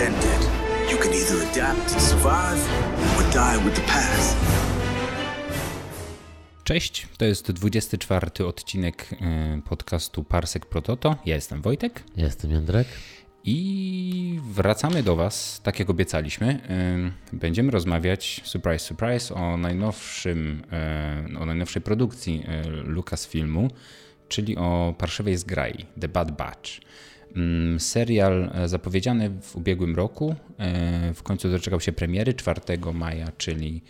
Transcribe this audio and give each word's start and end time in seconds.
ended. 0.00 0.42
You 0.90 0.98
can 0.98 1.12
either 1.12 1.38
adapt 1.50 1.92
and 1.92 2.02
survive 2.02 2.60
or 3.16 3.22
die 3.32 3.64
with 3.64 3.74
the 3.74 3.86
past. 3.86 4.36
Cześć, 6.64 7.06
to 7.18 7.24
jest 7.24 7.52
24 7.52 8.46
odcinek 8.46 9.12
y, 9.12 9.62
podcastu 9.62 10.24
Parsek 10.24 10.66
Prototo. 10.66 11.16
Ja 11.26 11.34
jestem 11.34 11.62
Wojtek. 11.62 12.02
Ja 12.16 12.24
jestem 12.24 12.50
Jędrek. 12.50 12.88
I 13.44 14.40
wracamy 14.50 15.02
do 15.02 15.16
Was, 15.16 15.60
tak 15.62 15.78
jak 15.78 15.90
obiecaliśmy. 15.90 16.60
Y, 17.32 17.36
będziemy 17.36 17.70
rozmawiać, 17.70 18.40
surprise, 18.44 18.84
surprise, 18.84 19.34
o 19.34 19.56
najnowszym, 19.56 20.62
y, 21.34 21.38
o 21.38 21.46
najnowszej 21.46 21.82
produkcji 21.82 22.44
Lucasfilmu, 22.84 23.70
czyli 24.28 24.56
o 24.56 24.94
Parszywej 24.98 25.36
Zgrai, 25.36 25.86
The 26.00 26.08
Bad 26.08 26.36
Batch. 26.36 26.80
Mm, 27.36 27.80
serial 27.80 28.50
zapowiedziany 28.66 29.30
w 29.42 29.56
ubiegłym 29.56 29.96
roku, 29.96 30.34
w 31.14 31.22
końcu 31.22 31.50
doczekał 31.50 31.80
się 31.80 31.92
premiery 31.92 32.34
4 32.34 32.60
maja, 32.94 33.32
czyli 33.38 33.82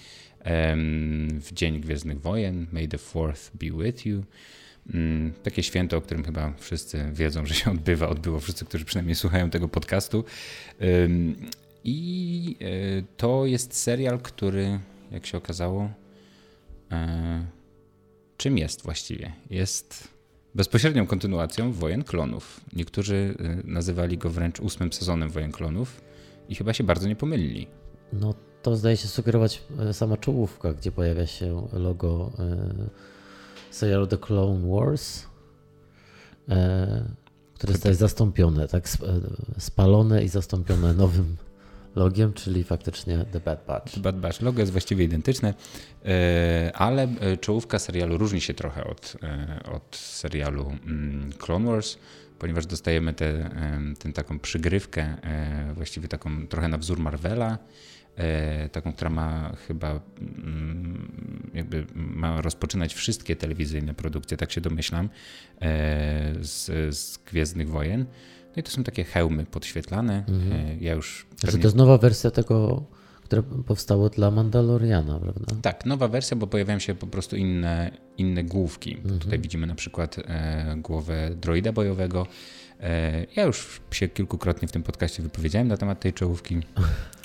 w 1.40 1.48
Dzień 1.52 1.80
Gwiezdnych 1.80 2.20
Wojen, 2.20 2.66
May 2.72 2.88
the 2.88 2.98
Fourth 2.98 3.56
be 3.56 3.84
with 3.84 4.06
you. 4.06 4.24
Mm, 4.94 5.32
takie 5.42 5.62
święto, 5.62 5.96
o 5.96 6.00
którym 6.00 6.24
chyba 6.24 6.52
wszyscy 6.58 7.10
wiedzą, 7.12 7.46
że 7.46 7.54
się 7.54 7.70
odbywa, 7.70 8.08
odbyło 8.08 8.40
wszyscy, 8.40 8.64
którzy 8.64 8.84
przynajmniej 8.84 9.14
słuchają 9.14 9.50
tego 9.50 9.68
podcastu. 9.68 10.24
I 11.84 12.56
e, 12.60 13.02
to 13.16 13.46
jest 13.46 13.74
serial, 13.74 14.18
który, 14.18 14.78
jak 15.10 15.26
się 15.26 15.38
okazało, 15.38 15.90
e, 16.92 17.46
czym 18.36 18.58
jest 18.58 18.82
właściwie? 18.82 19.32
Jest 19.50 20.08
bezpośrednią 20.54 21.06
kontynuacją 21.06 21.72
Wojen 21.72 22.04
Klonów. 22.04 22.60
Niektórzy 22.72 23.34
e, 23.38 23.62
nazywali 23.64 24.18
go 24.18 24.30
wręcz 24.30 24.60
ósmym 24.60 24.92
sezonem 24.92 25.30
Wojen 25.30 25.52
Klonów 25.52 26.00
i 26.48 26.54
chyba 26.54 26.72
się 26.72 26.84
bardzo 26.84 27.08
nie 27.08 27.16
pomylili. 27.16 27.66
No 28.12 28.34
to 28.62 28.76
zdaje 28.76 28.96
się 28.96 29.08
sugerować 29.08 29.62
e, 29.78 29.94
sama 29.94 30.16
czołówka, 30.16 30.72
gdzie 30.72 30.92
pojawia 30.92 31.26
się 31.26 31.68
logo 31.72 32.32
e, 32.38 32.66
serialu 33.70 34.06
The 34.06 34.18
Clone 34.18 34.68
Wars, 34.68 35.26
e, 36.48 37.04
które 37.54 37.72
zostaje 37.72 37.94
zastąpione, 37.94 38.68
tak 38.68 38.88
spalone 39.58 40.24
i 40.24 40.28
zastąpione 40.28 40.94
nowym 40.94 41.36
logiem, 41.96 42.32
czyli 42.32 42.64
faktycznie 42.64 43.24
The 43.32 43.40
Bad 43.40 43.66
Batch. 43.66 43.94
The 43.94 44.00
Bad 44.00 44.20
Batch. 44.20 44.42
Logo 44.42 44.60
jest 44.60 44.72
właściwie 44.72 45.04
identyczne, 45.04 45.54
ale 46.74 47.08
czołówka 47.40 47.78
serialu 47.78 48.18
różni 48.18 48.40
się 48.40 48.54
trochę 48.54 48.84
od, 48.84 49.16
od 49.72 49.96
serialu 49.96 50.76
mm, 50.86 51.32
Clone 51.32 51.70
Wars, 51.70 51.96
ponieważ 52.38 52.66
dostajemy 52.66 53.12
tę 53.12 53.50
taką 54.14 54.38
przygrywkę, 54.38 55.16
właściwie 55.74 56.08
taką 56.08 56.46
trochę 56.46 56.68
na 56.68 56.78
wzór 56.78 56.98
Marvela, 56.98 57.58
E, 58.16 58.68
taką, 58.68 58.92
która 58.92 59.10
ma 59.10 59.52
chyba 59.68 59.90
mm, 59.90 60.79
jakby 61.54 61.86
ma 61.94 62.40
rozpoczynać 62.40 62.94
wszystkie 62.94 63.36
telewizyjne 63.36 63.94
produkcje, 63.94 64.36
tak 64.36 64.52
się 64.52 64.60
domyślam, 64.60 65.08
e, 65.62 66.34
z, 66.40 66.66
z 66.96 67.18
Gwiezdnych 67.18 67.70
Wojen. 67.70 68.06
No 68.56 68.60
i 68.60 68.62
to 68.62 68.70
są 68.70 68.84
takie 68.84 69.04
hełmy 69.04 69.44
podświetlane. 69.44 70.24
Mhm. 70.28 70.52
E, 70.52 70.76
ja 70.80 70.94
już. 70.94 71.26
Pewnie... 71.40 71.60
To 71.60 71.66
jest 71.66 71.76
nowa 71.76 71.98
wersja 71.98 72.30
tego, 72.30 72.84
które 73.24 73.42
powstało 73.42 74.08
dla 74.08 74.30
Mandaloriana, 74.30 75.18
prawda? 75.18 75.56
Tak, 75.62 75.86
nowa 75.86 76.08
wersja, 76.08 76.36
bo 76.36 76.46
pojawiają 76.46 76.78
się 76.78 76.94
po 76.94 77.06
prostu 77.06 77.36
inne, 77.36 77.90
inne 78.18 78.44
główki. 78.44 78.96
Mhm. 78.96 79.18
Tutaj 79.18 79.38
widzimy 79.38 79.66
na 79.66 79.74
przykład 79.74 80.16
głowę 80.76 81.30
droida 81.40 81.72
bojowego. 81.72 82.26
Ja 83.36 83.42
już 83.42 83.80
się 83.90 84.08
kilkukrotnie 84.08 84.68
w 84.68 84.72
tym 84.72 84.82
podcaście 84.82 85.22
wypowiedziałem 85.22 85.68
na 85.68 85.76
temat 85.76 86.00
tej 86.00 86.12
czołówki. 86.12 86.60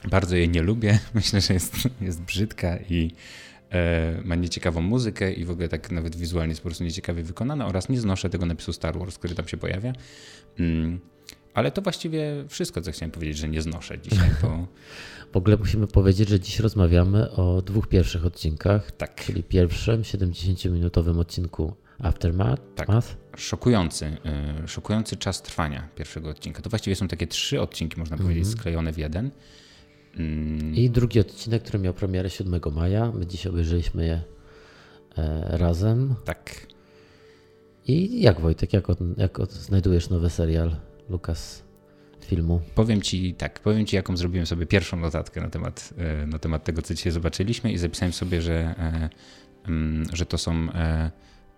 Bardzo 0.09 0.35
jej 0.35 0.49
nie 0.49 0.61
lubię. 0.61 0.99
Myślę, 1.13 1.41
że 1.41 1.53
jest, 1.53 1.75
jest 2.01 2.21
brzydka 2.21 2.77
i 2.89 3.11
e, 3.11 3.54
ma 4.23 4.35
nieciekawą 4.35 4.81
muzykę 4.81 5.33
i 5.33 5.45
w 5.45 5.51
ogóle 5.51 5.69
tak 5.69 5.91
nawet 5.91 6.15
wizualnie 6.15 6.51
jest 6.51 6.61
po 6.61 6.69
prostu 6.69 6.83
nieciekawie 6.83 7.23
wykonana 7.23 7.67
oraz 7.67 7.89
nie 7.89 7.99
znoszę 7.99 8.29
tego 8.29 8.45
napisu 8.45 8.73
Star 8.73 8.99
Wars, 8.99 9.17
który 9.17 9.35
tam 9.35 9.47
się 9.47 9.57
pojawia. 9.57 9.93
Mm, 10.59 10.99
ale 11.53 11.71
to 11.71 11.81
właściwie 11.81 12.45
wszystko, 12.47 12.81
co 12.81 12.91
chciałem 12.91 13.11
powiedzieć, 13.11 13.37
że 13.37 13.49
nie 13.49 13.61
znoszę 13.61 13.99
dzisiaj. 13.99 14.29
Bo... 14.41 14.67
W 15.33 15.37
ogóle 15.37 15.57
musimy 15.57 15.87
powiedzieć, 15.87 16.29
że 16.29 16.39
dziś 16.39 16.59
rozmawiamy 16.59 17.31
o 17.31 17.61
dwóch 17.61 17.87
pierwszych 17.87 18.25
odcinkach. 18.25 18.91
Tak. 18.91 19.15
Czyli 19.15 19.43
pierwszym 19.43 20.01
70-minutowym 20.01 21.19
odcinku 21.19 21.73
Aftermath. 21.99 22.61
Tak. 22.75 22.87
Szokujący, 23.37 24.17
y, 24.65 24.67
szokujący 24.67 25.17
czas 25.17 25.41
trwania 25.41 25.89
pierwszego 25.95 26.29
odcinka. 26.29 26.61
To 26.61 26.69
właściwie 26.69 26.95
są 26.95 27.07
takie 27.07 27.27
trzy 27.27 27.61
odcinki, 27.61 27.99
można 27.99 28.17
powiedzieć, 28.17 28.43
mm 28.43 28.55
-hmm. 28.55 28.59
sklejone 28.59 28.93
w 28.93 28.97
jeden. 28.97 29.31
I 30.73 30.89
drugi 30.89 31.19
odcinek, 31.19 31.63
który 31.63 31.79
miał 31.79 31.93
premierę 31.93 32.29
7 32.29 32.61
maja. 32.71 33.11
My 33.11 33.27
dziś 33.27 33.47
obejrzeliśmy 33.47 34.05
je 34.05 34.21
e, 35.17 35.57
razem. 35.57 36.15
Tak. 36.25 36.67
I 37.87 38.21
jak 38.21 38.41
Wojtek, 38.41 38.73
jak, 38.73 38.89
od, 38.89 38.99
jak 39.17 39.39
od, 39.39 39.51
znajdujesz 39.51 40.09
nowy 40.09 40.29
serial 40.29 40.75
Lukas 41.09 41.63
filmu? 42.21 42.61
Powiem 42.75 43.01
ci 43.01 43.33
tak, 43.33 43.59
powiem 43.59 43.85
ci 43.85 43.95
jaką 43.95 44.17
zrobiłem 44.17 44.45
sobie 44.45 44.65
pierwszą 44.65 44.97
notatkę 44.97 45.41
na 45.41 45.49
temat, 45.49 45.93
e, 45.97 46.27
na 46.27 46.39
temat 46.39 46.63
tego, 46.63 46.81
co 46.81 46.93
dzisiaj 46.93 47.11
zobaczyliśmy 47.11 47.71
i 47.71 47.77
zapisałem 47.77 48.13
sobie, 48.13 48.41
że, 48.41 48.53
e, 48.53 49.09
mm, 49.67 50.05
że 50.13 50.25
to 50.25 50.37
są 50.37 50.51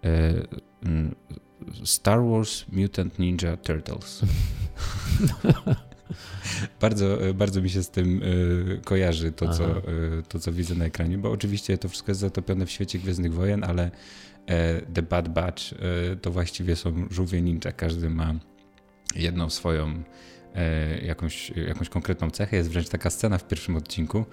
mm, 0.02 1.16
Star 1.84 2.20
Wars 2.24 2.66
Mutant 2.72 3.20
Ninja 3.20 3.58
Turtles. 3.58 4.22
bardzo, 6.82 7.18
bardzo 7.34 7.62
mi 7.62 7.70
się 7.70 7.84
z 7.84 7.90
tym 7.90 8.24
y, 8.24 8.82
kojarzy 8.86 9.32
to 9.32 9.54
co, 9.54 9.78
y, 9.78 9.82
to, 10.30 10.40
co 10.40 10.52
widzę 10.52 10.76
na 10.76 10.86
ekranie, 10.86 11.18
bo 11.18 11.32
oczywiście 11.32 11.78
to 11.78 11.90
wszystko 11.90 12.12
jest 12.12 12.22
zatopione 12.22 12.66
w 12.66 12.72
świecie 12.72 13.00
Gwiezdnych 13.00 13.34
Wojen, 13.34 13.64
ale 13.64 13.92
e, 14.48 14.82
The 14.82 15.02
Bad 15.02 15.30
Batch 15.30 15.64
e, 15.74 16.16
to 16.16 16.32
właściwie 16.32 16.76
są 16.76 17.08
żółwie 17.12 17.42
ninja. 17.42 17.72
Każdy 17.72 18.10
ma 18.10 18.34
jedną 19.16 19.50
swoją 19.50 20.04
e, 20.56 20.98
jakąś, 21.02 21.50
jakąś 21.50 21.90
konkretną 21.90 22.32
cechę. 22.32 22.58
Jest 22.58 22.70
wręcz 22.70 22.90
taka 22.90 23.10
scena 23.10 23.38
w 23.38 23.48
pierwszym 23.48 23.76
odcinku, 23.76 24.26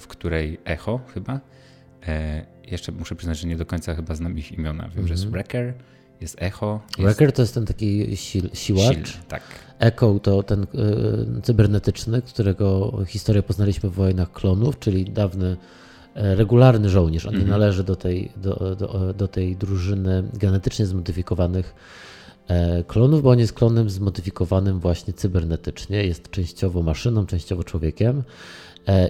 w 0.00 0.06
której 0.08 0.58
Echo 0.64 1.00
chyba, 1.14 1.40
jeszcze 2.66 2.92
muszę 2.92 3.16
przyznać, 3.16 3.38
że 3.38 3.48
nie 3.48 3.56
do 3.56 3.66
końca 3.66 3.94
chyba 3.94 4.14
znam 4.14 4.38
ich 4.38 4.52
imiona. 4.52 4.82
Wiem, 4.82 4.92
mm 4.92 5.04
-hmm. 5.04 5.08
że 5.08 5.14
jest 5.14 5.24
mhm. 5.24 5.32
Wrecker, 5.32 5.74
jest 6.20 6.36
Echo. 6.38 6.80
Jest... 6.88 7.00
Wrecker 7.00 7.32
to 7.32 7.42
jest 7.42 7.54
ten 7.54 7.66
taki 7.66 8.16
siłacz. 8.52 9.16
tak. 9.28 9.42
Echo 9.78 10.18
to 10.22 10.42
ten 10.42 10.62
y, 10.62 10.66
cybernetyczny, 11.42 12.22
którego 12.22 12.98
historię 13.06 13.42
poznaliśmy 13.42 13.90
w 13.90 13.94
Wojnach 13.94 14.32
Klonów, 14.32 14.78
czyli 14.78 15.04
dawny 15.04 15.56
e, 16.14 16.34
regularny 16.34 16.88
żołnierz. 16.88 17.26
On 17.26 17.32
nie 17.32 17.40
mhm. 17.40 17.60
należy 17.60 17.84
do 17.84 17.96
tej, 17.96 18.32
do, 18.36 18.76
do, 18.76 19.14
do 19.14 19.28
tej 19.28 19.56
drużyny 19.56 20.24
genetycznie 20.34 20.86
zmodyfikowanych 20.86 21.74
e, 22.48 22.84
klonów, 22.84 23.22
bo 23.22 23.30
on 23.30 23.38
jest 23.38 23.52
klonem 23.52 23.90
zmodyfikowanym 23.90 24.80
właśnie 24.80 25.12
cybernetycznie. 25.12 26.04
Jest 26.06 26.30
częściowo 26.30 26.82
maszyną, 26.82 27.26
częściowo 27.26 27.64
człowiekiem. 27.64 28.22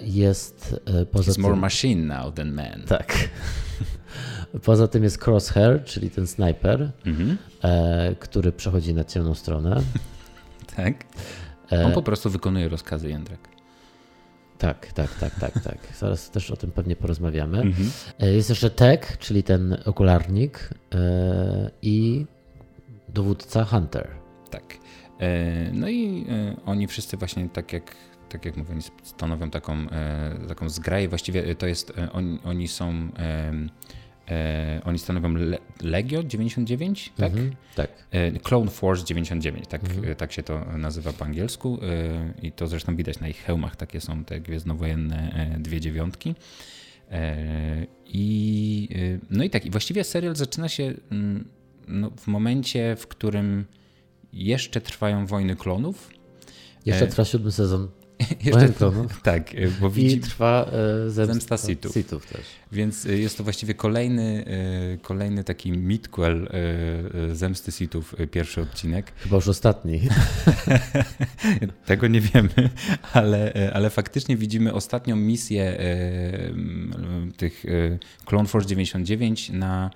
Jest 0.03 0.81
poza 1.12 1.32
He's 1.32 1.34
tym... 1.34 1.42
more 1.42 1.56
machine 1.56 2.21
now 2.21 2.34
than 2.34 2.53
man. 2.53 2.82
Tak. 2.87 3.15
Poza 4.65 4.88
tym 4.88 5.03
jest 5.03 5.27
Crosshair, 5.27 5.84
czyli 5.84 6.11
ten 6.11 6.27
snajper, 6.27 6.93
mhm. 7.06 7.38
e, 7.62 8.15
który 8.15 8.53
przechodzi 8.53 8.94
na 8.94 9.05
ciemną 9.05 9.34
stronę. 9.34 9.83
tak. 10.77 11.05
E, 11.72 11.87
On 11.87 11.93
po 11.93 12.03
prostu 12.03 12.31
wykonuje 12.31 12.69
rozkazy 12.69 13.09
Jędrek. 13.09 13.41
Tak, 14.59 14.93
tak, 14.93 15.15
tak, 15.15 15.41
tak, 15.41 15.53
tak. 15.62 15.78
Zaraz 15.99 16.31
też 16.31 16.50
o 16.50 16.56
tym 16.56 16.71
pewnie 16.71 16.97
porozmawiamy. 16.97 17.60
Mhm. 17.60 17.91
E, 18.21 18.33
jest 18.33 18.49
jeszcze 18.49 18.71
Tech, 18.71 19.19
czyli 19.19 19.43
ten 19.43 19.77
okularnik 19.84 20.71
e, 20.94 21.71
i 21.83 22.27
dowódca 23.09 23.65
Hunter. 23.65 24.09
Tak. 24.50 24.78
No 25.72 25.89
i 25.89 26.27
oni 26.66 26.86
wszyscy 26.86 27.16
właśnie 27.16 27.48
tak 27.48 27.72
jak 27.72 27.97
tak 28.28 28.45
jak 28.45 28.57
mówię, 28.57 28.75
stanowią 29.03 29.51
taką, 29.51 29.86
taką 30.48 30.69
zgraję. 30.69 31.09
Właściwie 31.09 31.54
to 31.54 31.66
jest, 31.66 31.92
oni, 32.13 32.39
oni 32.45 32.69
są 32.69 33.09
E, 34.30 34.80
oni 34.84 34.98
stanowią 34.98 35.34
Le 35.34 35.59
Legio 35.82 36.22
99, 36.22 37.12
tak? 37.16 37.32
Mhm, 37.32 37.50
tak. 37.74 37.91
E, 38.10 38.32
Clone 38.32 38.71
Force 38.71 39.04
99, 39.04 39.66
tak, 39.68 39.84
mhm. 39.84 40.12
E, 40.12 40.15
tak 40.15 40.32
się 40.32 40.42
to 40.42 40.65
nazywa 40.78 41.12
po 41.12 41.24
angielsku. 41.24 41.78
E, 41.82 42.47
I 42.47 42.53
to 42.53 42.66
zresztą 42.66 42.97
widać 42.97 43.21
na 43.21 43.28
ich 43.28 43.36
hełmach, 43.36 43.77
takie 43.77 44.00
są 44.00 44.24
te 44.24 44.41
gwiezdnowojenne 44.41 45.32
e, 45.34 45.59
dwie 45.59 45.80
dziewiątki. 45.80 46.34
E, 47.10 47.86
I, 48.06 48.88
no 49.30 49.44
i 49.44 49.50
tak, 49.50 49.66
i 49.66 49.71
właściwie 49.71 50.04
serial 50.04 50.36
zaczyna 50.36 50.68
się 50.68 50.94
mm, 51.10 51.48
no, 51.88 52.10
w 52.10 52.27
momencie, 52.27 52.97
w 52.97 53.06
którym 53.06 53.65
jeszcze 54.32 54.80
trwają 54.80 55.27
wojny 55.27 55.56
klonów. 55.56 56.10
Jeszcze 56.86 57.06
trwa 57.06 57.24
siódmy 57.24 57.53
sezon. 57.53 57.88
Jeszcze, 58.45 58.72
tak, 59.22 59.51
bo 59.81 59.91
widzi... 59.91 60.17
I 60.17 60.21
trwa 60.21 60.71
e, 61.07 61.11
zemsta, 61.11 61.57
zemsta 61.57 61.57
też. 62.33 62.45
Więc 62.72 63.07
e, 63.07 63.19
jest 63.19 63.39
to 63.39 63.45
właściwie 63.45 63.75
kolejny, 63.75 64.45
e, 64.95 64.99
kolejny 64.99 65.45
taki 65.45 65.72
midquel 65.72 66.45
e, 66.45 67.31
e, 67.31 67.34
Zemsty 67.34 67.72
Sithów, 67.72 68.15
e, 68.19 68.27
pierwszy 68.27 68.61
odcinek. 68.61 69.13
Chyba 69.17 69.37
już 69.37 69.49
ostatni. 69.49 70.01
Tego 71.87 72.09
nie 72.09 72.21
wiemy, 72.21 72.71
ale, 73.13 73.71
ale 73.75 73.91
faktycznie 73.91 74.37
widzimy 74.37 74.73
ostatnią 74.73 75.16
misję 75.16 75.78
tych 77.37 77.65
Clone 78.25 78.49
Force 78.49 78.69
99 78.69 79.51
na 79.51 79.91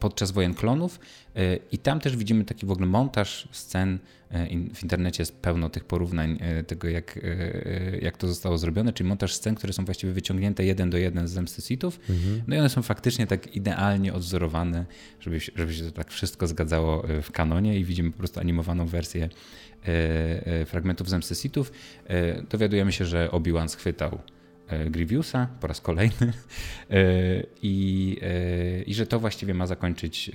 podczas 0.00 0.30
wojen 0.30 0.54
klonów 0.54 1.00
i 1.72 1.78
tam 1.78 2.00
też 2.00 2.16
widzimy 2.16 2.44
taki 2.44 2.66
w 2.66 2.70
ogóle 2.70 2.86
montaż 2.86 3.48
scen 3.52 3.98
E, 3.98 4.15
w 4.74 4.82
internecie 4.82 5.22
jest 5.22 5.36
pełno 5.36 5.68
tych 5.68 5.84
porównań 5.84 6.38
e, 6.40 6.62
tego, 6.62 6.88
jak, 6.88 7.18
e, 7.22 7.98
jak 7.98 8.16
to 8.16 8.28
zostało 8.28 8.58
zrobione, 8.58 8.92
czyli 8.92 9.08
montaż 9.08 9.34
scen, 9.34 9.54
które 9.54 9.72
są 9.72 9.84
właściwie 9.84 10.12
wyciągnięte 10.12 10.64
jeden 10.64 10.90
do 10.90 10.98
jeden 10.98 11.28
z 11.28 11.30
Zemsty 11.30 11.62
Sithów. 11.62 12.00
Mhm. 12.10 12.42
No 12.46 12.56
i 12.56 12.58
one 12.58 12.68
są 12.68 12.82
faktycznie 12.82 13.26
tak 13.26 13.56
idealnie 13.56 14.14
odzorowane, 14.14 14.86
żeby, 15.20 15.40
żeby 15.56 15.74
się 15.74 15.84
to 15.84 15.90
tak 15.90 16.10
wszystko 16.10 16.46
zgadzało 16.46 17.04
w 17.22 17.32
kanonie 17.32 17.78
i 17.78 17.84
widzimy 17.84 18.12
po 18.12 18.18
prostu 18.18 18.40
animowaną 18.40 18.86
wersję 18.86 19.28
fragmentów 20.66 21.08
Zemsty 21.08 21.34
Sithów. 21.34 21.72
Dowiadujemy 22.50 22.92
się, 22.92 23.04
że 23.04 23.30
Obi-Wan 23.30 23.68
schwytał 23.68 24.18
E, 24.18 24.35
Grievousa 24.90 25.48
po 25.60 25.66
raz 25.66 25.80
kolejny 25.80 26.16
e, 26.90 27.02
i, 27.62 28.16
e, 28.22 28.82
i 28.82 28.94
że 28.94 29.06
to 29.06 29.20
właściwie 29.20 29.54
ma 29.54 29.66
zakończyć, 29.66 30.30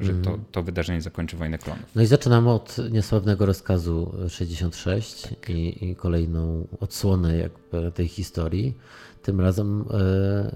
że 0.00 0.12
to, 0.12 0.30
mhm. 0.30 0.44
to 0.52 0.62
wydarzenie 0.62 1.02
zakończy 1.02 1.36
wojnę 1.36 1.58
klonów. 1.58 1.84
No 1.94 2.02
i 2.02 2.06
zaczynamy 2.06 2.50
od 2.50 2.76
niesławnego 2.90 3.46
rozkazu 3.46 4.14
66 4.28 5.22
tak. 5.22 5.50
i, 5.50 5.90
i, 5.90 5.96
kolejną 5.96 6.66
odsłonę 6.80 7.36
jakby 7.36 7.92
tej 7.92 8.08
historii. 8.08 8.74
Tym 9.22 9.40
razem 9.40 9.84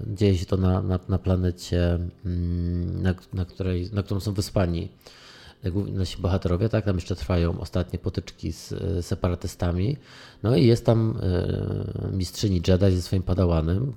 dzieje 0.07 0.37
się 0.37 0.45
to 0.45 0.57
na, 0.57 0.81
na, 0.81 0.99
na 1.09 1.17
planecie, 1.17 1.99
mm, 2.25 3.01
na, 3.01 3.15
na, 3.33 3.45
której, 3.45 3.89
na 3.93 4.03
którą 4.03 4.19
są 4.19 4.33
wyspani 4.33 4.89
nasi 5.93 6.21
bohaterowie, 6.21 6.69
tak? 6.69 6.85
Tam 6.85 6.95
jeszcze 6.95 7.15
trwają 7.15 7.59
ostatnie 7.59 7.99
potyczki 7.99 8.51
z 8.51 8.73
separatystami. 9.05 9.97
No 10.43 10.55
i 10.55 10.65
jest 10.65 10.85
tam 10.85 11.19
e, 11.21 12.11
mistrzyni 12.11 12.61
Jedi 12.67 12.91
ze 12.95 13.01
swoim 13.01 13.23
padałanem. 13.23 13.93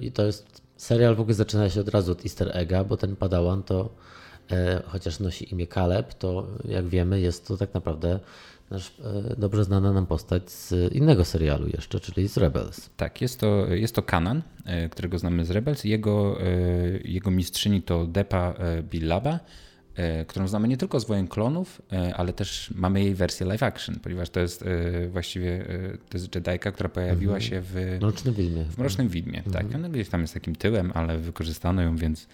I 0.00 0.12
to 0.12 0.26
jest 0.26 0.62
serial 0.76 1.16
w 1.16 1.20
ogóle 1.20 1.34
zaczyna 1.34 1.70
się 1.70 1.80
od 1.80 1.88
razu 1.88 2.12
od 2.12 2.24
easter 2.24 2.50
egga, 2.56 2.84
bo 2.84 2.96
ten 2.96 3.16
padawan 3.16 3.62
to 3.62 3.88
e, 4.50 4.82
chociaż 4.86 5.20
nosi 5.20 5.52
imię 5.52 5.66
Caleb, 5.66 6.14
to 6.14 6.46
jak 6.64 6.86
wiemy 6.88 7.20
jest 7.20 7.48
to 7.48 7.56
tak 7.56 7.74
naprawdę 7.74 8.20
nasz 8.70 8.92
e, 9.04 9.36
dobrze 9.38 9.64
znana 9.64 9.92
nam 9.92 10.06
postać 10.06 10.50
z 10.50 10.92
innego 10.92 11.24
serialu 11.24 11.68
jeszcze, 11.68 12.00
czyli 12.00 12.28
z 12.28 12.36
Rebels. 12.36 12.90
Tak, 12.96 13.20
jest 13.20 13.40
to, 13.40 13.66
jest 13.66 13.94
to 13.94 14.02
Kanan, 14.02 14.42
którego 14.90 15.18
znamy 15.18 15.44
z 15.44 15.50
Rebels. 15.50 15.84
Jego, 15.84 16.38
jego 17.04 17.30
mistrzyni 17.30 17.82
to 17.82 18.06
Depa 18.06 18.54
Billaba 18.82 19.32
E, 19.32 19.38
którą 20.26 20.48
znamy 20.48 20.68
nie 20.68 20.76
tylko 20.76 21.00
z 21.00 21.04
Wojen 21.04 21.28
Klonów, 21.28 21.82
e, 21.92 22.14
ale 22.14 22.32
też 22.32 22.70
mamy 22.74 23.04
jej 23.04 23.14
wersję 23.14 23.46
live 23.46 23.62
action, 23.62 24.00
ponieważ 24.02 24.30
to 24.30 24.40
jest 24.40 24.62
e, 24.62 25.08
właściwie 25.08 25.66
to 26.08 26.18
jest 26.18 26.34
Jedajka, 26.34 26.72
która 26.72 26.88
pojawiła 26.88 27.34
mhm. 27.34 27.50
się 27.50 27.60
w 27.64 27.98
Mrocznym 28.00 28.34
Widmie. 28.34 28.64
W 28.64 28.78
Mrocznym 28.78 29.08
Widmie, 29.08 29.38
mhm. 29.44 29.66
tak. 29.66 29.74
Ona 29.76 29.88
gdzieś 29.88 30.08
tam 30.08 30.20
jest 30.20 30.34
takim 30.34 30.56
tyłem, 30.56 30.92
ale 30.94 31.18
wykorzystano 31.18 31.82
ją, 31.82 31.96
więc 31.96 32.28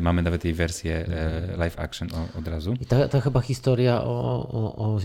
mamy 0.00 0.22
nawet 0.22 0.44
jej 0.44 0.54
wersję 0.54 0.98
mhm. 0.98 1.58
live 1.58 1.78
action 1.78 2.08
od 2.38 2.48
razu. 2.48 2.74
I 2.80 2.86
ta, 2.86 3.08
ta 3.08 3.20
chyba 3.20 3.40
historia 3.40 4.02
o, 4.02 4.48
o, 4.52 4.98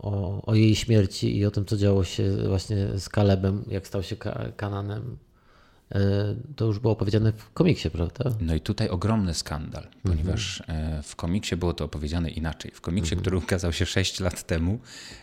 o, 0.00 0.42
o, 0.46 0.54
jej 0.54 0.74
śmierci 0.74 1.38
i 1.38 1.46
o 1.46 1.50
tym, 1.50 1.64
co 1.64 1.76
działo 1.76 2.04
się 2.04 2.36
właśnie 2.48 2.76
z 2.98 3.08
Kalebem, 3.08 3.64
jak 3.68 3.86
stał 3.86 4.02
się 4.02 4.16
Kananem, 4.56 5.16
E, 5.22 5.31
to 6.56 6.64
już 6.64 6.78
było 6.78 6.92
opowiedziane 6.92 7.32
w 7.32 7.52
komiksie, 7.52 7.90
prawda? 7.90 8.30
No 8.40 8.54
i 8.54 8.60
tutaj 8.60 8.88
ogromny 8.88 9.34
skandal, 9.34 9.86
ponieważ 10.02 10.60
mhm. 10.60 11.02
w 11.02 11.16
komiksie 11.16 11.56
było 11.56 11.72
to 11.72 11.84
opowiedziane 11.84 12.30
inaczej. 12.30 12.70
W 12.74 12.80
komiksie, 12.80 13.14
mhm. 13.14 13.20
który 13.20 13.36
ukazał 13.36 13.72
się 13.72 13.86
6 13.86 14.20
lat 14.20 14.46
temu, 14.46 14.78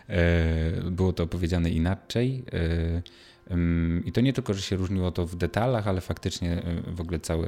e, 0.08 0.90
było 0.90 1.12
to 1.12 1.22
opowiedziane 1.22 1.70
inaczej. 1.70 2.44
I 4.04 4.12
to 4.12 4.20
nie 4.20 4.32
tylko, 4.32 4.54
że 4.54 4.62
się 4.62 4.76
różniło 4.76 5.10
to 5.10 5.26
w 5.26 5.36
detalach, 5.36 5.88
ale 5.88 6.00
faktycznie 6.00 6.62
e, 6.62 6.92
w 6.92 7.00
ogóle 7.00 7.20
całe 7.20 7.46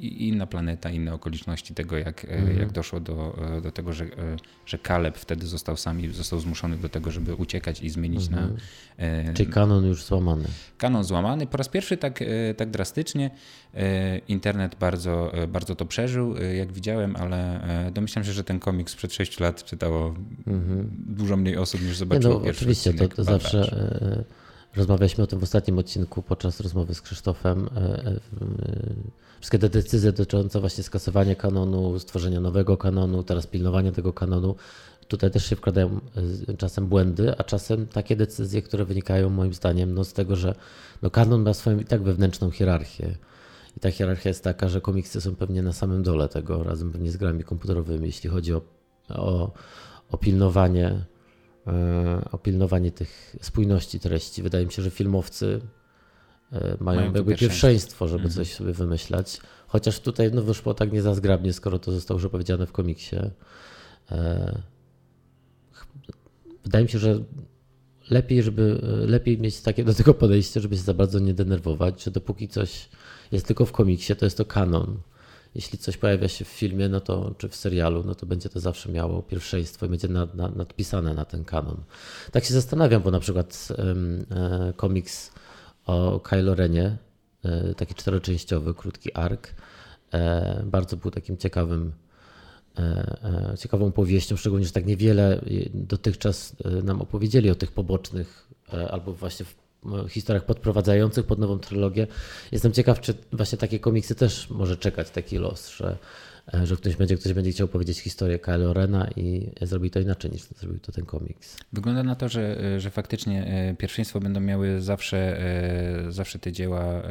inna 0.00 0.46
planeta, 0.46 0.90
inne 0.90 1.14
okoliczności 1.14 1.74
tego, 1.74 1.98
jak, 1.98 2.24
mhm. 2.24 2.58
jak 2.58 2.72
doszło 2.72 3.00
do, 3.00 3.36
do 3.62 3.70
tego, 3.70 3.92
że, 3.92 4.06
że 4.66 4.78
Kaleb 4.78 5.18
wtedy 5.18 5.46
został 5.46 5.76
sami, 5.76 6.08
został 6.08 6.40
zmuszony 6.40 6.76
do 6.76 6.88
tego, 6.88 7.10
żeby 7.10 7.34
uciekać 7.34 7.82
i 7.82 7.90
zmienić 7.90 8.28
mhm. 8.28 8.56
na. 9.26 9.32
Czyli 9.32 9.52
kanon 9.52 9.86
już 9.86 10.04
złamany. 10.04 10.44
Kanon 10.78 11.04
złamany. 11.04 11.46
Po 11.46 11.56
raz 11.56 11.68
pierwszy 11.68 11.96
tak, 11.96 12.20
tak 12.56 12.70
drastycznie. 12.70 13.30
Internet 14.28 14.74
bardzo, 14.74 15.32
bardzo 15.48 15.76
to 15.76 15.86
przeżył, 15.86 16.34
jak 16.36 16.72
widziałem, 16.72 17.16
ale 17.16 17.60
domyślam 17.94 18.24
się, 18.24 18.32
że 18.32 18.44
ten 18.44 18.60
komiks 18.60 18.92
sprzed 18.92 19.12
6 19.12 19.40
lat 19.40 19.64
czytało 19.64 20.14
mhm. 20.46 20.90
dużo 21.06 21.36
mniej 21.36 21.56
osób 21.56 21.82
niż 21.82 21.96
zobaczyło 21.96 22.34
nie, 22.34 22.40
no, 22.40 22.44
pierwszy 22.44 22.64
Oczywiście, 22.64 22.94
to, 22.94 23.08
to 23.08 23.24
zawsze 23.24 23.76
Rozmawialiśmy 24.76 25.24
o 25.24 25.26
tym 25.26 25.38
w 25.38 25.42
ostatnim 25.42 25.78
odcinku 25.78 26.22
podczas 26.22 26.60
rozmowy 26.60 26.94
z 26.94 27.02
Krzysztofem. 27.02 27.68
E, 27.76 27.80
e, 27.80 28.20
wszystkie 29.40 29.58
te 29.58 29.68
decyzje 29.68 30.12
dotyczące 30.12 30.60
właśnie 30.60 30.84
skasowania 30.84 31.34
kanonu, 31.34 31.98
stworzenia 31.98 32.40
nowego 32.40 32.76
kanonu, 32.76 33.22
teraz 33.22 33.46
pilnowania 33.46 33.92
tego 33.92 34.12
kanonu, 34.12 34.54
tutaj 35.08 35.30
też 35.30 35.46
się 35.46 35.56
wkładają 35.56 36.00
e, 36.48 36.56
czasem 36.56 36.86
błędy, 36.86 37.38
a 37.38 37.44
czasem 37.44 37.86
takie 37.86 38.16
decyzje, 38.16 38.62
które 38.62 38.84
wynikają 38.84 39.30
moim 39.30 39.54
zdaniem 39.54 39.94
no, 39.94 40.04
z 40.04 40.12
tego, 40.12 40.36
że 40.36 40.54
no, 41.02 41.10
kanon 41.10 41.42
ma 41.42 41.54
swoją 41.54 41.78
i 41.78 41.84
tak 41.84 42.02
wewnętrzną 42.02 42.50
hierarchię. 42.50 43.16
I 43.76 43.80
ta 43.80 43.90
hierarchia 43.90 44.30
jest 44.30 44.44
taka, 44.44 44.68
że 44.68 44.80
komiksy 44.80 45.20
są 45.20 45.36
pewnie 45.36 45.62
na 45.62 45.72
samym 45.72 46.02
dole 46.02 46.28
tego, 46.28 46.64
razem 46.64 46.92
pewnie 46.92 47.10
z 47.10 47.16
grami 47.16 47.44
komputerowymi, 47.44 48.06
jeśli 48.06 48.30
chodzi 48.30 48.54
o, 48.54 48.60
o, 49.08 49.52
o 50.10 50.18
pilnowanie 50.18 50.86
E, 50.88 51.09
o 52.32 52.38
pilnowanie 52.38 52.90
tych 52.90 53.36
spójności 53.40 54.00
treści. 54.00 54.42
Wydaje 54.42 54.66
mi 54.66 54.72
się, 54.72 54.82
że 54.82 54.90
filmowcy 54.90 55.60
e, 56.52 56.76
mają, 56.80 57.00
mają 57.00 57.12
jakby 57.14 57.36
pierwszeństwo, 57.36 58.08
żeby 58.08 58.24
mhm. 58.24 58.34
coś 58.34 58.54
sobie 58.54 58.72
wymyślać. 58.72 59.40
Chociaż 59.66 60.00
tutaj 60.00 60.30
no, 60.32 60.42
wyszło 60.42 60.74
tak 60.74 60.92
nie 60.92 61.02
za 61.02 61.14
zgrabnie, 61.14 61.52
skoro 61.52 61.78
to 61.78 61.92
zostało 61.92 62.18
już 62.18 62.24
opowiedziane 62.24 62.66
w 62.66 62.72
komiksie. 62.72 63.16
E, 64.10 64.62
wydaje 66.64 66.84
mi 66.84 66.90
się, 66.90 66.98
że 66.98 67.24
lepiej, 68.10 68.42
żeby 68.42 68.80
lepiej 69.06 69.38
mieć 69.38 69.60
takie 69.60 69.84
do 69.84 69.94
tego 69.94 70.14
podejście, 70.14 70.60
żeby 70.60 70.76
się 70.76 70.82
za 70.82 70.94
bardzo 70.94 71.18
nie 71.18 71.34
denerwować, 71.34 72.04
że 72.04 72.10
dopóki 72.10 72.48
coś 72.48 72.88
jest 73.32 73.46
tylko 73.46 73.66
w 73.66 73.72
komiksie, 73.72 74.16
to 74.16 74.26
jest 74.26 74.36
to 74.36 74.44
kanon 74.44 75.00
jeśli 75.54 75.78
coś 75.78 75.96
pojawia 75.96 76.28
się 76.28 76.44
w 76.44 76.48
filmie, 76.48 76.88
no 76.88 77.00
to, 77.00 77.34
czy 77.38 77.48
w 77.48 77.56
serialu, 77.56 78.04
no 78.06 78.14
to 78.14 78.26
będzie 78.26 78.48
to 78.48 78.60
zawsze 78.60 78.92
miało 78.92 79.22
pierwszeństwo 79.22 79.86
i 79.86 79.88
będzie 79.88 80.08
nad, 80.08 80.34
nad, 80.34 80.56
nadpisane 80.56 81.14
na 81.14 81.24
ten 81.24 81.44
kanon. 81.44 81.76
Tak 82.32 82.44
się 82.44 82.54
zastanawiam, 82.54 83.02
bo 83.02 83.10
na 83.10 83.20
przykład 83.20 83.68
um, 83.78 84.26
e, 84.30 84.72
komiks 84.76 85.32
o 85.86 86.20
Kylo 86.20 86.54
Renie, 86.54 86.96
e, 87.44 87.74
taki 87.74 87.94
czteroczęściowy, 87.94 88.74
krótki 88.74 89.14
ark, 89.14 89.54
e, 90.12 90.62
bardzo 90.66 90.96
był 90.96 91.10
takim 91.10 91.36
ciekawym 91.36 91.92
e, 92.78 92.82
e, 93.52 93.58
ciekawą 93.58 93.92
powieścią, 93.92 94.36
szczególnie, 94.36 94.66
że 94.66 94.72
tak 94.72 94.86
niewiele 94.86 95.40
dotychczas 95.74 96.56
e, 96.64 96.70
nam 96.82 97.00
opowiedzieli 97.02 97.50
o 97.50 97.54
tych 97.54 97.72
pobocznych 97.72 98.50
albo 98.90 99.12
właśnie 99.12 99.46
historiach 100.08 100.44
podprowadzających 100.44 101.26
pod 101.26 101.38
nową 101.38 101.58
trylogię. 101.58 102.06
Jestem 102.52 102.72
ciekaw, 102.72 103.00
czy 103.00 103.14
właśnie 103.32 103.58
takie 103.58 103.78
komiksy 103.78 104.14
też 104.14 104.50
może 104.50 104.76
czekać 104.76 105.10
taki 105.10 105.38
los, 105.38 105.68
że, 105.68 105.98
e, 106.54 106.66
że 106.66 106.76
ktoś 106.76 106.96
będzie, 106.96 107.16
ktoś 107.16 107.32
będzie 107.32 107.50
chciał 107.50 107.68
powiedzieć 107.68 108.00
historię 108.00 108.38
Kylo 108.38 108.72
Rena 108.72 109.08
i 109.16 109.50
zrobi 109.62 109.90
to 109.90 110.00
inaczej 110.00 110.30
niż 110.30 110.42
zrobił 110.42 110.78
to 110.78 110.92
ten 110.92 111.06
komiks. 111.06 111.56
Wygląda 111.72 112.02
na 112.02 112.14
to, 112.14 112.28
że, 112.28 112.60
e, 112.64 112.80
że 112.80 112.90
faktycznie 112.90 113.46
e, 113.46 113.74
pierwszeństwo 113.74 114.20
będą 114.20 114.40
miały 114.40 114.80
zawsze, 114.80 115.40
zawsze 116.08 116.38
te 116.38 116.52
dzieła 116.52 117.02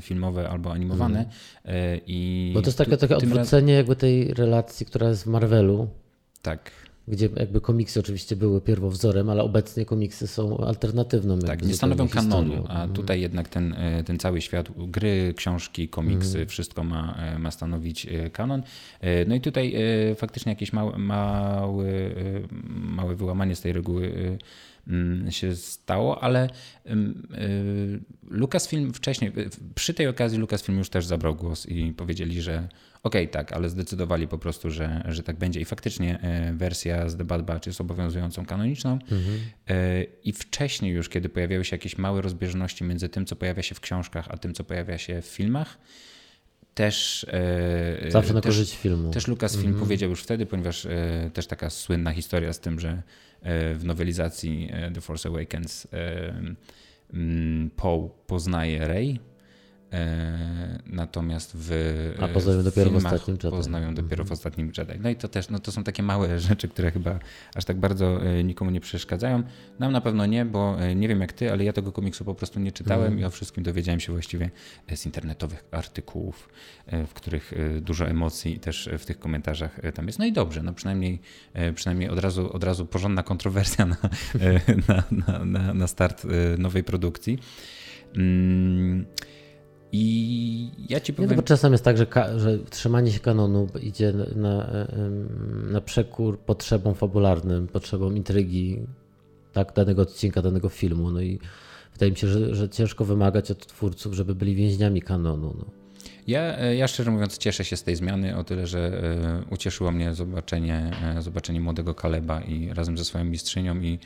filmowe 0.00 0.48
albo 0.48 0.72
animowane. 0.72 1.18
Mm. 1.64 2.00
I 2.06 2.50
Bo 2.54 2.62
to 2.62 2.66
jest 2.66 2.78
takie, 2.78 2.96
takie 2.96 3.16
odwrócenie 3.16 3.74
jakby 3.74 3.96
tej 3.96 4.34
relacji, 4.34 4.86
która 4.86 5.08
jest 5.08 5.24
w 5.24 5.26
Marvelu. 5.26 5.88
Tak 6.42 6.70
gdzie 7.10 7.28
jakby 7.36 7.60
komiksy 7.60 8.00
oczywiście 8.00 8.36
były 8.36 8.60
pierwowzorem, 8.60 9.30
ale 9.30 9.42
obecnie 9.42 9.84
komiksy 9.84 10.26
są 10.26 10.58
alternatywną. 10.58 11.38
Tak, 11.38 11.62
nie 11.62 11.74
stanowią 11.74 12.08
kanonu, 12.08 12.54
a 12.54 12.72
mhm. 12.72 12.92
tutaj 12.92 13.20
jednak 13.20 13.48
ten, 13.48 13.72
e, 13.72 14.04
ten 14.04 14.18
cały 14.18 14.40
świat, 14.40 14.68
gry, 14.76 15.34
książki, 15.36 15.88
komiksy, 15.88 16.36
mm. 16.36 16.48
wszystko 16.48 16.84
ma, 16.84 17.14
e, 17.18 17.38
ma 17.38 17.50
stanowić 17.50 18.06
e, 18.06 18.30
kanon. 18.30 18.62
No 19.26 19.34
i 19.34 19.40
tutaj 19.40 19.74
faktycznie 20.16 20.52
jakieś 20.52 20.72
małe, 20.72 20.98
małe, 20.98 21.86
małe 22.70 23.14
wyłamanie 23.14 23.56
z 23.56 23.60
tej 23.60 23.72
reguły 23.72 24.06
mm, 24.06 24.38
się 25.30 25.56
stało, 25.56 26.22
ale 26.22 26.48
Lucasfilm 28.22 28.92
wcześniej, 28.92 29.32
przy 29.74 29.94
tej 29.94 30.08
okazji 30.08 30.38
Lucasfilm 30.38 30.78
już 30.78 30.90
też 30.90 31.06
zabrał 31.06 31.34
głos 31.34 31.66
i 31.66 31.92
powiedzieli, 31.92 32.42
że 32.42 32.68
Okej, 33.02 33.22
okay, 33.22 33.32
tak, 33.32 33.52
ale 33.52 33.68
zdecydowali 33.68 34.28
po 34.28 34.38
prostu, 34.38 34.70
że, 34.70 35.04
że 35.08 35.22
tak 35.22 35.36
będzie 35.36 35.60
i 35.60 35.64
faktycznie 35.64 36.20
e, 36.20 36.52
wersja 36.52 37.08
z 37.08 37.16
The 37.16 37.24
Bad 37.24 37.44
Batch 37.44 37.66
jest 37.66 37.80
obowiązującą 37.80 38.46
kanoniczną 38.46 38.92
mhm. 38.92 39.38
I 40.24 40.32
wcześniej 40.32 40.92
już, 40.92 41.08
kiedy 41.08 41.28
pojawiały 41.28 41.64
się 41.64 41.76
jakieś 41.76 41.98
małe 41.98 42.22
rozbieżności 42.22 42.84
między 42.84 43.08
tym, 43.08 43.26
co 43.26 43.36
pojawia 43.36 43.62
się 43.62 43.74
w 43.74 43.80
książkach, 43.80 44.28
a 44.30 44.36
tym, 44.36 44.54
co 44.54 44.64
pojawia 44.64 44.98
się 44.98 45.22
w 45.22 45.26
filmach, 45.26 45.78
też. 46.80 47.26
E, 48.04 48.10
Zawsze 48.10 48.34
na 48.34 48.40
korzyść 48.40 48.76
filmu. 48.76 49.10
Też 49.10 49.28
Lucasfilm 49.28 49.66
mm. 49.66 49.80
powiedział 49.80 50.10
już 50.10 50.22
wtedy, 50.22 50.46
ponieważ 50.46 50.86
e, 50.86 51.30
też 51.34 51.46
taka 51.46 51.70
słynna 51.70 52.12
historia 52.12 52.52
z 52.52 52.60
tym, 52.60 52.80
że 52.80 53.02
e, 53.42 53.74
w 53.74 53.84
nowelizacji 53.84 54.72
The 54.94 55.00
Force 55.00 55.28
Awakens 55.28 55.86
Poe 57.76 58.10
poznaje 58.26 58.88
Rey 58.88 59.20
natomiast 60.86 61.52
w 61.54 61.70
A 62.20 62.28
poznają 62.28 62.62
dopiero 62.62 62.90
w 62.90 62.96
ostatnim 62.96 63.36
Jedi. 63.36 63.50
Poznają 63.50 63.94
dopiero 63.94 64.24
w 64.24 64.26
mhm. 64.26 64.32
ostatnim 64.32 64.72
Jedi. 64.78 64.92
No 65.02 65.10
i 65.10 65.16
to 65.16 65.28
też 65.28 65.48
no 65.48 65.58
to 65.58 65.72
są 65.72 65.84
takie 65.84 66.02
małe 66.02 66.38
rzeczy, 66.48 66.68
które 66.68 66.90
chyba 66.90 67.18
aż 67.54 67.64
tak 67.64 67.76
bardzo 67.76 68.26
e, 68.26 68.44
nikomu 68.44 68.70
nie 68.70 68.80
przeszkadzają. 68.80 69.42
Nam 69.78 69.92
na 69.92 70.00
pewno 70.00 70.26
nie, 70.26 70.44
bo 70.44 70.80
e, 70.80 70.94
nie 70.94 71.08
wiem 71.08 71.20
jak 71.20 71.32
ty, 71.32 71.52
ale 71.52 71.64
ja 71.64 71.72
tego 71.72 71.92
komiksu 71.92 72.24
po 72.24 72.34
prostu 72.34 72.60
nie 72.60 72.72
czytałem 72.72 73.06
mm. 73.06 73.20
i 73.20 73.24
o 73.24 73.30
wszystkim 73.30 73.64
dowiedziałem 73.64 74.00
się 74.00 74.12
właściwie 74.12 74.50
z 74.94 75.06
internetowych 75.06 75.64
artykułów, 75.70 76.48
w 77.06 77.14
których 77.14 77.52
dużo 77.80 78.08
emocji 78.08 78.60
też 78.60 78.88
w 78.98 79.04
tych 79.04 79.18
komentarzach 79.18 79.80
tam 79.94 80.06
jest. 80.06 80.18
No 80.18 80.24
i 80.24 80.32
dobrze, 80.32 80.62
no 80.62 80.72
przynajmniej, 80.72 81.20
przynajmniej 81.74 82.08
od, 82.08 82.18
razu, 82.18 82.52
od 82.52 82.64
razu 82.64 82.86
porządna 82.86 83.22
kontrowersja 83.22 83.86
na, 83.86 83.96
na, 85.26 85.44
na, 85.44 85.74
na 85.74 85.86
start 85.86 86.26
nowej 86.58 86.84
produkcji. 86.84 87.38
Mm. 88.16 89.06
I 89.92 90.70
ja 90.88 91.00
ci 91.00 91.12
powiem. 91.12 91.30
Nie, 91.30 91.36
no 91.36 91.42
czasem 91.42 91.72
jest 91.72 91.84
tak, 91.84 91.96
że, 91.96 92.06
że 92.36 92.58
trzymanie 92.58 93.12
się 93.12 93.20
kanonu 93.20 93.68
idzie 93.82 94.12
na, 94.36 94.70
na 95.70 95.80
przekór 95.80 96.38
potrzebom 96.38 96.94
fabularnym, 96.94 97.68
potrzebom 97.68 98.16
intrygi 98.16 98.86
tak, 99.52 99.72
danego 99.72 100.02
odcinka, 100.02 100.42
danego 100.42 100.68
filmu. 100.68 101.10
No 101.10 101.20
i 101.20 101.38
wydaje 101.92 102.12
mi 102.12 102.18
się, 102.18 102.26
że, 102.26 102.54
że 102.54 102.68
ciężko 102.68 103.04
wymagać 103.04 103.50
od 103.50 103.66
twórców, 103.66 104.14
żeby 104.14 104.34
byli 104.34 104.54
więźniami 104.54 105.02
kanonu. 105.02 105.54
No. 105.58 105.64
Ja, 106.26 106.58
e, 106.58 106.76
ja 106.76 106.88
szczerze 106.88 107.10
mówiąc 107.10 107.38
cieszę 107.38 107.64
się 107.64 107.76
z 107.76 107.82
tej 107.82 107.96
zmiany 107.96 108.36
o 108.36 108.44
tyle, 108.44 108.66
że 108.66 109.02
e, 109.48 109.52
ucieszyło 109.54 109.92
mnie 109.92 110.14
zobaczenie, 110.14 110.90
e, 111.16 111.22
zobaczenie 111.22 111.60
młodego 111.60 111.94
Kaleba 111.94 112.40
i 112.40 112.74
razem 112.74 112.98
ze 112.98 113.04
swoją 113.04 113.24
mistrzynią 113.24 113.80
i 113.80 113.98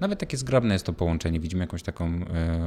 nawet 0.00 0.18
takie 0.18 0.36
zgrabne 0.36 0.74
jest 0.74 0.86
to 0.86 0.92
połączenie. 0.92 1.40
Widzimy 1.40 1.62
jakąś 1.62 1.82
taką 1.82 2.20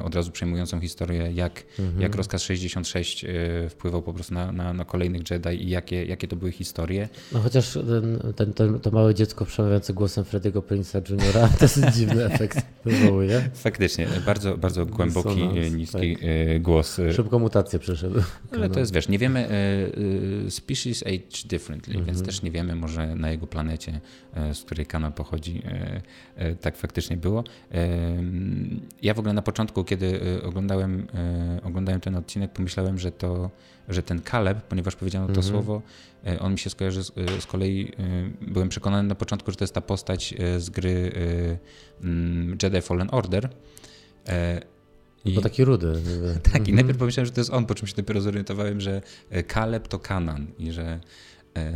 od 0.03 0.15
razu 0.15 0.31
przejmującą 0.31 0.79
historię, 0.79 1.31
jak, 1.33 1.63
mhm. 1.79 2.01
jak 2.01 2.15
rozkaz 2.15 2.43
66 2.43 3.25
wpływał 3.69 4.01
po 4.01 4.13
prostu 4.13 4.33
na, 4.33 4.51
na, 4.51 4.73
na, 4.73 4.85
kolejnych 4.85 5.31
Jedi 5.31 5.63
i 5.63 5.69
jakie, 5.69 6.05
jakie 6.05 6.27
to 6.27 6.35
były 6.35 6.51
historie. 6.51 7.09
No 7.31 7.39
chociaż 7.39 7.73
ten, 7.73 8.33
ten, 8.35 8.53
ten, 8.53 8.79
to 8.79 8.91
małe 8.91 9.15
dziecko 9.15 9.45
przemawiające 9.45 9.93
głosem 9.93 10.23
Freddy'ego 10.23 10.61
Prince'a 10.61 11.11
Juniora 11.11 11.47
to 11.59 11.65
jest 11.65 11.97
dziwny 11.97 12.25
efekt 12.25 12.57
wywołuje. 12.85 13.49
Faktycznie, 13.53 14.07
bardzo, 14.25 14.57
bardzo 14.57 14.85
głęboki, 14.85 15.47
niski 15.71 16.17
tak. 16.17 16.61
głos. 16.61 16.97
Szybko 17.15 17.39
mutację 17.39 17.79
przeszedł. 17.79 18.21
Ale 18.51 18.69
to 18.69 18.79
jest, 18.79 18.93
wiesz, 18.93 19.09
nie 19.09 19.19
wiemy, 19.19 19.39
e, 19.39 20.47
e, 20.47 20.51
species 20.51 21.03
age 21.03 21.47
differently, 21.47 21.93
więc 21.93 22.07
mhm. 22.07 22.25
też 22.25 22.41
nie 22.41 22.51
wiemy, 22.51 22.75
może 22.75 23.15
na 23.15 23.31
jego 23.31 23.47
planecie, 23.47 23.99
e, 24.33 24.53
z 24.53 24.63
której 24.63 24.85
kanał 24.85 25.11
pochodzi, 25.11 25.61
tak 26.63 26.77
faktycznie 26.77 27.17
było. 27.17 27.43
Ja 29.01 29.13
w 29.13 29.19
ogóle 29.19 29.33
na 29.33 29.41
początku, 29.41 29.83
kiedy 29.83 30.19
oglądałem, 30.43 31.07
oglądałem 31.63 32.01
ten 32.01 32.15
odcinek, 32.15 32.51
pomyślałem, 32.51 32.99
że 32.99 33.11
to, 33.11 33.49
że 33.89 34.03
ten 34.03 34.21
Caleb, 34.21 34.61
ponieważ 34.61 34.95
powiedziano 34.95 35.25
to 35.25 35.33
mhm. 35.33 35.47
słowo, 35.47 35.81
on 36.39 36.51
mi 36.51 36.59
się 36.59 36.69
skojarzy 36.69 37.03
z, 37.03 37.11
z, 37.39 37.45
kolei, 37.45 37.91
byłem 38.41 38.69
przekonany 38.69 39.07
na 39.07 39.15
początku, 39.15 39.51
że 39.51 39.57
to 39.57 39.63
jest 39.63 39.73
ta 39.73 39.81
postać 39.81 40.33
z 40.57 40.69
gry 40.69 41.11
mm, 42.01 42.57
Jedi 42.63 42.81
Fallen 42.81 43.07
Order, 43.11 43.49
i, 45.25 45.33
Bo 45.33 45.41
taki 45.41 45.65
rudy. 45.65 45.93
tak, 46.51 46.55
i 46.55 46.57
mhm. 46.57 46.75
najpierw 46.75 46.97
pomyślałem, 46.97 47.25
że 47.25 47.31
to 47.31 47.41
jest 47.41 47.53
on, 47.53 47.65
po 47.65 47.75
czym 47.75 47.87
się 47.87 47.95
dopiero 47.95 48.21
zorientowałem, 48.21 48.81
że 48.81 49.01
Kaleb 49.47 49.87
to 49.87 49.99
Kanan 49.99 50.47
i 50.59 50.71
że 50.71 50.83
e, 50.83 50.99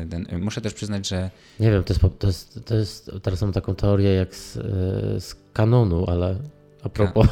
ten, 0.10 0.25
e, 0.29 0.38
muszę 0.38 0.62
też 0.62 0.74
przyznać, 0.74 1.07
że. 1.07 1.31
Nie 1.60 1.72
wiem, 1.72 1.84
to 1.84 1.93
jest, 1.93 2.19
to 2.19 2.27
jest, 2.27 2.60
to 2.65 2.75
jest 2.75 3.12
teraz 3.22 3.41
mam 3.41 3.51
taką 3.51 3.75
teorię 3.75 4.13
jak 4.13 4.36
z, 4.36 4.57
e, 4.57 4.62
z 5.22 5.36
kanonu, 5.53 6.05
ale 6.10 6.36
a 6.84 6.89
propos. 6.89 7.27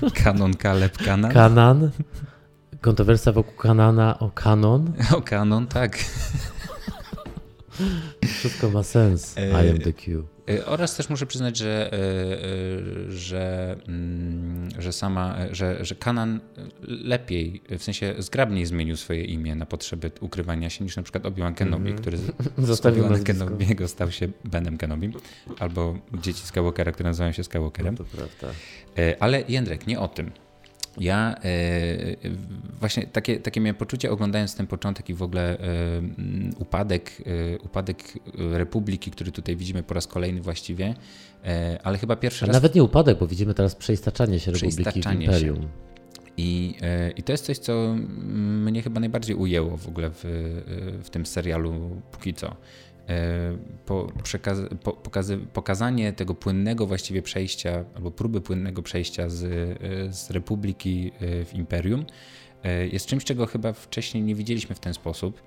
Ka 0.00 0.10
kanon, 0.24 0.54
Kaleb, 0.54 0.98
Kanan. 0.98 1.32
Kanan. 1.32 1.90
Kontrowersja 2.80 3.32
wokół 3.32 3.54
Kanana 3.54 4.18
o 4.18 4.30
kanon. 4.30 4.92
O 5.16 5.22
kanon, 5.22 5.66
tak. 5.66 5.98
Wszystko 8.24 8.70
ma 8.70 8.82
sens. 8.82 9.36
I 9.36 9.70
am 9.70 9.78
the 9.78 9.92
Q. 9.92 10.35
Y, 10.50 10.66
oraz 10.66 10.96
też 10.96 11.08
muszę 11.08 11.26
przyznać, 11.26 11.56
że, 11.56 11.90
y, 11.92 11.96
y, 11.96 13.12
że, 13.12 13.76
mm, 13.88 14.68
że 14.78 14.92
sama, 14.92 15.36
że, 15.50 15.84
że 15.84 15.94
Kanan 15.94 16.40
lepiej, 16.82 17.62
w 17.78 17.82
sensie 17.82 18.14
zgrabniej 18.18 18.66
zmienił 18.66 18.96
swoje 18.96 19.24
imię 19.24 19.54
na 19.54 19.66
potrzeby 19.66 20.10
ukrywania 20.20 20.70
się 20.70 20.84
niż 20.84 20.96
na 20.96 21.02
przykład 21.02 21.24
Obi-Wan 21.24 21.54
Kenobi, 21.54 21.90
mm 21.90 21.96
który 21.96 22.18
zostawił 22.58 23.04
Obi-Wan 23.04 23.22
Kenobiego 23.22 23.88
stał 23.88 24.10
się 24.10 24.28
Benem 24.44 24.78
Kenobi, 24.78 25.12
albo 25.58 25.98
dzieci 26.22 26.42
Skywalkera, 26.42 26.92
które 26.92 27.08
nazywają 27.08 27.32
się 27.32 27.44
Skywalkerem. 27.44 27.96
No 27.98 28.04
to 28.04 28.16
prawda. 28.16 28.58
Ale 29.20 29.44
Jędrek, 29.48 29.86
nie 29.86 30.00
o 30.00 30.08
tym. 30.08 30.30
Ja 31.00 31.34
e, 31.44 31.50
właśnie 32.80 33.06
takie, 33.06 33.40
takie 33.40 33.60
miałem 33.60 33.76
poczucie, 33.76 34.10
oglądając 34.10 34.54
ten 34.54 34.66
początek 34.66 35.10
i 35.10 35.14
w 35.14 35.22
ogóle 35.22 35.58
e, 35.58 35.62
upadek, 36.58 37.22
e, 37.54 37.58
upadek 37.58 38.18
Republiki, 38.52 39.10
który 39.10 39.32
tutaj 39.32 39.56
widzimy 39.56 39.82
po 39.82 39.94
raz 39.94 40.06
kolejny 40.06 40.40
właściwie, 40.40 40.94
ale 41.82 41.98
chyba 41.98 42.16
pierwszy 42.16 42.44
ale 42.44 42.48
raz... 42.48 42.54
Nawet 42.54 42.74
nie 42.74 42.82
upadek, 42.82 43.18
bo 43.18 43.26
widzimy 43.26 43.54
teraz 43.54 43.74
przeistaczanie 43.74 44.40
się 44.40 44.50
Republiki 44.50 45.02
w 45.02 45.12
Imperium. 45.12 45.62
Się. 45.62 45.68
I, 46.38 46.74
I 47.16 47.22
to 47.22 47.32
jest 47.32 47.44
coś, 47.44 47.58
co 47.58 47.96
mnie 48.38 48.82
chyba 48.82 49.00
najbardziej 49.00 49.36
ujęło 49.36 49.76
w 49.76 49.88
ogóle 49.88 50.10
w, 50.10 50.22
w 51.02 51.10
tym 51.10 51.26
serialu 51.26 52.02
póki 52.12 52.34
co. 52.34 52.56
E, 53.08 53.56
po, 53.86 54.12
przekaz, 54.22 54.58
po, 54.82 54.92
pokazy, 54.92 55.38
pokazanie 55.52 56.12
tego 56.12 56.34
płynnego 56.34 56.86
właściwie 56.86 57.22
przejścia, 57.22 57.84
albo 57.94 58.10
próby 58.10 58.40
płynnego 58.40 58.82
przejścia 58.82 59.28
z, 59.28 59.44
e, 59.44 60.12
z 60.12 60.30
Republiki 60.30 61.12
e, 61.20 61.44
w 61.44 61.54
Imperium 61.54 62.06
jest 62.92 63.06
czymś, 63.06 63.24
czego 63.24 63.46
chyba 63.46 63.72
wcześniej 63.72 64.22
nie 64.22 64.34
widzieliśmy 64.34 64.74
w 64.74 64.80
ten 64.80 64.94
sposób. 64.94 65.42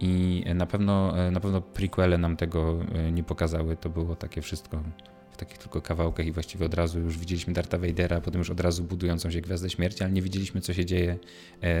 I 0.00 0.44
na 0.54 0.66
pewno, 0.66 1.14
na 1.30 1.40
pewno 1.40 1.60
prequele 1.60 2.18
nam 2.18 2.36
tego 2.36 2.78
nie 3.12 3.22
pokazały. 3.22 3.76
To 3.76 3.90
było 3.90 4.16
takie 4.16 4.42
wszystko 4.42 4.82
w 5.30 5.36
takich 5.36 5.58
tylko 5.58 5.82
kawałkach 5.82 6.26
i 6.26 6.32
właściwie 6.32 6.66
od 6.66 6.74
razu 6.74 7.00
już 7.00 7.18
widzieliśmy 7.18 7.52
Darta 7.52 7.78
Vadera, 7.78 8.20
potem 8.20 8.38
już 8.38 8.50
od 8.50 8.60
razu 8.60 8.84
budującą 8.84 9.30
się 9.30 9.40
Gwiazdę 9.40 9.70
Śmierci, 9.70 10.04
ale 10.04 10.12
nie 10.12 10.22
widzieliśmy, 10.22 10.60
co 10.60 10.74
się 10.74 10.84
dzieje 10.84 11.18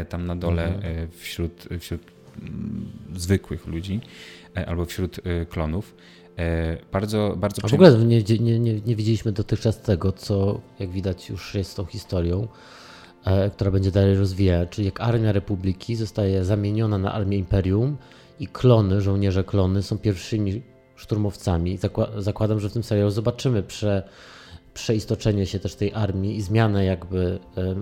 tam 0.08 0.26
na 0.26 0.36
dole 0.36 0.74
mhm. 0.74 1.08
wśród, 1.10 1.68
wśród 1.80 2.02
zwykłych 3.14 3.66
ludzi. 3.66 4.00
E, 4.56 4.66
albo 4.66 4.84
wśród 4.84 5.20
e, 5.24 5.46
klonów. 5.46 5.94
E, 6.38 6.76
bardzo, 6.92 7.34
bardzo 7.36 7.62
A 7.64 7.68
w 7.68 7.74
ogóle 7.74 7.98
nie, 7.98 8.22
nie, 8.22 8.58
nie, 8.60 8.80
nie 8.80 8.96
widzieliśmy 8.96 9.32
dotychczas 9.32 9.80
tego, 9.80 10.12
co 10.12 10.60
jak 10.78 10.90
widać 10.90 11.28
już 11.28 11.54
jest 11.54 11.76
tą 11.76 11.84
historią, 11.84 12.48
która 13.52 13.70
będzie 13.70 13.90
dalej 13.90 14.16
rozwijać, 14.16 14.68
czyli 14.68 14.86
jak 14.86 15.00
Armia 15.00 15.32
Republiki 15.32 15.96
zostaje 15.96 16.44
zamieniona 16.44 16.98
na 16.98 17.12
Armię 17.12 17.38
Imperium 17.38 17.96
i 18.40 18.46
klony, 18.46 19.00
żołnierze 19.00 19.44
klony 19.44 19.82
są 19.82 19.98
pierwszymi 19.98 20.62
szturmowcami. 20.96 21.78
Zakładam, 22.18 22.60
że 22.60 22.68
w 22.68 22.72
tym 22.72 22.82
serialu 22.82 23.10
zobaczymy 23.10 23.62
prze, 23.62 24.08
przeistoczenie 24.74 25.46
się 25.46 25.58
też 25.58 25.74
tej 25.74 25.94
armii 25.94 26.36
i 26.36 26.42
zmianę 26.42 26.84
jakby 26.84 27.38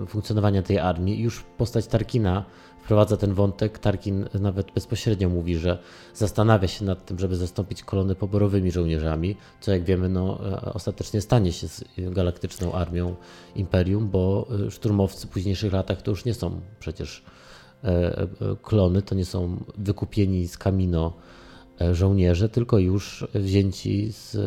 funkcjonowania 0.07 0.61
tej 0.61 0.79
armii. 0.79 1.21
Już 1.21 1.43
postać 1.57 1.87
Tarkina 1.87 2.45
wprowadza 2.85 3.17
ten 3.17 3.33
wątek. 3.33 3.79
Tarkin 3.79 4.25
nawet 4.39 4.71
bezpośrednio 4.71 5.29
mówi, 5.29 5.55
że 5.55 5.77
zastanawia 6.13 6.67
się 6.67 6.85
nad 6.85 7.05
tym, 7.05 7.19
żeby 7.19 7.35
zastąpić 7.35 7.83
kolony 7.83 8.15
poborowymi 8.15 8.71
żołnierzami, 8.71 9.35
co 9.61 9.71
jak 9.71 9.83
wiemy, 9.83 10.09
no, 10.09 10.39
e, 10.51 10.73
ostatecznie 10.73 11.21
stanie 11.21 11.53
się 11.53 11.67
z 11.67 11.83
galaktyczną 11.97 12.73
armią 12.73 13.15
Imperium, 13.55 14.09
bo 14.09 14.47
e, 14.67 14.71
szturmowcy 14.71 15.27
w 15.27 15.29
późniejszych 15.29 15.73
latach 15.73 16.01
to 16.01 16.11
już 16.11 16.25
nie 16.25 16.33
są 16.33 16.61
przecież 16.79 17.23
e, 17.83 18.27
klony, 18.61 19.01
to 19.01 19.15
nie 19.15 19.25
są 19.25 19.63
wykupieni 19.77 20.47
z 20.47 20.57
Kamino 20.57 21.13
żołnierze, 21.91 22.49
tylko 22.49 22.79
już 22.79 23.27
wzięci 23.33 24.11
z 24.11 24.37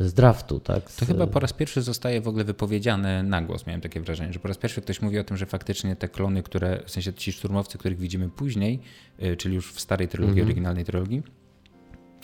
z 0.00 0.14
draftu, 0.14 0.60
tak? 0.60 0.90
Z... 0.90 0.96
To 0.96 1.06
chyba 1.06 1.26
po 1.26 1.40
raz 1.40 1.52
pierwszy 1.52 1.82
zostaje 1.82 2.20
w 2.20 2.28
ogóle 2.28 2.44
wypowiedziane 2.44 3.22
na 3.22 3.42
głos, 3.42 3.66
miałem 3.66 3.80
takie 3.80 4.00
wrażenie, 4.00 4.32
że 4.32 4.38
po 4.38 4.48
raz 4.48 4.58
pierwszy 4.58 4.82
ktoś 4.82 5.02
mówi 5.02 5.18
o 5.18 5.24
tym, 5.24 5.36
że 5.36 5.46
faktycznie 5.46 5.96
te 5.96 6.08
klony, 6.08 6.42
które, 6.42 6.82
w 6.86 6.90
sensie 6.90 7.12
ci 7.12 7.32
szturmowcy, 7.32 7.78
których 7.78 7.98
widzimy 7.98 8.28
później, 8.28 8.80
y, 9.22 9.36
czyli 9.36 9.54
już 9.54 9.72
w 9.72 9.80
starej 9.80 10.08
trylogii, 10.08 10.32
mm 10.32 10.44
-hmm. 10.44 10.48
oryginalnej 10.48 10.84
trylogii, 10.84 11.22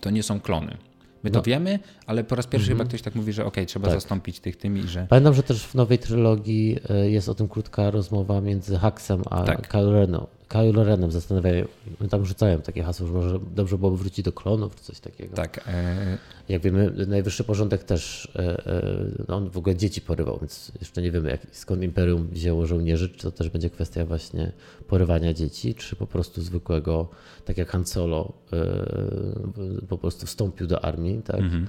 to 0.00 0.10
nie 0.10 0.22
są 0.22 0.40
klony. 0.40 0.76
My 1.22 1.30
no. 1.30 1.40
to 1.40 1.42
wiemy, 1.42 1.78
ale 2.06 2.24
po 2.24 2.36
raz 2.36 2.46
pierwszy 2.46 2.66
mm 2.66 2.76
-hmm. 2.76 2.80
chyba 2.80 2.88
ktoś 2.88 3.02
tak 3.02 3.14
mówi, 3.14 3.32
że 3.32 3.42
okej, 3.42 3.52
okay, 3.52 3.66
trzeba 3.66 3.88
tak. 3.88 3.96
zastąpić 3.96 4.40
tych 4.40 4.56
tymi, 4.56 4.82
że... 4.82 5.06
Pamiętam, 5.10 5.34
że 5.34 5.42
też 5.42 5.66
w 5.66 5.74
nowej 5.74 5.98
trylogii 5.98 6.78
y, 7.04 7.10
jest 7.10 7.28
o 7.28 7.34
tym 7.34 7.48
krótka 7.48 7.90
rozmowa 7.90 8.40
między 8.40 8.78
Haxem 8.78 9.22
a 9.30 9.42
tak. 9.42 9.68
Kylo 9.68 10.28
Renem 10.54 11.11
zastanawiają, 11.11 11.66
tam 12.11 12.26
rzucają 12.26 12.61
takie 12.61 12.83
hasło, 12.83 13.07
że 13.07 13.12
może 13.12 13.38
dobrze 13.54 13.78
byłoby 13.78 13.97
wrócić 13.97 14.25
do 14.25 14.33
klonów 14.33 14.76
czy 14.76 14.85
coś 14.85 15.00
takiego. 15.00 15.37
Tak. 15.37 15.69
E... 15.69 16.19
Jak 16.49 16.62
wiemy, 16.62 17.07
najwyższy 17.07 17.45
porządek 17.45 17.85
też, 17.85 18.33
e, 18.37 18.66
e, 18.66 19.35
on 19.35 19.50
w 19.50 19.59
ogóle 19.59 19.76
dzieci 19.76 20.00
porywał, 20.00 20.38
więc 20.40 20.73
jeszcze 20.80 21.02
nie 21.02 21.11
wiemy 21.11 21.30
jak, 21.30 21.47
skąd 21.52 21.83
Imperium 21.83 22.28
wzięło 22.28 22.66
żołnierzy, 22.66 23.09
czy 23.09 23.23
to 23.23 23.30
też 23.30 23.49
będzie 23.49 23.71
kwestia 23.71 24.04
właśnie 24.04 24.52
porywania 24.88 25.35
dzieci, 25.35 25.75
czy 25.75 25.97
po 25.97 26.07
prostu 26.07 26.42
zwykłego, 26.42 27.09
tak 27.45 27.59
jak 27.59 27.69
Han 27.69 27.87
Solo 27.87 28.33
e, 28.52 29.87
po 29.88 29.99
prostu 29.99 30.26
wstąpił 30.26 30.66
do 30.66 30.85
armii, 30.85 31.23
tak? 31.23 31.40
Mhm. 31.40 31.66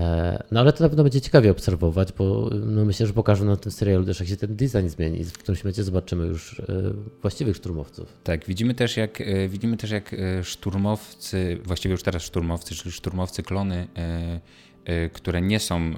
E, 0.00 0.42
no 0.50 0.60
ale 0.60 0.72
to 0.72 0.84
na 0.84 0.88
pewno 0.88 1.04
będzie 1.04 1.20
ciekawie 1.20 1.50
obserwować, 1.50 2.12
bo 2.12 2.50
no 2.66 2.84
myślę, 2.84 3.06
że 3.06 3.12
pokażą 3.12 3.44
na 3.44 3.56
tym 3.56 3.72
serialu 3.72 4.04
też, 4.04 4.20
jak 4.20 4.28
się 4.28 4.36
ten 4.36 4.56
design 4.56 4.88
zmieni. 4.88 5.24
W 5.24 5.38
którymś 5.38 5.64
momencie 5.64 5.84
zobaczymy 5.84 6.26
już 6.26 6.60
e, 6.60 6.64
właściwych 7.22 7.56
szturmowców. 7.56 8.16
Tak, 8.24 8.46
widzimy 8.46 8.74
też, 8.74 8.96
jak, 8.96 9.20
e, 9.20 9.48
widzimy 9.48 9.76
też, 9.76 9.90
jak 9.90 10.16
szturmowcy, 10.42 11.58
właściwie 11.64 11.92
już 11.92 12.02
teraz 12.02 12.22
szturmowcy, 12.22 12.74
czyli 12.74 12.92
szturmowcy 12.92 13.42
klony, 13.42 13.88
które 15.12 15.40
nie 15.40 15.60
są, 15.60 15.92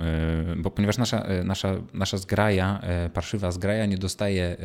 bo 0.57 0.71
ponieważ 0.71 0.99
nasza, 0.99 1.27
nasza, 1.45 1.75
nasza 1.95 2.19
zgraja, 2.19 2.83
parszywa 3.15 3.53
zgraja 3.53 3.87
nie 3.87 3.99
dostaje, 3.99 4.57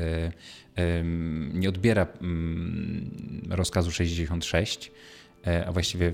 nie 1.53 1.69
odbiera 1.69 2.07
mm, 2.21 3.11
rozkazu 3.49 3.91
66, 3.91 4.91
E, 4.91 5.26
a 5.65 5.71
właściwie 5.71 6.13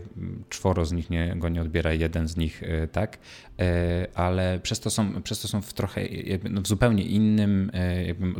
czworo 0.49 0.85
z 0.85 0.91
nich 0.91 1.09
nie, 1.09 1.35
go 1.35 1.49
nie 1.49 1.61
odbiera, 1.61 1.93
jeden 1.93 2.27
z 2.27 2.37
nich 2.37 2.63
e, 2.63 2.87
tak, 2.87 3.17
e, 3.59 4.07
ale 4.13 4.59
przez 4.59 4.79
to 4.79 4.89
są, 4.89 5.21
przez 5.21 5.41
to 5.41 5.47
są 5.47 5.61
w 5.61 5.73
trochę, 5.73 6.01
no 6.49 6.61
w 6.61 6.67
zupełnie 6.67 7.03
innym, 7.03 7.71
jakby, 8.05 8.33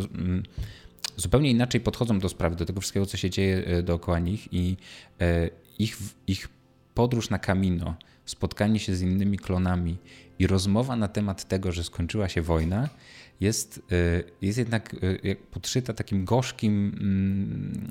zupełnie 1.18 1.50
inaczej 1.50 1.82
podchodzą 1.82 2.20
do 2.20 2.30
sprawy, 2.30 2.56
do 2.56 2.66
tego 2.66 2.82
wszystkiego, 2.82 3.06
co 3.06 3.18
się 3.18 3.30
dzieje 3.30 3.84
dookoła 3.84 4.20
nich 4.20 4.54
i 4.54 4.78
ich, 5.80 5.98
ich 6.28 6.48
podróż 6.94 7.30
na 7.30 7.40
Camino, 7.40 7.96
spotkanie 8.26 8.80
się 8.80 8.96
z 8.96 9.02
innymi 9.02 9.38
klonami 9.38 9.98
i 10.40 10.48
rozmowa 10.48 10.96
na 10.96 11.08
temat 11.08 11.48
tego, 11.48 11.72
że 11.72 11.84
skończyła 11.84 12.30
się 12.30 12.42
wojna, 12.42 12.90
jest, 13.40 13.82
y, 13.92 14.24
jest 14.42 14.58
jednak 14.58 14.94
y, 14.94 15.36
podszyta 15.52 15.94
takim 15.94 16.26
gorzkim 16.26 16.98
mm, 17.00 17.88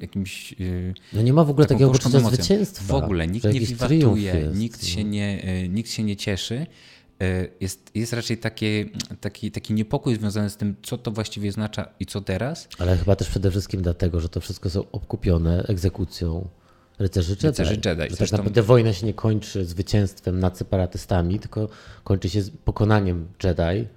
jakimś. 0.00 0.52
Y, 0.60 0.94
no 1.12 1.22
nie 1.22 1.32
ma 1.32 1.44
w 1.44 1.50
ogóle 1.50 1.66
takiego 1.66 1.90
poczucia 1.90 2.20
zwycięstwa. 2.20 2.84
W 2.84 3.04
ogóle 3.04 3.26
nikt 3.26 3.44
nie 3.44 3.60
wiwatuje, 3.60 4.50
nikt, 4.54 4.86
się 4.86 5.04
no. 5.04 5.10
nie, 5.10 5.68
nikt 5.68 5.90
się 5.90 6.02
nie 6.02 6.16
cieszy. 6.16 6.66
Jest, 7.60 7.90
jest 7.94 8.12
raczej 8.12 8.38
takie, 8.38 8.84
taki, 9.20 9.50
taki 9.50 9.74
niepokój 9.74 10.16
związany 10.16 10.50
z 10.50 10.56
tym, 10.56 10.76
co 10.82 10.98
to 10.98 11.10
właściwie 11.10 11.48
oznacza 11.48 11.88
i 12.00 12.06
co 12.06 12.20
teraz. 12.20 12.68
Ale 12.78 12.96
chyba 12.96 13.16
też 13.16 13.28
przede 13.28 13.50
wszystkim 13.50 13.82
dlatego, 13.82 14.20
że 14.20 14.28
to 14.28 14.40
wszystko 14.40 14.70
są 14.70 14.90
obkupione 14.92 15.62
egzekucją 15.68 16.48
rycerzy 16.98 17.30
Jedi. 17.32 17.46
Rycerzy 17.46 17.74
Jedi. 17.74 17.84
Że 17.86 17.96
tak 17.96 18.08
Zresztą... 18.08 18.24
tak 18.26 18.32
naprawdę 18.32 18.62
wojna 18.62 18.92
się 18.92 19.06
nie 19.06 19.14
kończy 19.14 19.64
zwycięstwem 19.64 20.40
nad 20.40 20.58
separatystami, 20.58 21.38
tylko 21.38 21.68
kończy 22.04 22.28
się 22.28 22.42
pokonaniem 22.64 23.28
Jedi 23.44 23.88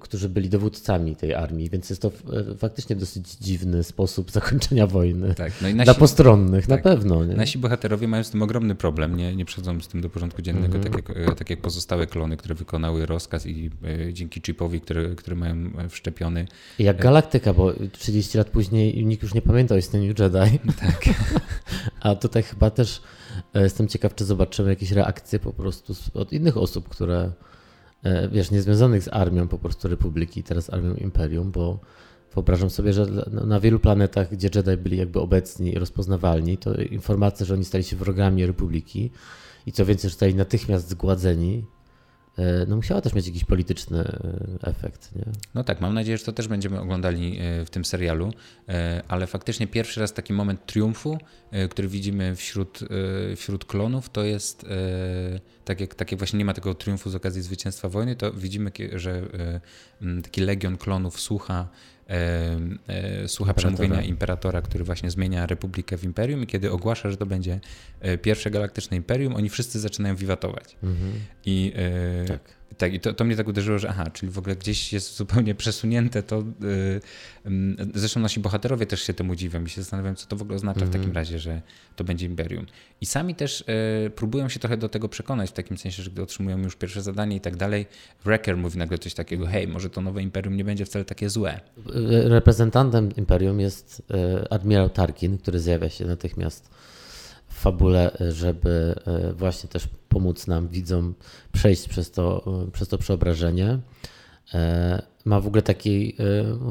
którzy 0.00 0.28
byli 0.28 0.48
dowódcami 0.48 1.16
tej 1.16 1.34
armii, 1.34 1.70
więc 1.70 1.90
jest 1.90 2.02
to 2.02 2.08
e, 2.08 2.54
faktycznie 2.54 2.96
dosyć 2.96 3.30
dziwny 3.30 3.84
sposób 3.84 4.30
zakończenia 4.30 4.86
wojny. 4.86 5.34
Tak, 5.34 5.52
no 5.62 5.68
i 5.68 5.74
nasi, 5.74 5.84
Dla 5.84 5.94
postronnych 5.94 6.66
tak, 6.66 6.84
na 6.84 6.90
pewno. 6.90 7.24
Nie? 7.24 7.34
Nasi 7.34 7.58
bohaterowie 7.58 8.08
mają 8.08 8.24
z 8.24 8.30
tym 8.30 8.42
ogromny 8.42 8.74
problem, 8.74 9.16
nie, 9.16 9.36
nie 9.36 9.44
przychodzą 9.44 9.80
z 9.80 9.88
tym 9.88 10.00
do 10.00 10.10
porządku 10.10 10.42
dziennego, 10.42 10.74
mm 10.78 10.80
-hmm. 10.80 10.92
tak, 10.92 11.16
jak, 11.16 11.38
tak 11.38 11.50
jak 11.50 11.60
pozostałe 11.60 12.06
klony, 12.06 12.36
które 12.36 12.54
wykonały 12.54 13.06
rozkaz 13.06 13.46
i 13.46 13.70
e, 13.84 14.12
dzięki 14.12 14.40
chipowi, 14.40 14.80
który, 14.80 15.14
który 15.14 15.36
mają 15.36 15.56
wszczepiony. 15.88 16.46
Jak 16.78 17.02
Galaktyka, 17.02 17.54
bo 17.54 17.72
30 17.92 18.38
lat 18.38 18.50
później 18.50 19.06
nikt 19.06 19.22
już 19.22 19.34
nie 19.34 19.42
pamięta 19.42 19.74
o 19.74 19.78
istnieniu 19.78 20.06
Jedi. 20.06 20.58
Tak. 20.80 21.04
A 22.00 22.14
tutaj 22.14 22.42
chyba 22.42 22.70
też 22.70 23.02
jestem 23.54 23.88
ciekaw, 23.88 24.14
czy 24.14 24.24
zobaczymy 24.24 24.70
jakieś 24.70 24.90
reakcje 24.90 25.38
po 25.38 25.52
prostu 25.52 25.94
od 26.14 26.32
innych 26.32 26.56
osób, 26.56 26.88
które 26.88 27.30
E, 27.30 27.49
wiesz, 28.32 28.50
niezwiązanych 28.50 29.02
z 29.02 29.08
armią 29.08 29.48
po 29.48 29.58
prostu 29.58 29.88
Republiki, 29.88 30.42
teraz 30.42 30.70
armią 30.70 30.94
Imperium, 30.94 31.50
bo 31.50 31.78
wyobrażam 32.34 32.70
sobie, 32.70 32.92
że 32.92 33.06
na 33.30 33.60
wielu 33.60 33.80
planetach, 33.80 34.30
gdzie 34.30 34.50
Jedi 34.54 34.76
byli 34.76 34.96
jakby 34.96 35.20
obecni 35.20 35.72
i 35.72 35.78
rozpoznawalni, 35.78 36.58
to 36.58 36.74
informacja, 36.74 37.46
że 37.46 37.54
oni 37.54 37.64
stali 37.64 37.84
się 37.84 37.96
wrogami 37.96 38.46
Republiki 38.46 39.10
i 39.66 39.72
co 39.72 39.86
więcej, 39.86 40.02
że 40.02 40.12
zostali 40.12 40.34
natychmiast 40.34 40.88
zgładzeni, 40.88 41.64
E, 41.79 41.79
no 42.66 42.76
musiała 42.76 43.00
też 43.00 43.14
mieć 43.14 43.26
jakiś 43.26 43.44
polityczny 43.44 43.98
e, 43.98 44.68
efekt. 44.68 45.16
Nie? 45.16 45.24
No 45.54 45.64
tak, 45.64 45.80
mam 45.80 45.94
nadzieję, 45.94 46.18
że 46.18 46.24
to 46.24 46.32
też 46.32 46.48
będziemy 46.48 46.80
oglądali 46.80 47.38
e, 47.40 47.64
w 47.64 47.70
tym 47.70 47.84
serialu, 47.84 48.32
ale 49.08 49.26
faktycznie 49.26 49.66
pierwszy 49.66 50.00
raz 50.00 50.12
taki 50.12 50.32
moment 50.32 50.66
triumfu, 50.66 51.18
który 51.70 51.88
widzimy 51.88 52.36
wśród, 52.36 52.80
wśród 53.36 53.64
klonów, 53.64 54.10
to 54.10 54.24
jest 54.24 54.66
tak 55.64 55.80
jak, 55.80 55.94
tak 55.94 56.12
jak 56.12 56.18
właśnie 56.20 56.38
nie 56.38 56.44
ma 56.44 56.54
tego 56.54 56.74
triumfu 56.74 57.10
z 57.10 57.14
okazji 57.14 57.42
zwycięstwa 57.42 57.88
wojny, 57.88 58.16
to 58.16 58.32
widzimy, 58.32 58.70
że 58.92 59.22
taki 60.22 60.40
legion 60.40 60.76
klonów 60.76 61.20
słucha 61.20 61.68
słucha 63.26 63.54
przemówienia 63.54 64.02
imperatora, 64.02 64.62
który 64.62 64.84
właśnie 64.84 65.10
zmienia 65.10 65.46
republikę 65.46 65.98
w 65.98 66.04
imperium 66.04 66.42
i 66.42 66.46
kiedy 66.46 66.70
ogłasza, 66.70 67.10
że 67.10 67.16
to 67.16 67.26
będzie 67.26 67.60
pierwsze 68.22 68.50
galaktyczne 68.50 68.96
imperium, 68.96 69.36
oni 69.36 69.50
wszyscy 69.50 69.80
zaczynają 69.80 70.16
wiwatować. 70.16 70.76
Mhm. 70.82 71.12
I 71.46 71.72
tak. 72.28 72.59
Tak, 72.78 72.94
i 72.94 73.00
to, 73.00 73.14
to 73.14 73.24
mnie 73.24 73.36
tak 73.36 73.48
uderzyło, 73.48 73.78
że 73.78 73.88
aha, 73.88 74.10
czyli 74.10 74.32
w 74.32 74.38
ogóle 74.38 74.56
gdzieś 74.56 74.92
jest 74.92 75.16
zupełnie 75.16 75.54
przesunięte 75.54 76.22
to. 76.22 76.44
Yy, 76.60 77.00
yy, 77.44 77.86
zresztą 77.94 78.20
nasi 78.20 78.40
bohaterowie 78.40 78.86
też 78.86 79.02
się 79.02 79.14
temu 79.14 79.34
dziwią 79.34 79.64
i 79.64 79.68
się 79.68 79.82
zastanawiam, 79.82 80.16
co 80.16 80.26
to 80.26 80.36
w 80.36 80.42
ogóle 80.42 80.56
oznacza 80.56 80.80
mm 80.80 80.88
-hmm. 80.88 80.90
w 80.90 80.92
takim 80.92 81.08
mhm. 81.08 81.16
razie, 81.16 81.38
że 81.38 81.62
to 81.96 82.04
będzie 82.04 82.26
imperium. 82.26 82.66
I 83.00 83.06
sami 83.06 83.34
też 83.34 83.64
yy, 84.04 84.10
próbują 84.10 84.48
się 84.48 84.60
trochę 84.60 84.76
do 84.76 84.88
tego 84.88 85.08
przekonać, 85.08 85.50
w 85.50 85.52
takim 85.52 85.78
sensie, 85.78 86.02
że 86.02 86.10
gdy 86.10 86.22
otrzymują 86.22 86.58
już 86.58 86.76
pierwsze 86.76 87.02
zadanie 87.02 87.36
i 87.36 87.40
tak 87.40 87.56
dalej, 87.56 87.86
Wrecker 88.24 88.56
mówi 88.56 88.78
nagle 88.78 88.98
coś 88.98 89.14
takiego, 89.14 89.46
hej, 89.46 89.68
może 89.68 89.90
to 89.90 90.00
nowe 90.00 90.22
imperium 90.22 90.56
nie 90.56 90.64
będzie 90.64 90.84
wcale 90.84 91.04
takie 91.04 91.30
złe. 91.30 91.60
Reprezentantem 92.24 93.16
imperium 93.16 93.60
jest 93.60 94.02
y, 94.10 94.48
admirał 94.50 94.90
Tarkin, 94.90 95.38
który 95.38 95.60
zjawia 95.60 95.88
się 95.88 96.04
natychmiast 96.04 96.70
fabule, 97.60 98.16
żeby 98.30 98.94
e, 99.06 99.32
właśnie 99.32 99.68
też 99.68 99.88
pomóc 100.08 100.46
nam, 100.46 100.68
widzom, 100.68 101.14
przejść 101.52 101.88
przez 101.88 102.10
to, 102.10 102.44
e, 102.68 102.70
przez 102.70 102.88
to 102.88 102.98
przeobrażenie. 102.98 103.78
E, 104.54 105.02
ma 105.24 105.40
w 105.40 105.46
ogóle 105.46 105.62
takiej, 105.62 106.16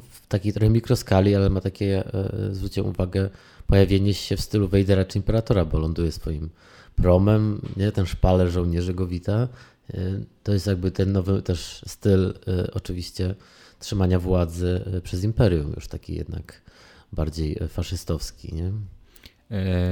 w 0.09 0.27
takiej 0.27 0.53
trochę 0.53 0.69
mikroskali, 0.69 1.35
ale 1.35 1.49
ma 1.49 1.61
takie, 1.61 2.03
zwróćcie 2.51 2.83
uwagę, 2.83 3.29
pojawienie 3.67 4.13
się 4.13 4.37
w 4.37 4.41
stylu 4.41 4.67
Wejdera 4.67 5.05
czy 5.05 5.17
Imperatora, 5.17 5.65
bo 5.65 5.79
ląduje 5.79 6.11
swoim 6.11 6.49
promem, 6.95 7.61
nie? 7.77 7.91
ten 7.91 8.05
szpaler 8.05 8.49
żołnierzy 8.49 8.93
go 8.93 9.07
wita. 9.07 9.47
To 10.43 10.53
jest 10.53 10.67
jakby 10.67 10.91
ten 10.91 11.11
nowy 11.11 11.41
też 11.41 11.81
styl 11.87 12.33
oczywiście 12.73 13.35
trzymania 13.79 14.19
władzy 14.19 14.81
przez 15.03 15.23
imperium, 15.23 15.73
już 15.75 15.87
taki 15.87 16.15
jednak 16.15 16.61
bardziej 17.13 17.59
faszystowski. 17.67 18.55
Nie? 18.55 18.71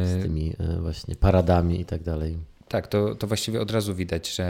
Z 0.03 0.21
tymi 0.21 0.53
e, 0.59 0.81
właśnie 0.81 1.15
paradami 1.15 1.81
i 1.81 1.85
tak 1.85 2.03
dalej. 2.03 2.37
Tak, 2.69 2.87
to, 2.87 3.15
to 3.15 3.27
właściwie 3.27 3.61
od 3.61 3.71
razu 3.71 3.95
widać, 3.95 4.35
że. 4.35 4.47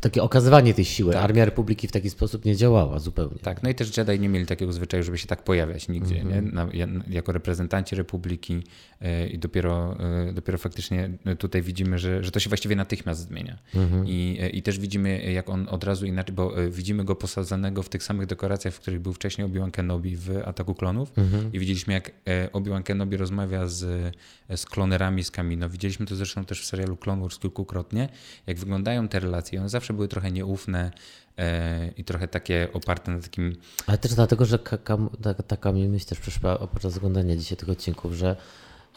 Takie 0.00 0.22
okazywanie 0.22 0.74
tej 0.74 0.84
siły. 0.84 1.12
Tak. 1.12 1.24
Armia 1.24 1.44
Republiki 1.44 1.88
w 1.88 1.92
taki 1.92 2.10
sposób 2.10 2.44
nie 2.44 2.56
działała 2.56 2.98
zupełnie. 2.98 3.38
Tak, 3.42 3.62
no 3.62 3.70
i 3.70 3.74
też 3.74 3.96
Jedi 3.96 4.20
nie 4.20 4.28
mieli 4.28 4.46
takiego 4.46 4.72
zwyczaju, 4.72 5.02
żeby 5.02 5.18
się 5.18 5.26
tak 5.26 5.44
pojawiać 5.44 5.88
nigdzie, 5.88 6.20
mm 6.20 6.50
-hmm. 6.50 6.72
nie? 6.72 6.86
Na, 6.86 6.96
jako 7.10 7.32
reprezentanci 7.32 7.96
Republiki 7.96 8.62
yy, 9.00 9.28
i 9.28 9.38
dopiero, 9.38 9.96
yy, 10.26 10.32
dopiero 10.32 10.58
faktycznie 10.58 11.10
tutaj 11.38 11.62
widzimy, 11.62 11.98
że, 11.98 12.24
że 12.24 12.30
to 12.30 12.40
się 12.40 12.50
właściwie 12.50 12.76
natychmiast 12.76 13.20
zmienia. 13.20 13.58
Mm 13.74 13.88
-hmm. 13.88 14.08
I, 14.08 14.36
yy, 14.40 14.48
I 14.48 14.62
też 14.62 14.78
widzimy, 14.78 15.32
jak 15.32 15.50
on 15.50 15.66
od 15.68 15.84
razu 15.84 16.06
inaczej, 16.06 16.34
bo 16.34 16.54
widzimy 16.70 17.04
go 17.04 17.16
posadzonego 17.16 17.82
w 17.82 17.88
tych 17.88 18.02
samych 18.02 18.26
dekoracjach, 18.26 18.74
w 18.74 18.80
których 18.80 19.00
był 19.00 19.12
wcześniej 19.12 19.46
Obi-Wan 19.46 19.70
Kenobi 19.70 20.16
w 20.16 20.30
Ataku 20.44 20.74
Klonów 20.74 21.12
mm 21.18 21.30
-hmm. 21.30 21.50
i 21.52 21.58
widzieliśmy, 21.58 21.92
jak 21.92 22.12
Obi-Wan 22.52 22.82
Kenobi 22.82 23.16
rozmawia 23.16 23.66
z, 23.66 24.14
z 24.56 24.66
klonerami 24.66 25.24
z 25.24 25.30
Kamino. 25.30 25.68
Widzieliśmy 25.68 26.06
to 26.06 26.16
zresztą 26.16 26.44
też 26.44 26.62
w 26.62 26.64
serialu 26.64 26.96
Clone 26.96 27.22
Wars 27.22 27.38
kilku 27.38 27.59
kilkukrotnie, 27.60 28.08
jak 28.46 28.58
wyglądają 28.58 29.08
te 29.08 29.20
relacje. 29.20 29.60
One 29.60 29.68
zawsze 29.68 29.92
były 29.92 30.08
trochę 30.08 30.32
nieufne 30.32 30.90
e, 31.38 31.88
i 31.96 32.04
trochę 32.04 32.28
takie 32.28 32.68
oparte 32.72 33.12
na 33.12 33.20
takim. 33.20 33.56
Ale 33.86 33.98
też 33.98 34.14
dlatego, 34.14 34.44
że 34.44 34.58
kam, 34.58 35.10
taka 35.46 35.72
mi 35.72 35.88
myśl 35.88 36.06
też 36.06 36.20
przyszła 36.20 36.58
podczas 36.58 36.96
oglądania 36.96 37.36
dzisiaj 37.36 37.58
tych 37.58 37.68
odcinków, 37.68 38.12
że 38.12 38.36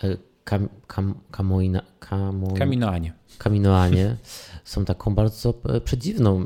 e, 0.04 0.18
kam, 0.44 0.70
kam, 0.88 1.16
kamoina, 1.32 1.82
kamo, 2.00 2.54
kaminoanie. 2.54 3.14
kaminoanie 3.38 4.18
są 4.74 4.86
taką 4.86 5.16
bardzo 5.16 5.54
e, 5.70 5.82
przedziwną, 5.82 6.46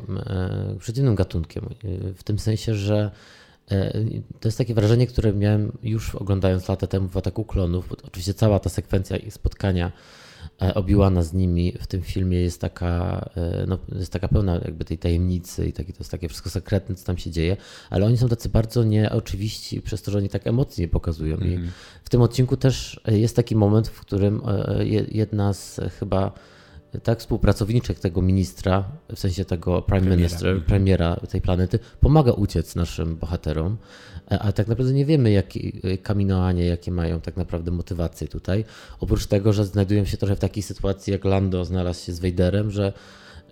przedziwnym 0.78 1.14
gatunkiem. 1.14 1.68
W 2.14 2.22
tym 2.22 2.38
sensie, 2.38 2.74
że 2.74 3.10
to 4.40 4.48
jest 4.48 4.58
takie 4.58 4.74
wrażenie, 4.74 5.06
które 5.06 5.32
miałem 5.32 5.72
już 5.82 6.14
oglądając 6.14 6.68
lata 6.68 6.86
temu 6.86 7.08
w 7.08 7.16
Ataku 7.16 7.44
Klonów. 7.44 7.92
Oczywiście 8.06 8.34
cała 8.34 8.58
ta 8.58 8.70
sekwencja 8.70 9.16
i 9.16 9.30
spotkania 9.30 9.86
e, 9.86 9.92
Obiłana 10.74 11.22
z 11.22 11.32
nimi 11.32 11.72
w 11.80 11.86
tym 11.86 12.02
filmie 12.02 12.40
jest 12.40 12.60
taka, 12.60 13.24
e, 13.36 13.64
no, 13.68 13.78
jest 13.98 14.12
taka 14.12 14.28
pełna 14.28 14.54
jakby 14.54 14.84
tej 14.84 14.98
tajemnicy 14.98 15.68
i 15.68 15.72
takie, 15.72 15.92
to 15.92 15.98
jest 15.98 16.10
takie 16.10 16.28
wszystko 16.28 16.50
sekretne, 16.50 16.94
co 16.94 17.06
tam 17.06 17.18
się 17.18 17.30
dzieje, 17.30 17.56
ale 17.90 18.06
oni 18.06 18.16
są 18.16 18.28
tacy 18.28 18.48
bardzo 18.48 18.84
nieoczywiści 18.84 19.80
przez 19.82 20.02
to, 20.02 20.10
że 20.10 20.18
oni 20.18 20.28
tak 20.28 20.46
emocje 20.46 20.84
nie 20.84 20.88
pokazują. 20.88 21.36
I 21.36 21.52
Mhm. 21.54 21.70
w 22.04 22.08
tym 22.08 22.22
odcinku 22.22 22.56
też 22.56 23.00
jest 23.06 23.36
taki 23.36 23.56
moment, 23.56 23.88
w 23.88 24.00
którym 24.00 24.42
e, 24.46 24.84
je- 24.86 25.06
jedna 25.12 25.52
z 25.52 25.80
chyba 25.98 26.32
tak 27.02 27.18
współpracowniczek 27.20 27.98
tego 27.98 28.22
ministra, 28.22 28.84
w 29.14 29.18
sensie 29.18 29.44
tego 29.44 29.82
prime 29.82 30.00
Premiera. 30.00 30.16
minister, 30.16 30.48
Mhm. 30.48 30.66
premiera 30.66 31.16
tej 31.30 31.40
planety, 31.40 31.78
pomaga 32.00 32.32
uciec 32.32 32.76
naszym 32.76 33.16
bohaterom, 33.16 33.76
e, 34.30 34.38
a 34.38 34.52
tak 34.52 34.68
naprawdę 34.68 34.92
nie 34.94 35.06
wiemy, 35.06 35.30
jakie 35.30 35.72
kaminoanie, 35.98 36.64
jakie 36.66 36.90
mają 36.90 37.20
tak 37.20 37.36
naprawdę 37.36 37.70
motywacje 37.70 38.28
tutaj. 38.28 38.64
Oprócz 39.00 39.26
tego, 39.26 39.52
że 39.52 39.64
znajdują 39.66 40.04
się 40.04 40.16
trochę 40.16 40.36
w 40.36 40.40
takiej 40.40 40.62
sytuacji, 40.62 41.12
jak 41.12 41.24
Lando 41.24 41.64
znalazł 41.64 42.04
się 42.06 42.12
z 42.12 42.20
Vaderem, 42.20 42.70
że 42.70 42.92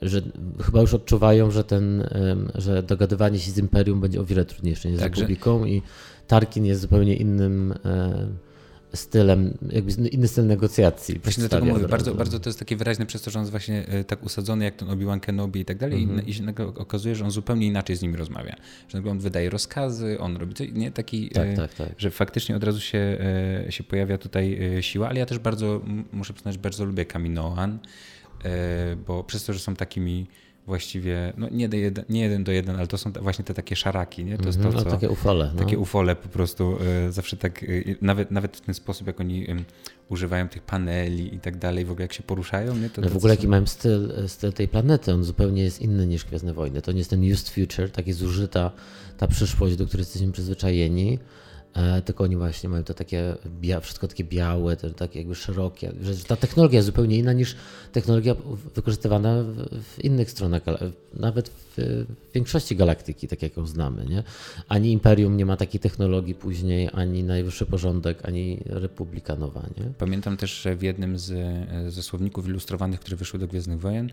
że 0.02 0.22
chyba 0.62 0.80
już 0.80 0.94
odczuwają, 0.94 1.50
że 1.50 1.64
ten, 1.64 2.08
że 2.54 2.82
dogadywanie 2.82 3.38
się 3.38 3.50
z 3.50 3.58
Imperium 3.58 4.00
będzie 4.00 4.20
o 4.20 4.24
wiele 4.24 4.44
trudniejsze 4.44 4.88
niż 4.88 4.98
z 4.98 5.02
Także- 5.02 5.20
Republiką 5.22 5.64
i 5.64 5.82
Tarkin 6.26 6.64
jest 6.66 6.80
zupełnie 6.80 7.16
innym 7.16 7.74
e, 7.84 8.26
stylem, 8.96 9.58
jakby 9.70 10.08
inny 10.08 10.28
styl 10.28 10.46
negocjacji. 10.46 11.18
Właśnie 11.18 11.40
dlatego 11.48 11.72
mówię, 11.74 11.88
bardzo, 11.88 12.14
bardzo 12.14 12.40
to 12.40 12.48
jest 12.48 12.58
takie 12.58 12.76
wyraźne 12.76 13.06
przez 13.06 13.22
to, 13.22 13.30
że 13.30 13.38
on 13.38 13.42
jest 13.42 13.50
właśnie 13.50 13.86
e, 13.88 14.04
tak 14.04 14.24
usadzony 14.24 14.64
jak 14.64 14.76
ten 14.76 14.88
Obi-Wan 14.90 15.20
Kenobi 15.20 15.60
i 15.60 15.64
tak 15.64 15.78
dalej 15.78 16.02
Mhm. 16.02 16.26
i, 16.26 16.30
i 16.30 16.34
się 16.34 16.42
nagle 16.42 16.66
okazuje, 16.66 17.14
że 17.14 17.24
on 17.24 17.30
zupełnie 17.30 17.66
inaczej 17.66 17.96
z 17.96 18.02
nim 18.02 18.14
rozmawia. 18.14 18.56
Że 18.88 18.98
nagle 18.98 19.10
on 19.10 19.18
wydaje 19.18 19.50
rozkazy, 19.50 20.18
on 20.20 20.36
robi 20.36 20.54
coś, 20.54 20.68
nie 20.72 20.90
taki, 20.90 21.28
Tak, 21.28 21.48
e, 21.48 21.56
tak, 21.56 21.74
tak. 21.74 21.88
że 21.98 22.10
faktycznie 22.10 22.56
od 22.56 22.64
razu 22.64 22.80
się, 22.80 23.18
e, 23.68 23.72
się 23.72 23.84
pojawia 23.84 24.18
tutaj 24.18 24.76
e, 24.78 24.82
siła, 24.82 25.08
ale 25.08 25.18
ja 25.18 25.26
też 25.26 25.38
bardzo, 25.38 25.80
muszę 26.12 26.32
przyznać, 26.34 26.58
bardzo 26.58 26.84
lubię 26.84 27.04
Kaminoan, 27.04 27.78
e, 28.44 28.96
bo 29.06 29.24
przez 29.24 29.44
to, 29.44 29.52
że 29.52 29.58
są 29.58 29.76
takimi 29.76 30.26
właściwie, 30.66 31.32
no 31.36 31.48
nie, 31.50 31.68
jeden, 31.72 32.04
nie 32.08 32.20
jeden 32.20 32.44
do 32.44 32.52
jeden, 32.52 32.76
ale 32.76 32.86
to 32.86 32.98
są 32.98 33.12
właśnie 33.12 33.44
te 33.44 33.54
takie 33.54 33.76
szaraki, 33.76 34.24
nie? 34.24 34.38
To 34.38 34.46
jest 34.46 34.58
Mhm, 34.58 34.74
to, 34.74 34.78
no, 34.80 34.84
co... 34.84 34.90
takie 34.90 35.10
ufole. 35.10 35.50
No. 35.54 35.58
Takie 35.64 35.78
ufole 35.78 36.16
po 36.16 36.28
prostu 36.28 36.78
e, 37.06 37.12
zawsze 37.12 37.36
tak, 37.36 37.62
e, 37.62 37.66
nawet, 38.02 38.30
nawet 38.30 38.56
w 38.56 38.60
ten 38.60 38.74
sposób, 38.74 39.06
jak 39.06 39.20
oni 39.20 39.50
em, 39.50 39.64
używają 40.08 40.48
tych 40.48 40.62
paneli 40.62 41.34
i 41.34 41.38
tak 41.40 41.56
dalej, 41.56 41.84
w 41.84 41.90
ogóle 41.90 42.04
jak 42.04 42.12
się 42.12 42.22
poruszają, 42.22 42.76
nie? 42.76 42.90
To, 42.90 43.00
No 43.00 43.06
to 43.08 43.14
w 43.14 43.16
ogóle 43.16 43.34
są- 43.34 43.38
jaki 43.38 43.48
mają 43.48 43.66
styl, 43.66 44.12
styl 44.28 44.52
tej 44.52 44.68
planety, 44.68 45.12
on 45.12 45.24
zupełnie 45.24 45.62
jest 45.62 45.80
inny 45.82 46.06
niż 46.06 46.24
Gwiezdne 46.24 46.54
Wojny. 46.54 46.82
To 46.82 46.92
nie 46.92 46.98
jest 46.98 47.10
ten 47.10 47.32
used 47.32 47.48
future, 47.48 47.90
tak 47.90 48.06
jest 48.06 48.18
zużyta 48.18 48.70
ta 49.18 49.26
przyszłość, 49.26 49.76
do 49.76 49.86
której 49.86 50.02
jesteśmy 50.02 50.32
przyzwyczajeni, 50.32 51.12
e, 51.14 51.18
tylko 52.04 52.24
oni 52.24 52.36
właśnie 52.36 52.68
mają 52.68 52.84
to 52.84 52.94
takie, 52.94 53.34
wszystko 53.80 54.08
takie 54.08 54.24
białe, 54.24 54.76
te, 54.76 54.90
takie 54.90 55.18
jakby 55.18 55.34
szerokie. 55.34 55.92
Ta 56.26 56.36
technologia 56.36 56.76
jest 56.76 56.86
zupełnie 56.86 57.18
inna 57.18 57.32
niż 57.32 57.56
technologia 57.92 58.34
wykorzystywana 58.74 59.42
w, 59.42 60.04
innych 60.04 60.30
stronach, 60.30 60.62
nawet 61.14 61.48
w, 61.48 62.04
większości 62.34 62.76
galaktyki, 62.76 63.28
tak 63.28 63.42
jak 63.42 63.56
ją 63.56 63.66
znamy. 63.66 64.06
Nie? 64.06 64.22
Ani 64.68 64.92
Imperium 64.92 65.36
nie 65.36 65.46
ma 65.46 65.56
takiej 65.56 65.80
technologii 65.80 66.34
później, 66.34 66.88
ani 66.92 67.24
Najwyższy 67.24 67.66
Porządek, 67.66 68.24
ani 68.24 68.58
Republika 68.66 69.36
Nowa. 69.36 69.62
Nie? 69.76 69.84
Pamiętam 69.98 70.36
też, 70.36 70.62
że 70.62 70.76
w 70.76 70.82
jednym 70.82 71.18
z, 71.18 71.30
e, 71.30 71.90
ze 71.90 72.02
słowników 72.02 72.48
ilustrowanych, 72.48 73.00
które 73.00 73.16
wyszły 73.16 73.38
do 73.38 73.46
Gwiezdnych 73.46 73.80
Wojen, 73.80 74.10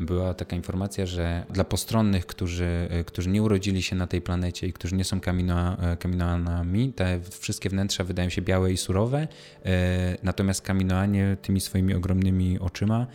była 0.00 0.34
taka 0.34 0.56
informacja, 0.56 1.06
że 1.06 1.46
dla 1.50 1.64
postronnych, 1.64 2.26
którzy, 2.26 2.88
e, 2.90 3.04
którzy 3.04 3.30
nie 3.30 3.42
urodzili 3.42 3.82
się 3.82 3.96
na 3.96 4.06
tej 4.06 4.20
planecie 4.20 4.66
i 4.66 4.72
którzy 4.72 4.94
nie 4.96 5.04
są 5.04 5.16
e, 5.16 5.96
kaminoanami, 5.96 6.92
te 6.92 7.20
wszystkie 7.40 7.68
wnętrza 7.70 8.04
wydają 8.04 8.28
się 8.28 8.42
białe 8.42 8.72
i 8.72 8.76
surowe, 8.76 9.28
e, 9.64 10.16
natomiast 10.22 10.62
kaminoanie 10.62 11.36
tymi 11.42 11.60
swoimi 11.60 11.94
ogromnymi 11.94 12.58
oczyma 12.58 13.06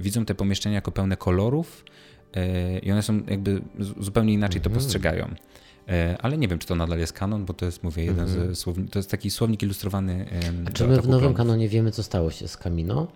widzą 0.00 0.24
te 0.24 0.34
pomieszczenia 0.34 0.74
jako 0.74 0.92
pełne 0.92 1.16
kolorów 1.16 1.84
i 2.82 2.92
one 2.92 3.02
są 3.02 3.20
jakby 3.28 3.60
zupełnie 4.00 4.32
inaczej 4.32 4.60
to 4.60 4.70
postrzegają. 4.70 5.34
E, 5.88 6.16
Ale 6.20 6.38
nie 6.38 6.48
wiem, 6.48 6.58
czy 6.58 6.66
to 6.68 6.74
nadal 6.74 6.98
jest 6.98 7.12
kanon, 7.12 7.44
bo 7.44 7.54
to 7.54 7.66
jest, 7.66 7.82
mówię, 7.84 8.04
jeden 8.04 8.28
ze 8.28 8.46
słowni- 8.56 8.88
to 8.88 8.98
jest 8.98 9.10
taki 9.10 9.30
słownik 9.30 9.62
ilustrowany. 9.62 10.26
A 10.66 10.70
czy 10.70 10.86
my 10.86 10.94
w 11.00 11.06
nowym 11.08 11.18
Klonów. 11.20 11.36
kanonie 11.36 11.68
wiemy, 11.68 11.90
co 11.90 12.02
stało 12.02 12.30
się 12.30 12.48
z 12.48 12.56
Kamino? 12.56 13.06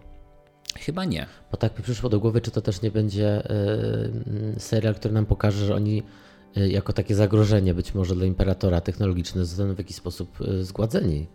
Chyba 0.78 1.04
nie. 1.04 1.26
Bo 1.50 1.56
tak 1.56 1.78
mi 1.78 1.84
przyszło 1.84 2.10
do 2.10 2.20
głowy, 2.20 2.40
czy 2.40 2.50
to 2.50 2.62
też 2.62 2.82
nie 2.82 2.90
będzie 2.90 3.50
y, 4.56 4.60
serial, 4.60 4.94
który 4.94 5.14
nam 5.14 5.26
pokaże, 5.26 5.66
że 5.66 5.74
oni 5.74 6.02
y, 6.56 6.68
jako 6.68 6.92
takie 6.92 7.14
zagrożenie 7.14 7.74
być 7.74 7.94
może 7.94 8.14
dla 8.14 8.26
imperatora 8.26 8.80
technologiczne 8.80 9.44
zostaną 9.44 9.74
w 9.74 9.78
jakiś 9.78 9.96
sposób 9.96 10.40
y, 10.40 10.64
zgładzeni. 10.64 11.26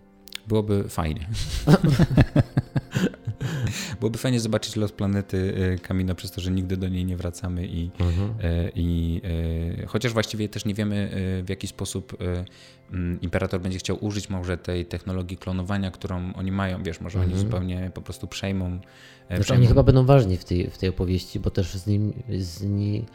Byłoby 0.47 0.89
fajnie. 0.89 1.28
Byłoby 3.99 4.17
fajnie 4.17 4.39
zobaczyć 4.39 4.75
los 4.75 4.91
planety 4.91 5.53
e, 5.75 5.77
Kamino 5.77 6.15
przez 6.15 6.31
to, 6.31 6.41
że 6.41 6.51
nigdy 6.51 6.77
do 6.77 6.88
niej 6.89 7.05
nie 7.05 7.17
wracamy 7.17 7.67
i, 7.67 7.91
e, 8.43 8.69
i 8.75 9.21
e, 9.83 9.86
chociaż 9.86 10.13
właściwie 10.13 10.49
też 10.49 10.65
nie 10.65 10.73
wiemy 10.73 10.95
e, 11.39 11.43
w 11.43 11.49
jaki 11.49 11.67
sposób 11.67 12.17
e, 12.21 12.45
mm, 12.93 13.21
imperator 13.21 13.62
będzie 13.62 13.79
chciał 13.79 14.05
użyć 14.05 14.29
może 14.29 14.57
tej 14.57 14.86
technologii 14.86 15.38
klonowania, 15.38 15.91
którą 15.91 16.33
oni 16.33 16.51
mają, 16.51 16.83
wiesz, 16.83 17.01
może 17.01 17.19
oni 17.19 17.38
zupełnie 17.38 17.91
po 17.93 18.01
prostu 18.01 18.27
przejmą. 18.27 18.65
e, 18.65 18.79
Znaczy 19.27 19.43
przejmą 19.43 19.60
oni 19.60 19.67
chyba 19.67 19.83
będą 19.83 20.05
ważni 20.05 20.38
w 20.38 20.45
tej, 20.45 20.69
w 20.69 20.77
tej 20.77 20.89
opowieści, 20.89 21.39
bo 21.39 21.49
też 21.49 21.73
z, 21.73 21.88
nim, 21.88 22.13
z, 22.39 22.63
ni, 22.63 23.05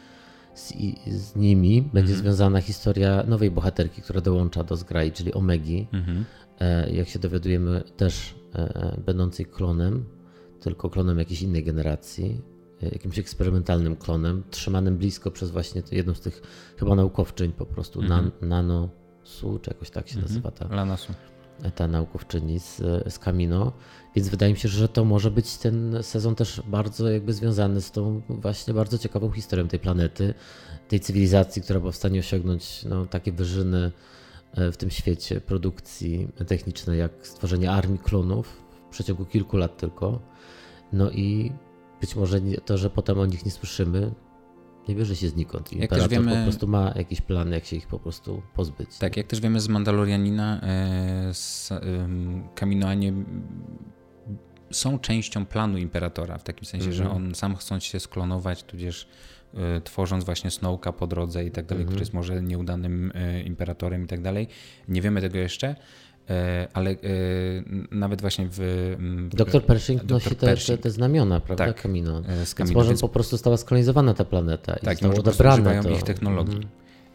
z, 0.54 0.72
z 1.06 1.36
nimi 1.36 1.82
będzie 1.82 2.14
związana 2.14 2.60
historia 2.60 3.22
nowej 3.26 3.50
bohaterki, 3.50 4.02
która 4.02 4.20
dołącza 4.20 4.64
do 4.64 4.76
zgrai, 4.76 5.12
czyli 5.12 5.34
Omegi. 5.34 5.86
Mhm. 5.92 6.24
E, 6.60 6.90
jak 6.92 7.08
się 7.08 7.18
dowiadujemy, 7.18 7.82
też 7.96 8.34
e, 8.54 8.96
będącej 9.06 9.46
klonem, 9.46 10.04
tylko 10.62 10.90
klonem 10.90 11.18
jakiejś 11.18 11.42
innej 11.42 11.64
generacji, 11.64 12.40
e, 12.82 12.88
jakimś 12.88 13.18
eksperymentalnym 13.18 13.96
klonem, 13.96 14.42
trzymanym 14.50 14.96
blisko 14.96 15.30
przez 15.30 15.50
właśnie 15.50 15.82
jedną 15.90 16.14
z 16.14 16.20
tych 16.20 16.42
chyba 16.76 16.94
naukowczyń 16.94 17.52
po 17.52 17.66
prostu, 17.66 18.02
nan, 18.02 18.30
Nanosu, 18.40 19.58
czy 19.62 19.70
jakoś 19.70 19.90
tak 19.90 20.08
się 20.08 20.20
nazywa 20.20 20.50
ta, 20.50 20.74
Lanasu. 20.74 21.12
ta 21.74 21.88
naukowczyni 21.88 22.58
z, 22.60 22.76
z 23.12 23.18
Camino, 23.18 23.72
więc 24.14 24.28
wydaje 24.28 24.52
mi 24.52 24.58
się, 24.58 24.68
że 24.68 24.88
to 24.88 25.04
może 25.04 25.30
być 25.30 25.56
ten 25.56 25.98
sezon 26.02 26.34
też 26.34 26.62
bardzo 26.66 27.10
jakby 27.10 27.32
związany 27.32 27.80
z 27.80 27.90
tą 27.90 28.22
właśnie 28.28 28.74
bardzo 28.74 28.98
ciekawą 28.98 29.30
historią 29.30 29.68
tej 29.68 29.80
planety, 29.80 30.34
tej 30.88 31.00
cywilizacji, 31.00 31.62
która 31.62 31.80
była 31.80 31.92
w 31.92 31.96
stanie 31.96 32.20
osiągnąć 32.20 32.84
no, 32.84 33.06
takie 33.06 33.32
wyżyny 33.32 33.92
e, 34.54 34.72
w 34.72 34.76
tym 34.76 34.90
świecie 34.90 35.40
produkcji 35.40 36.28
technicznej, 36.46 36.98
jak 36.98 37.12
stworzenie 37.22 37.70
armii 37.70 37.98
klonów 37.98 38.62
przeciągu 38.92 39.24
kilku 39.24 39.56
lat 39.56 39.76
tylko. 39.76 40.20
No 40.92 41.10
i 41.10 41.52
być 42.00 42.16
może 42.16 42.40
to, 42.64 42.78
że 42.78 42.90
potem 42.90 43.18
o 43.18 43.26
nich 43.26 43.44
nie 43.44 43.50
słyszymy, 43.50 44.12
nie 44.88 44.94
bierze 44.94 45.16
się 45.16 45.28
znikąd. 45.28 45.72
I 45.72 45.78
Jak 45.78 45.90
też 45.90 46.02
Imperator 46.02 46.24
wiemy- 46.26 46.36
po 46.36 46.42
prostu 46.50 46.68
ma 46.68 46.92
jakiś 46.96 47.20
plan, 47.20 47.52
jak 47.52 47.64
się 47.64 47.76
ich 47.76 47.86
po 47.86 47.98
prostu 47.98 48.42
pozbyć. 48.54 48.98
Tak, 48.98 49.16
jak 49.16 49.26
też 49.26 49.40
wiemy 49.40 49.60
z 49.60 49.68
Mandalorianina, 49.68 50.60
e, 50.62 51.32
em, 51.80 52.42
Kaminoanie 52.54 53.12
są 54.70 54.98
częścią 54.98 55.46
planu 55.46 55.78
Imperatora, 55.78 56.38
w 56.38 56.44
takim 56.44 56.64
sensie, 56.64 56.92
że 56.92 57.10
on 57.10 57.34
sam 57.34 57.56
chcąc 57.56 57.84
się 57.84 58.00
sklonować, 58.00 58.62
tudzież 58.62 59.08
e, 59.54 59.80
tworząc 59.80 60.24
właśnie 60.24 60.50
Snowka 60.50 60.92
po 60.92 61.06
drodze 61.06 61.44
i 61.44 61.50
tak 61.50 61.66
dalej, 61.66 61.84
który 61.84 62.00
jest 62.00 62.14
może 62.14 62.42
nieudanym 62.42 63.12
e, 63.14 63.42
Imperatorem 63.42 64.04
i 64.04 64.06
tak 64.06 64.22
dalej. 64.22 64.48
Nie 64.88 65.02
wiemy 65.02 65.20
tego 65.20 65.38
jeszcze, 65.38 65.76
ale 66.72 66.90
e, 66.90 66.96
nawet 67.90 68.20
właśnie 68.20 68.48
w... 68.50 68.60
m, 68.98 69.28
w 69.32 69.34
Doktor 69.34 69.64
Pershing 69.64 70.00
Dr. 70.04 70.10
nosi 70.12 70.28
te, 70.30 70.34
te, 70.36 70.46
Pershing, 70.46 70.80
te 70.80 70.90
znamiona, 70.90 71.40
prawda? 71.40 71.66
Tak, 71.66 71.82
Camino. 71.82 72.18
e, 72.18 72.22
z 72.22 72.36
Więc 72.36 72.54
Camino, 72.54 72.74
może 72.74 72.88
więc- 72.88 73.00
po 73.00 73.08
prostu 73.08 73.30
została 73.30 73.56
skolonizowana 73.56 74.14
ta 74.14 74.24
planeta 74.24 74.72
i 74.76 74.80
Tak, 74.84 74.92
i 74.92 74.96
zostało 74.96 75.14
po 75.14 75.22
prostu 75.22 75.42
odebrane 75.42 75.82
to. 75.82 75.90
ich 75.90 76.02
technologii. 76.02 76.56
Mhm. 76.56 76.72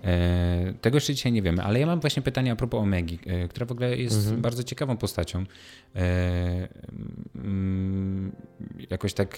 E, 0.07 0.73
tego 0.81 0.97
jeszcze 0.97 1.13
dzisiaj 1.13 1.31
nie 1.31 1.41
wiemy, 1.41 1.63
ale 1.63 1.79
ja 1.79 1.85
mam 1.85 1.99
właśnie 1.99 2.21
pytanie 2.23 2.51
a 2.51 2.55
propos 2.55 2.81
Omegi, 2.81 3.19
e, 3.25 3.47
która 3.47 3.65
w 3.65 3.71
ogóle 3.71 3.97
jest 3.97 4.17
Mhm. 4.17 4.41
bardzo 4.41 4.63
ciekawą 4.63 4.97
postacią. 4.97 5.45
E, 5.95 6.67
mm, 7.35 8.31
jakoś 8.89 9.13
tak 9.13 9.37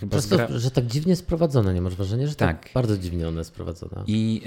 chyba 0.00 0.10
Przez 0.18 0.28
to, 0.28 0.34
zgra... 0.36 0.58
że 0.58 0.70
tak 0.70 0.86
dziwnie 0.86 1.16
sprowadzone, 1.16 1.74
nie 1.74 1.80
masz 1.82 1.94
wrażenia, 1.96 2.26
że 2.26 2.34
tak, 2.34 2.62
Tak. 2.62 2.72
bardzo 2.74 2.98
dziwnie 2.98 3.28
ona 3.28 3.38
jest 3.38 3.52
prowadzona. 3.54 4.04
I 4.06 4.42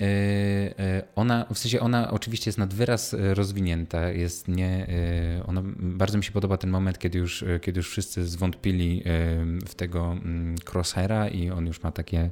ona, 1.15 1.45
w 1.53 1.59
sensie 1.59 1.79
ona 1.79 2.11
oczywiście 2.11 2.49
jest 2.49 2.57
nad 2.57 2.73
wyraz 2.73 3.15
rozwinięta, 3.19 4.09
jest 4.11 4.47
nie, 4.47 4.87
ona, 5.45 5.61
bardzo 5.77 6.17
mi 6.17 6.23
się 6.23 6.31
podoba 6.31 6.57
ten 6.57 6.69
moment, 6.69 6.99
kiedy 6.99 7.19
już, 7.19 7.45
kiedy 7.61 7.79
już 7.79 7.89
wszyscy 7.89 8.27
zwątpili 8.27 9.03
w 9.67 9.75
tego 9.75 10.11
mm, 10.11 10.55
crosshaira 10.73 11.27
i 11.27 11.49
on 11.49 11.67
już 11.67 11.83
ma 11.83 11.91
takie, 11.91 12.29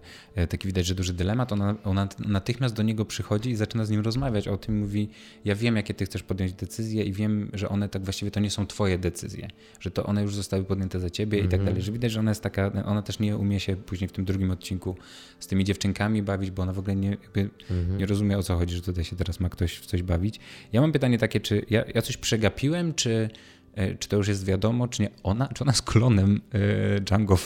taki 0.49 0.67
widać, 0.67 0.85
że 0.85 0.95
duży 0.95 1.13
dylemat, 1.13 1.51
ona, 1.51 1.75
ona 1.83 2.07
natychmiast 2.19 2.75
do 2.75 2.83
niego 2.83 3.02
przychodzi 3.05 3.49
i 3.49 3.55
zaczyna 3.55 3.85
z 3.85 3.89
nim 3.89 4.01
rozmawiać. 4.01 4.47
O 4.47 4.57
tym, 4.57 4.79
mówi, 4.79 5.09
ja 5.45 5.55
wiem 5.55 5.75
jakie 5.75 5.93
ty 5.93 6.05
chcesz 6.05 6.23
podjąć 6.23 6.53
decyzje 6.53 7.03
i 7.03 7.13
wiem, 7.13 7.49
że 7.53 7.69
one 7.69 7.89
tak 7.89 8.03
właściwie 8.03 8.31
to 8.31 8.39
nie 8.39 8.49
są 8.49 8.67
twoje 8.67 8.97
decyzje, 8.97 9.47
że 9.79 9.91
to 9.91 10.05
one 10.05 10.21
już 10.21 10.35
zostały 10.35 10.63
podjęte 10.63 10.99
za 10.99 11.09
ciebie 11.09 11.39
i 11.39 11.47
tak 11.47 11.63
dalej, 11.63 11.81
że 11.81 11.91
widać, 11.91 12.11
że 12.11 12.19
ona 12.19 12.31
jest 12.31 12.41
taka, 12.41 12.71
ona 12.85 13.01
też 13.01 13.19
nie 13.19 13.37
umie 13.37 13.59
się 13.59 13.75
później 13.75 14.07
w 14.07 14.11
tym 14.11 14.25
drugim 14.25 14.51
odcinku 14.51 14.95
z 15.39 15.47
tymi 15.47 15.63
dziewczynkami 15.63 16.23
bawić, 16.23 16.51
bo 16.51 16.63
ona 16.63 16.73
w 16.73 16.79
ogóle 16.79 16.95
nie, 16.95 17.09
jakby 17.09 17.49
nie 17.97 18.05
rozumie 18.05 18.37
o 18.37 18.43
co 18.43 18.57
chodzi, 18.57 18.75
że 18.75 18.81
tutaj 18.81 19.03
się 19.03 19.15
teraz 19.15 19.39
ma 19.39 19.49
ktoś 19.49 19.77
w 19.77 19.85
coś 19.85 20.03
bawić. 20.03 20.39
Ja 20.73 20.81
mam 20.81 20.91
pytanie 20.91 21.17
takie, 21.17 21.39
czy 21.39 21.65
ja, 21.69 21.83
ja 21.95 22.01
coś 22.01 22.17
przegapiłem, 22.17 22.93
czy 22.93 23.29
e, 23.75 23.95
czy 23.95 24.09
to 24.09 24.17
już 24.17 24.27
jest 24.27 24.45
wiadomo, 24.45 24.87
czy 24.87 25.01
nie, 25.01 25.09
ona, 25.23 25.47
czy 25.47 25.63
ona 25.63 25.71
jest 25.71 25.83
klonem 25.83 26.41
e, 26.51 26.99
Django 27.01 27.37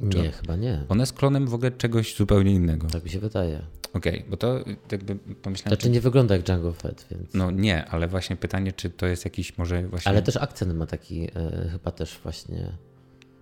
Fetta? 0.00 0.04
Nie, 0.22 0.30
Czy- 0.30 0.32
chyba 0.32 0.56
nie. 0.56 0.84
Ona 0.88 1.02
jest 1.02 1.12
klonem 1.12 1.46
w 1.46 1.54
ogóle 1.54 1.70
czegoś 1.70 2.16
zupełnie 2.16 2.52
innego. 2.52 2.86
Tak 2.88 3.04
mi 3.04 3.10
się 3.10 3.20
wydaje. 3.20 3.60
Okej, 3.92 4.24
bo 4.30 4.36
to 4.36 4.64
jakby 4.92 5.16
pomyślałem, 5.16 5.70
Znaczy 5.70 5.82
czy, 5.82 5.90
nie 5.90 6.00
wygląda 6.00 6.34
jak 6.34 6.44
Django 6.44 6.72
Fett, 6.72 7.06
więc... 7.10 7.34
no 7.34 7.50
nie, 7.50 7.84
ale 7.84 8.08
właśnie 8.08 8.36
pytanie, 8.36 8.72
czy 8.72 8.90
to 8.90 9.06
jest 9.06 9.24
jakiś 9.24 9.58
może 9.58 9.88
właśnie... 9.88 10.10
Ale 10.10 10.22
też 10.22 10.36
akcent 10.36 10.74
ma 10.74 10.86
taki 10.86 11.24
e, 11.24 11.68
chyba 11.72 11.90
też 11.90 12.18
właśnie... 12.22 12.72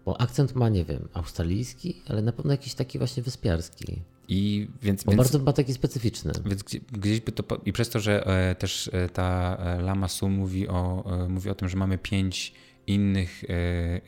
Bo 0.05 0.21
akcent 0.21 0.55
ma, 0.55 0.69
nie 0.69 0.85
wiem, 0.85 1.09
australijski, 1.13 2.03
ale 2.09 2.23
na 2.23 2.33
pewno 2.33 2.53
jakiś 2.53 2.75
taki 2.75 2.99
właśnie 2.99 3.23
wyspiarski. 3.23 4.03
I 4.29 4.69
więc, 4.83 5.05
Bo 5.05 5.13
więc, 5.13 5.19
bardzo 5.23 5.39
ma 5.39 5.53
taki 5.53 5.73
specyficzny. 5.75 6.33
więc 6.47 6.63
gdzie- 6.63 6.81
gdzieś 6.93 7.21
by 7.21 7.33
to... 7.33 7.61
I 7.65 7.73
przez 7.73 7.89
to, 7.89 8.01
że 8.01 8.27
e, 8.27 8.55
też 8.55 8.91
e, 8.93 9.09
ta 9.09 9.57
e, 9.61 9.83
Lama 9.83 10.09
Su 10.09 10.29
mówi 10.29 10.69
o, 10.69 11.05
e, 11.25 11.29
mówi 11.29 11.51
o 11.51 11.55
tym, 11.55 11.69
że 11.69 11.77
mamy 11.77 11.99
pięć 11.99 12.53
innych, 12.87 13.45
e, 13.45 13.49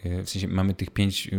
e, 0.05 0.23
w 0.23 0.31
sensie 0.31 0.49
mamy 0.49 0.75
tych 0.75 0.91
pięć 0.91 1.27
e, 1.27 1.31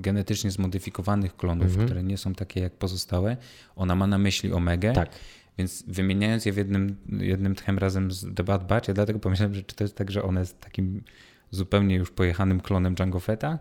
genetycznie 0.00 0.50
zmodyfikowanych 0.50 1.36
klonów, 1.36 1.76
które 1.76 2.02
nie 2.02 2.18
są 2.18 2.34
takie 2.34 2.60
jak 2.60 2.72
pozostałe. 2.72 3.36
Ona 3.76 3.94
ma 3.94 4.06
na 4.06 4.18
myśli 4.18 4.52
Omegę. 4.52 4.92
Tak. 4.92 5.10
Więc 5.58 5.84
wymieniając 5.86 6.46
je 6.46 6.52
w 6.52 6.56
jednym, 6.56 6.96
jednym 7.20 7.54
tchem 7.54 7.78
razem 7.78 8.10
z 8.10 8.34
The 8.34 8.44
Bad 8.44 8.66
Batch, 8.66 8.88
ja 8.88 8.94
dlatego 8.94 9.18
pomyślałem, 9.18 9.54
że 9.54 9.62
czy 9.62 9.76
to 9.76 9.84
jest 9.84 9.96
tak, 9.96 10.10
że 10.10 10.22
ona 10.22 10.40
jest 10.40 10.60
takim 10.60 11.02
zupełnie 11.50 11.96
już 11.96 12.10
pojechanym 12.10 12.60
klonem 12.60 12.94
Django 12.94 13.20
Fetta, 13.20 13.58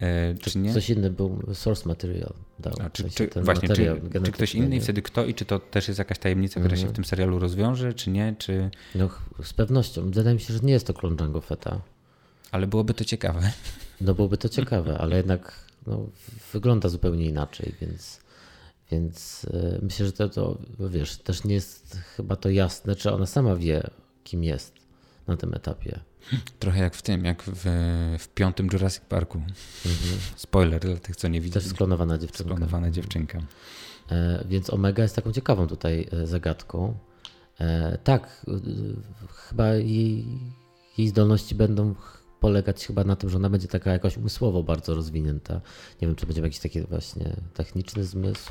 e, 0.00 0.34
czy 0.34 0.58
nie? 0.58 0.74
Coś 0.74 0.90
inny 0.90 1.10
był 1.10 1.42
source 1.52 1.88
material. 1.88 2.34
Dał, 2.58 2.72
A, 2.80 2.90
czy, 2.90 3.10
czy, 3.10 3.30
właśnie, 3.42 3.68
czy, 3.68 4.00
czy 4.24 4.32
ktoś 4.32 4.54
inny 4.54 4.76
i 4.76 4.80
wtedy 4.80 5.02
kto 5.02 5.24
i 5.24 5.34
czy 5.34 5.44
to 5.44 5.58
też 5.58 5.88
jest 5.88 5.98
jakaś 5.98 6.18
tajemnica, 6.18 6.60
która 6.60 6.76
się 6.76 6.86
w 6.86 6.92
tym 6.92 7.04
serialu 7.04 7.38
rozwiąże, 7.38 7.92
czy 7.92 8.10
nie, 8.10 8.34
czy... 8.38 8.70
No, 8.94 9.10
z 9.42 9.52
pewnością. 9.52 10.10
Wydaje 10.10 10.34
mi 10.34 10.40
się, 10.40 10.54
że 10.54 10.60
nie 10.60 10.72
jest 10.72 10.86
to 10.86 10.94
klon 10.94 11.16
Django 11.16 11.40
Fetta. 11.40 11.80
Ale 12.54 12.66
byłoby 12.66 12.94
to 12.94 13.04
ciekawe. 13.04 13.52
No 14.00 14.14
byłoby 14.14 14.38
to 14.38 14.48
ciekawe, 14.48 14.98
ale 14.98 15.16
jednak 15.16 15.64
no, 15.86 16.06
wygląda 16.52 16.88
zupełnie 16.88 17.26
inaczej, 17.26 17.74
więc, 17.80 18.20
więc 18.90 19.46
e, 19.54 19.78
myślę, 19.82 20.06
że 20.06 20.12
to, 20.12 20.28
to, 20.28 20.58
wiesz, 20.80 21.16
też 21.16 21.44
nie 21.44 21.54
jest 21.54 21.98
chyba 22.16 22.36
to 22.36 22.50
jasne, 22.50 22.96
czy 22.96 23.12
ona 23.12 23.26
sama 23.26 23.56
wie, 23.56 23.90
kim 24.24 24.44
jest 24.44 24.72
na 25.26 25.36
tym 25.36 25.54
etapie. 25.54 26.00
Trochę 26.58 26.80
jak 26.80 26.94
w 26.94 27.02
tym, 27.02 27.24
jak 27.24 27.42
w, 27.42 27.64
w 28.18 28.28
piątym 28.28 28.68
Jurassic 28.72 29.02
Parku. 29.08 29.42
Spoiler 30.36 30.80
dla 30.80 30.96
tych, 30.96 31.16
co 31.16 31.28
nie 31.28 31.40
widzą. 31.40 31.54
Mhm. 31.58 31.64
Też 31.64 31.74
sklonowana 31.74 32.18
dziewczynka. 32.18 32.54
Sklonowana 32.54 32.90
dziewczynka. 32.90 33.38
E, 34.10 34.44
Więc 34.48 34.70
Omega 34.70 35.02
jest 35.02 35.16
taką 35.16 35.32
ciekawą 35.32 35.66
tutaj 35.66 36.08
e, 36.12 36.26
zagadką. 36.26 36.94
Tak, 38.04 38.46
chyba 39.48 39.74
jej, 39.74 40.26
jej 40.98 41.08
zdolności 41.08 41.54
będą 41.54 41.94
polegać 42.44 42.86
chyba 42.86 43.04
na 43.04 43.16
tym, 43.16 43.30
że 43.30 43.36
ona 43.36 43.50
będzie 43.50 43.68
taka 43.68 43.92
jakoś 43.92 44.16
umysłowo 44.16 44.62
bardzo 44.62 44.94
rozwinięta. 44.94 45.54
Nie 46.02 46.08
wiem, 46.08 46.16
czy 46.16 46.26
będzie 46.26 46.42
jakiś 46.42 46.58
taki 46.58 46.80
właśnie 46.82 47.36
techniczny 47.54 48.04
zmysł. 48.04 48.50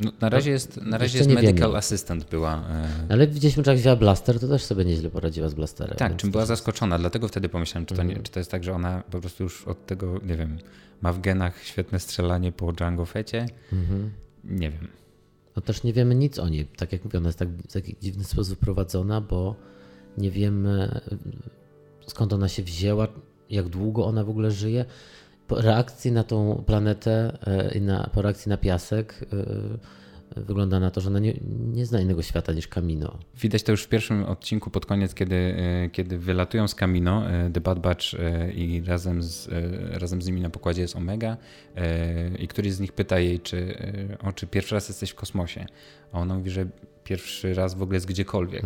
No, 0.00 0.12
na 0.20 0.28
razie 0.28 0.50
jest, 0.50 0.76
na 0.76 0.98
razie 0.98 1.18
jest 1.18 1.30
medical 1.30 1.68
wiemy. 1.68 1.78
assistant 1.78 2.30
była. 2.30 2.64
e, 2.70 2.88
Ale 3.08 3.26
widzieliśmy, 3.26 3.64
że 3.64 3.70
jak 3.70 3.80
wzięła 3.80 3.96
blaster, 3.96 4.40
to 4.40 4.48
też 4.48 4.64
sobie 4.64 4.84
nieźle 4.84 5.10
poradziła 5.10 5.48
z 5.48 5.54
blasterem. 5.54 5.96
Tak, 5.96 6.16
czym 6.16 6.30
była 6.30 6.46
zaskoczona, 6.46 6.98
dlatego 6.98 7.28
wtedy 7.28 7.48
pomyślałem, 7.48 7.86
czy 7.86 7.94
to, 7.94 8.02
Mhm. 8.02 8.18
nie, 8.18 8.24
czy 8.24 8.32
to 8.32 8.40
jest 8.40 8.50
tak, 8.50 8.64
że 8.64 8.72
ona 8.72 9.02
po 9.10 9.20
prostu 9.20 9.42
już 9.44 9.68
od 9.68 9.86
tego, 9.86 10.20
nie 10.26 10.36
wiem, 10.36 10.58
ma 11.00 11.12
w 11.12 11.20
genach 11.20 11.62
świetne 11.64 12.00
strzelanie 12.00 12.52
po 12.52 12.72
Django 12.72 13.06
Fecie? 13.06 13.46
Mhm. 13.72 14.10
Nie 14.44 14.70
wiem. 14.70 14.88
No 15.56 15.62
też 15.62 15.82
nie 15.82 15.92
wiemy 15.92 16.14
nic 16.14 16.38
o 16.38 16.48
niej. 16.48 16.66
Tak 16.66 16.92
jak 16.92 17.04
mówię, 17.04 17.18
ona 17.18 17.28
jest 17.28 17.38
tak 17.38 17.48
w 17.48 17.72
taki 17.72 17.96
dziwny 18.02 18.24
sposób 18.24 18.58
prowadzona, 18.58 19.20
bo 19.20 19.56
nie 20.18 20.30
wiemy 20.30 21.00
skąd 22.06 22.32
ona 22.32 22.48
się 22.48 22.62
wzięła, 22.62 23.08
jak 23.52 23.68
długo 23.68 24.06
ona 24.06 24.24
w 24.24 24.30
ogóle 24.30 24.50
żyje. 24.50 24.84
Po 25.48 25.60
reakcji 25.60 26.12
na 26.12 26.24
tą 26.24 26.64
planetę 26.66 27.38
y, 27.72 27.78
i 27.78 27.80
na, 27.80 28.10
po 28.14 28.22
reakcji 28.22 28.48
na 28.50 28.56
piasek 28.56 29.26
y, 29.32 29.78
wygląda 30.36 30.80
na 30.80 30.90
to, 30.90 31.00
że 31.00 31.08
ona 31.08 31.18
nie, 31.18 31.34
nie 31.72 31.86
zna 31.86 32.00
innego 32.00 32.22
świata 32.22 32.52
niż 32.52 32.68
Kamino. 32.68 33.18
Widać 33.40 33.62
to 33.62 33.72
już 33.72 33.82
w 33.82 33.88
pierwszym 33.88 34.24
odcinku 34.24 34.70
pod 34.70 34.86
koniec, 34.86 35.14
kiedy, 35.14 35.36
e, 35.36 35.90
kiedy 35.90 36.18
wylatują 36.18 36.68
z 36.68 36.74
Camino, 36.74 37.30
e, 37.30 37.50
The 37.50 37.60
Bad 37.60 37.78
Batch 37.78 38.14
e, 38.14 38.52
i 38.52 38.84
razem 38.84 39.22
z, 39.22 39.48
e, 39.48 39.98
razem 39.98 40.22
z 40.22 40.26
nimi 40.26 40.40
na 40.40 40.50
pokładzie 40.50 40.82
jest 40.82 40.96
Omega 40.96 41.36
e, 41.76 42.28
i 42.38 42.48
któryś 42.48 42.72
z 42.72 42.80
nich 42.80 42.92
pyta 42.92 43.18
jej, 43.18 43.40
czy, 43.40 43.76
e, 44.20 44.28
o, 44.28 44.32
czy 44.32 44.46
pierwszy 44.46 44.74
raz 44.74 44.88
jesteś 44.88 45.10
w 45.10 45.14
kosmosie. 45.14 45.66
A 46.12 46.18
ona 46.18 46.34
mówi, 46.34 46.50
że 46.50 46.66
pierwszy 47.04 47.54
raz 47.54 47.74
w 47.74 47.82
ogóle 47.82 47.96
jest 47.96 48.06
gdziekolwiek. 48.06 48.62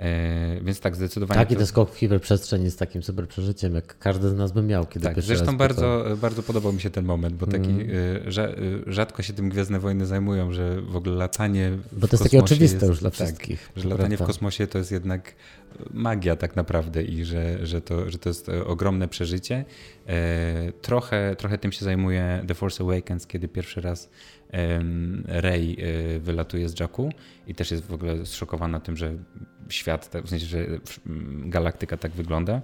E, 0.00 0.60
Więc 0.62 0.80
tak, 0.80 0.96
zdecydowanie... 0.96 1.38
Taki 1.40 1.54
to- 1.54 1.58
ten 1.58 1.66
skok 1.66 1.90
w 1.94 1.96
hiperprzestrzeń 1.98 2.64
jest 2.64 2.78
takim 2.78 3.02
super 3.02 3.28
przeżyciem, 3.28 3.74
jak 3.74 3.98
każdy 3.98 4.28
z 4.28 4.34
nas 4.34 4.52
by 4.52 4.62
miał, 4.62 4.86
kiedy 4.86 5.06
Tak, 5.06 5.22
zresztą 5.22 5.56
bardzo, 5.56 6.04
bardzo 6.20 6.42
podobał 6.42 6.72
mi 6.72 6.80
się 6.80 6.90
ten 6.90 7.04
moment, 7.04 7.34
bo 7.36 7.46
taki 7.46 7.70
Mm. 7.70 7.86
rza- 8.26 8.54
rzadko 8.86 9.22
się 9.22 9.32
tym 9.32 9.48
Gwiezdne 9.48 9.80
Wojny 9.80 10.06
zajmują, 10.06 10.52
że 10.52 10.80
w 10.82 10.96
ogóle 10.96 11.14
latanie 11.16 11.70
w 11.70 12.00
Bo 12.00 12.08
to 12.08 12.14
jest 12.16 12.22
takie 12.24 12.36
kosmosie 12.36 12.44
oczywiste 12.54 12.76
jest- 12.76 12.88
już 12.88 13.00
dla 13.00 13.10
tak, 13.10 13.14
wszystkich. 13.14 13.70
że 13.76 13.82
to 13.82 13.88
latanie 13.88 14.16
w 14.16 14.18
prawda. 14.18 14.32
kosmosie 14.34 14.66
to 14.66 14.78
jest 14.78 14.92
jednak 14.92 15.34
magia 15.90 16.36
tak 16.36 16.56
naprawdę 16.56 17.02
i 17.02 17.24
że, 17.24 17.66
że, 17.66 17.80
to, 17.80 18.10
że 18.10 18.18
to 18.18 18.28
jest 18.28 18.48
e, 18.48 18.64
ogromne 18.66 19.08
przeżycie. 19.08 19.64
E, 20.06 20.72
Trochę, 20.82 21.36
trochę 21.38 21.58
tym 21.58 21.72
się 21.72 21.84
zajmuje 21.84 22.44
The 22.48 22.54
Force 22.54 22.84
Awakens, 22.84 23.26
kiedy 23.26 23.48
pierwszy 23.48 23.80
raz 23.80 24.10
Rey 25.26 25.76
e, 26.16 26.20
wylatuje 26.20 26.68
z 26.68 26.80
Jakku 26.80 27.12
i 27.46 27.54
też 27.54 27.70
jest 27.70 27.86
w 27.86 27.92
ogóle 27.94 28.26
zszokowana 28.26 28.80
tym, 28.80 28.96
że 28.96 29.14
świat, 29.68 30.10
tak- 30.10 30.24
w 30.24 30.28
sensie, 30.28 30.46
że 30.46 30.66
w- 30.84 31.06
m, 31.06 31.42
galaktyka 31.50 31.96
tak 31.96 32.12
wygląda. 32.12 32.60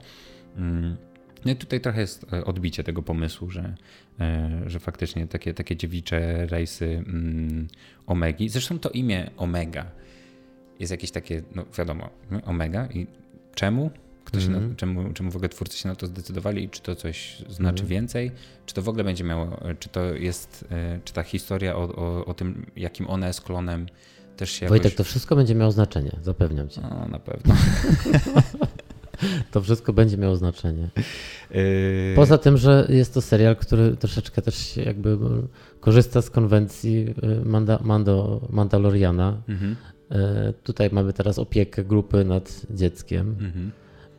Mm. 0.57 0.97
No 1.45 1.53
i 1.53 1.57
tutaj 1.57 1.81
trochę 1.81 2.01
jest 2.01 2.33
e, 2.33 2.45
odbicie 2.45 2.85
tego 2.85 3.03
pomysłu, 3.03 3.51
że, 3.51 3.75
e, 4.21 4.61
że 4.67 4.79
faktycznie 4.81 5.27
takie, 5.27 5.55
takie 5.55 5.77
dziewicze 5.77 6.47
rejsy 6.47 7.03
mm, 7.07 7.69
Omegi. 8.07 8.49
Zresztą 8.49 8.79
to 8.79 8.91
imię 8.91 9.31
Omega 9.37 9.91
jest 10.81 10.91
jakieś 10.91 11.11
takie, 11.11 11.43
no 11.55 11.65
wiadomo, 11.79 12.11
Omega 12.45 12.87
i 12.87 13.07
czemu? 13.55 13.91
Kto 14.37 14.47
się 14.47 14.51
na, 14.51 14.75
czemu, 14.77 15.13
czemu 15.13 15.31
w 15.31 15.37
ogóle 15.37 15.49
twórcy 15.49 15.79
się 15.79 15.89
na 15.89 15.95
to 15.95 16.07
zdecydowali 16.07 16.65
i 16.65 16.69
czy 16.69 16.83
to 16.83 16.95
coś 16.97 17.43
znaczy 17.49 17.85
więcej? 17.85 18.33
Czy 18.67 18.75
to 18.75 18.83
w 18.83 18.89
ogóle 18.89 19.05
będzie 19.05 19.25
miało, 19.25 19.69
e, 19.71 19.75
czy 19.75 19.89
to 19.89 20.05
jest, 20.05 20.65
e, 20.71 21.01
czy 21.05 21.13
ta 21.13 21.23
historia 21.23 21.77
o, 21.77 21.83
o, 21.97 22.25
o 22.25 22.35
tym, 22.35 22.67
jakim 22.77 23.11
ona 23.11 23.27
jest 23.27 23.41
klonem 23.41 23.87
też 24.37 24.51
się 24.51 24.65
jakoś... 24.65 24.79
Wojtek, 24.79 24.95
to 24.95 25.05
wszystko 25.05 25.37
będzie 25.37 25.55
miało 25.55 25.73
znaczenie, 25.73 26.11
zapewniam 26.23 26.69
cię. 26.69 26.81
No, 26.81 27.09
na 27.09 27.19
pewno. 27.19 27.55
To 29.51 29.61
wszystko 29.63 29.93
będzie 29.93 30.17
miało 30.17 30.37
znaczenie. 30.37 30.89
Yy, 31.51 31.61
Poza 32.17 32.39
tym, 32.39 32.57
że 32.57 32.87
jest 32.89 33.15
to 33.15 33.21
serial, 33.23 33.57
który 33.57 33.97
troszeczkę 33.97 34.43
też 34.43 34.77
jakby 34.77 35.19
korzysta 35.81 36.23
z 36.23 36.31
konwencji 36.31 37.15
Manda, 37.45 37.79
Mando, 37.83 38.49
Mandaloriana. 38.51 39.43
mhm, 39.49 39.77
Tutaj 40.63 40.91
mamy 40.93 41.13
teraz 41.13 41.39
opiekę 41.39 41.85
grupy 41.85 42.25
nad 42.25 42.67
dzieckiem. 42.71 43.37
mhm. 43.41 43.71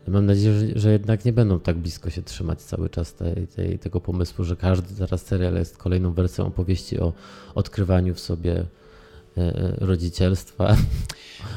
Mam 0.08 0.26
nadzieję, 0.26 0.60
że, 0.60 0.80
że 0.80 0.92
jednak 0.92 1.26
nie 1.26 1.34
będą 1.34 1.60
tak 1.60 1.78
blisko 1.78 2.10
się 2.10 2.22
trzymać 2.22 2.62
cały 2.62 2.90
czas 2.90 3.14
tej, 3.14 3.48
tej, 3.48 3.80
tego 3.80 4.02
pomysłu, 4.02 4.46
że 4.46 4.56
każdy 4.56 4.96
teraz 4.96 5.22
serial 5.22 5.56
jest 5.56 5.78
kolejną 5.78 6.14
wersją 6.14 6.46
opowieści 6.46 7.00
o 7.00 7.14
odkrywaniu 7.56 8.14
w 8.14 8.20
sobie 8.20 8.60
y, 8.60 9.42
y, 9.42 9.76
rodzicielstwa, 9.78 10.76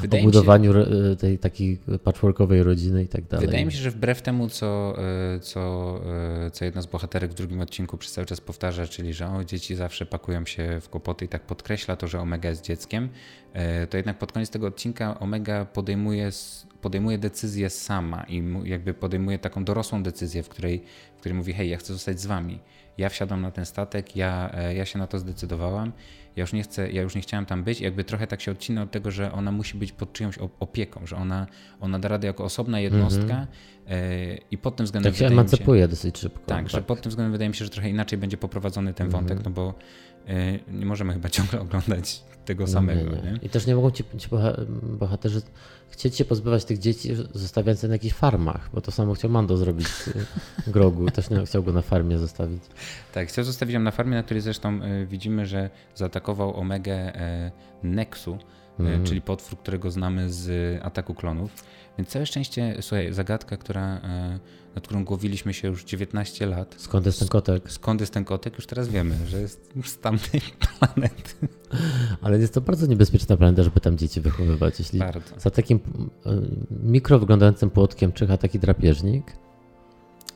Wydaje 0.01 0.23
o 0.23 0.27
mi 0.27 0.33
się- 0.33 0.39
budowaniu 0.39 0.73
ro- 0.73 0.87
tej 1.19 1.39
takiej 1.39 1.79
patchworkowej 2.05 2.63
rodziny 2.63 3.03
i 3.03 3.09
tak 3.09 3.25
dalej. 3.25 3.47
Wydaje 3.47 3.67
mi 3.67 3.73
się, 3.73 3.79
że 3.79 3.91
wbrew 3.91 4.23
temu, 4.23 4.49
co, 4.49 4.95
e, 5.35 5.41
co, 5.41 6.01
e, 6.47 6.51
co 6.51 6.65
jedna 6.65 6.83
z 6.83 6.87
bohaterek 6.87 7.31
w 7.31 7.35
drugim 7.35 7.61
odcinku 7.61 7.97
przez 7.99 8.13
cały 8.13 8.27
czas 8.27 8.41
powtarza, 8.41 8.87
czyli 8.87 9.15
że 9.15 9.29
o, 9.29 9.45
dzieci 9.45 9.75
zawsze 9.77 10.07
pakują 10.07 10.47
się 10.47 10.81
w 10.81 10.89
kłopoty 10.89 11.25
i 11.25 11.29
tak 11.29 11.43
podkreśla 11.43 11.97
to, 11.97 12.09
że 12.09 12.21
Omega 12.21 12.49
jest 12.49 12.65
dzieckiem, 12.65 13.09
e, 13.53 13.87
to 13.87 13.97
jednak 13.97 14.19
pod 14.19 14.33
koniec 14.33 14.51
tego 14.51 14.67
odcinka 14.67 15.21
Omega 15.21 15.65
podejmuje, 15.65 16.31
podejmuje 16.81 17.19
decyzję 17.19 17.71
sama 17.71 18.25
i 18.29 18.43
jakby 18.65 18.95
podejmuje 18.95 19.39
taką 19.39 19.65
dorosłą 19.65 20.03
decyzję, 20.03 20.43
w 20.43 20.49
której, 20.49 20.83
w 21.17 21.21
której 21.21 21.39
mówi, 21.39 21.53
hej, 21.53 21.71
ja 21.71 21.77
chcę 21.77 21.93
zostać 21.93 22.21
z 22.21 22.27
wami. 22.27 22.59
Ja 22.99 23.09
wsiadam 23.09 23.41
na 23.43 23.51
ten 23.51 23.67
statek, 23.67 24.17
ja, 24.17 24.51
e, 24.55 24.75
ja 24.75 24.85
się 24.85 24.99
na 24.99 25.07
to 25.07 25.19
zdecydowałam, 25.19 25.93
ja 26.37 26.41
już 26.41 26.53
nie 26.53 26.63
chcę, 26.63 26.93
ja 26.93 27.03
już 27.03 27.15
nie 27.15 27.21
chciałam 27.21 27.47
tam 27.47 27.65
być, 27.65 27.81
jakby 27.81 28.05
trochę 28.05 28.27
tak 28.27 28.41
się 28.41 28.51
odcina 28.53 28.83
od 28.83 28.91
tego, 28.91 29.11
że 29.11 29.33
ona 29.33 29.53
musi 29.53 29.79
być 29.79 29.93
pod 29.93 30.13
czyjąś 30.13 30.39
op- 30.39 30.49
opieką, 30.61 31.07
że 31.07 31.17
ona, 31.17 31.47
ona 31.81 31.99
da 31.99 32.09
radę 32.09 32.27
jako 32.27 32.45
osobna 32.45 32.81
jednostka 32.81 33.47
e, 33.89 34.37
i 34.51 34.59
pod 34.59 34.77
tym 34.77 34.87
względem 34.87 35.13
Tak 35.13 35.19
się 35.19 35.27
emancypuje 35.27 35.89
dosyć 35.89 36.19
szybko. 36.19 36.41
tak, 36.47 36.69
że 36.69 36.83
pod 36.83 37.03
tym 37.03 37.11
względem 37.11 37.33
wydaje 37.33 37.49
mi 37.49 37.55
się, 37.55 37.65
że 37.65 37.71
trochę 37.71 37.91
inaczej 37.91 38.19
będzie 38.19 38.37
poprowadzony 38.37 38.95
ten 38.95 39.09
wątek, 39.09 39.45
no 39.45 39.51
bo 39.51 39.75
e, 40.27 40.59
nie 40.73 40.87
możemy 40.87 41.13
chyba 41.13 41.29
ciągle 41.29 41.61
oglądać 41.61 42.23
tego 42.51 42.67
samego. 42.67 43.11
No 43.11 43.17
Nie, 43.17 43.33
Nie. 43.33 43.39
I 43.43 43.49
też 43.49 43.67
nie 43.67 43.75
mogą 43.77 43.91
ci, 43.91 44.05
ci 44.19 44.29
boha- 44.29 44.65
bohaterzy 44.83 45.43
chcieć 45.89 46.17
się 46.17 46.25
pozbywać 46.25 46.65
tych 46.65 46.79
dzieci, 46.79 47.15
zostawiając 47.35 47.83
je 47.83 47.89
na 47.89 47.95
jakichś 47.95 48.15
farmach, 48.15 48.71
bo 48.75 48.81
to 48.81 48.91
samo 48.91 49.15
chciał 49.15 49.31
Mando 49.31 49.57
zrobić 49.57 49.89
Grogu, 50.67 51.11
też 51.11 51.31
nie 51.31 51.47
chciał 51.47 51.63
go 51.63 51.73
na 51.73 51.83
farmie 51.83 52.19
zostawić. 52.19 52.63
Tak, 53.13 53.29
chciał 53.29 53.45
zostawić 53.45 53.75
ją 53.75 53.81
na 53.81 53.91
farmie, 53.91 54.17
na 54.17 54.23
której 54.23 54.41
zresztą 54.41 54.83
e, 54.83 55.07
widzimy, 55.07 55.47
że 55.47 55.71
zaatakował 55.95 56.57
Omegę 56.57 56.93
e, 56.95 57.51
Nexu, 57.83 58.39
e, 58.81 59.05
czyli 59.05 59.21
potwór, 59.21 59.59
którego 59.59 59.91
znamy 59.91 60.31
z 60.31 60.79
Ataku 60.85 61.15
Klonów. 61.15 61.51
Więc 61.99 62.09
całe 62.11 62.27
szczęście, 62.27 62.77
słuchaj, 62.81 63.13
zagadka, 63.13 63.57
która, 63.57 63.97
e, 63.97 64.39
nad 64.75 64.85
którą 64.85 65.05
głowiliśmy 65.05 65.55
się 65.55 65.69
już 65.69 65.85
19 65.85 66.47
lat. 66.47 66.75
Skąd 66.79 67.07
jest 67.07 67.19
ten 67.19 67.29
kotek? 67.29 67.71
Skąd 67.73 68.01
jest 68.01 68.13
ten 68.13 68.25
kotek? 68.25 68.57
Już 68.57 68.67
teraz 68.67 68.89
wiemy, 68.89 69.15
że 69.27 69.41
jest 69.41 69.73
z 69.85 69.99
tamtej 69.99 70.41
planety. 70.79 71.35
Ale 72.23 72.39
jest 72.39 72.55
to 72.55 72.61
bardzo 72.61 72.87
niebezpieczna 72.87 73.37
planeta, 73.37 73.63
żeby 73.63 73.81
tam 73.81 73.99
dzieci 73.99 74.21
wychowywać. 74.21 74.79
Jeśli 74.79 74.99
Bardzo. 74.99 75.41
za 75.41 75.51
takim 75.51 75.81
e, 76.27 76.31
mikro 76.71 77.19
wyglądającym 77.19 77.71
płotkiem 77.71 78.13
czyha 78.13 78.37
taki 78.37 78.59
drapieżnik, 78.59 79.33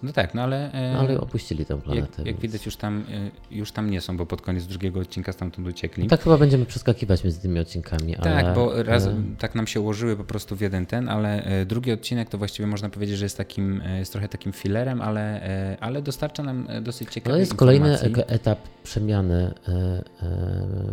No 0.04 0.12
tak, 0.12 0.34
no 0.34 0.42
ale, 0.42 0.72
e, 0.72 0.92
no 0.92 0.98
ale 1.00 1.20
opuścili 1.20 1.66
tę 1.66 1.80
planetę. 1.80 2.06
jak, 2.08 2.18
jak 2.18 2.26
więc- 2.26 2.40
widać 2.40 2.66
już 2.66 2.76
tam, 2.76 3.04
e, 3.50 3.54
już 3.56 3.72
tam 3.72 3.90
nie 3.90 4.00
są, 4.00 4.16
bo 4.16 4.26
pod 4.26 4.42
koniec 4.42 4.66
drugiego 4.66 5.00
odcinka 5.00 5.32
stamtąd 5.32 5.68
uciekli. 5.68 6.06
Tak 6.08 6.22
chyba 6.22 6.38
będziemy 6.38 6.66
przeskakiwać 6.66 7.24
między 7.24 7.40
tymi 7.40 7.60
odcinkami. 7.60 8.14
Tak, 8.14 8.44
ale, 8.44 8.54
bo 8.54 8.82
raz 8.82 9.08
tak 9.38 9.54
nam 9.54 9.66
się 9.66 9.80
ułożyły 9.80 10.16
po 10.16 10.24
prostu 10.24 10.56
w 10.56 10.60
jeden 10.60 10.86
ten, 10.86 11.08
ale 11.08 11.44
e, 11.44 11.66
drugi 11.66 11.92
odcinek 11.92 12.28
to 12.28 12.38
właściwie 12.38 12.66
można 12.66 12.88
powiedzieć, 12.88 13.18
że 13.18 13.24
jest 13.24 13.36
takim, 13.36 13.82
jest 13.98 14.12
trochę 14.12 14.28
takim 14.28 14.52
filerem, 14.52 15.00
ale, 15.00 15.40
ale 15.80 16.02
dostarcza 16.02 16.42
nam 16.42 16.68
dosyć 16.82 17.08
To 17.08 17.14
ciekawych 17.14 17.40
jest 17.40 17.54
kolejny 17.54 17.92
informacji. 17.92 18.24
etap 18.34 18.58
przemiany, 18.82 19.54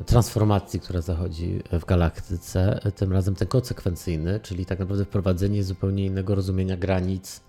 transformacji, 0.06 0.80
która 0.80 1.02
zachodzi 1.02 1.60
w 1.72 1.86
galaktyce. 1.86 2.80
Tym 2.96 3.14
razem 3.14 3.36
ten 3.36 3.48
konsekwencyjny, 3.48 4.40
czyli 4.40 4.66
tak 4.66 4.80
naprawdę 4.80 5.06
wprowadzenie 5.06 5.64
zupełnie 5.64 6.06
innego 6.06 6.36
rozumienia 6.36 6.78
granic 6.78 7.42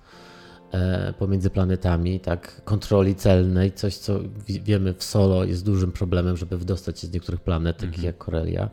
pomiędzy 1.18 1.50
planetami, 1.50 2.20
tak, 2.20 2.64
kontroli 2.64 3.14
celnej, 3.14 3.72
coś 3.72 3.96
co 3.96 4.20
wi- 4.48 4.60
wiemy 4.60 4.94
w 4.94 5.04
solo 5.04 5.44
jest 5.44 5.64
dużym 5.64 5.92
problemem, 5.92 6.36
żeby 6.36 6.58
wydostać 6.58 7.00
się 7.00 7.06
z 7.06 7.12
niektórych 7.12 7.40
planet, 7.40 7.76
takich 7.76 8.02
jak 8.04 8.18
Korelia. 8.18 8.70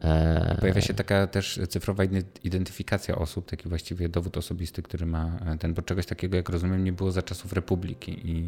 E, 0.00 0.56
Pojawia 0.60 0.80
się 0.80 0.94
taka 0.94 1.26
też 1.26 1.60
cyfrowa 1.68 2.04
ident- 2.04 2.40
identyfikacja 2.44 3.18
osób, 3.18 3.46
taki 3.46 3.68
właściwie 3.68 4.08
dowód 4.08 4.36
osobisty, 4.36 4.82
który 4.82 5.06
ma 5.06 5.38
e, 5.46 5.58
ten, 5.58 5.74
bo 5.74 5.82
czegoś 5.82 6.06
takiego, 6.06 6.36
jak 6.36 6.48
rozumiem, 6.48 6.84
nie 6.84 6.92
było 6.92 7.12
za 7.12 7.22
czasów 7.22 7.52
Republiki. 7.52 8.30
I, 8.30 8.46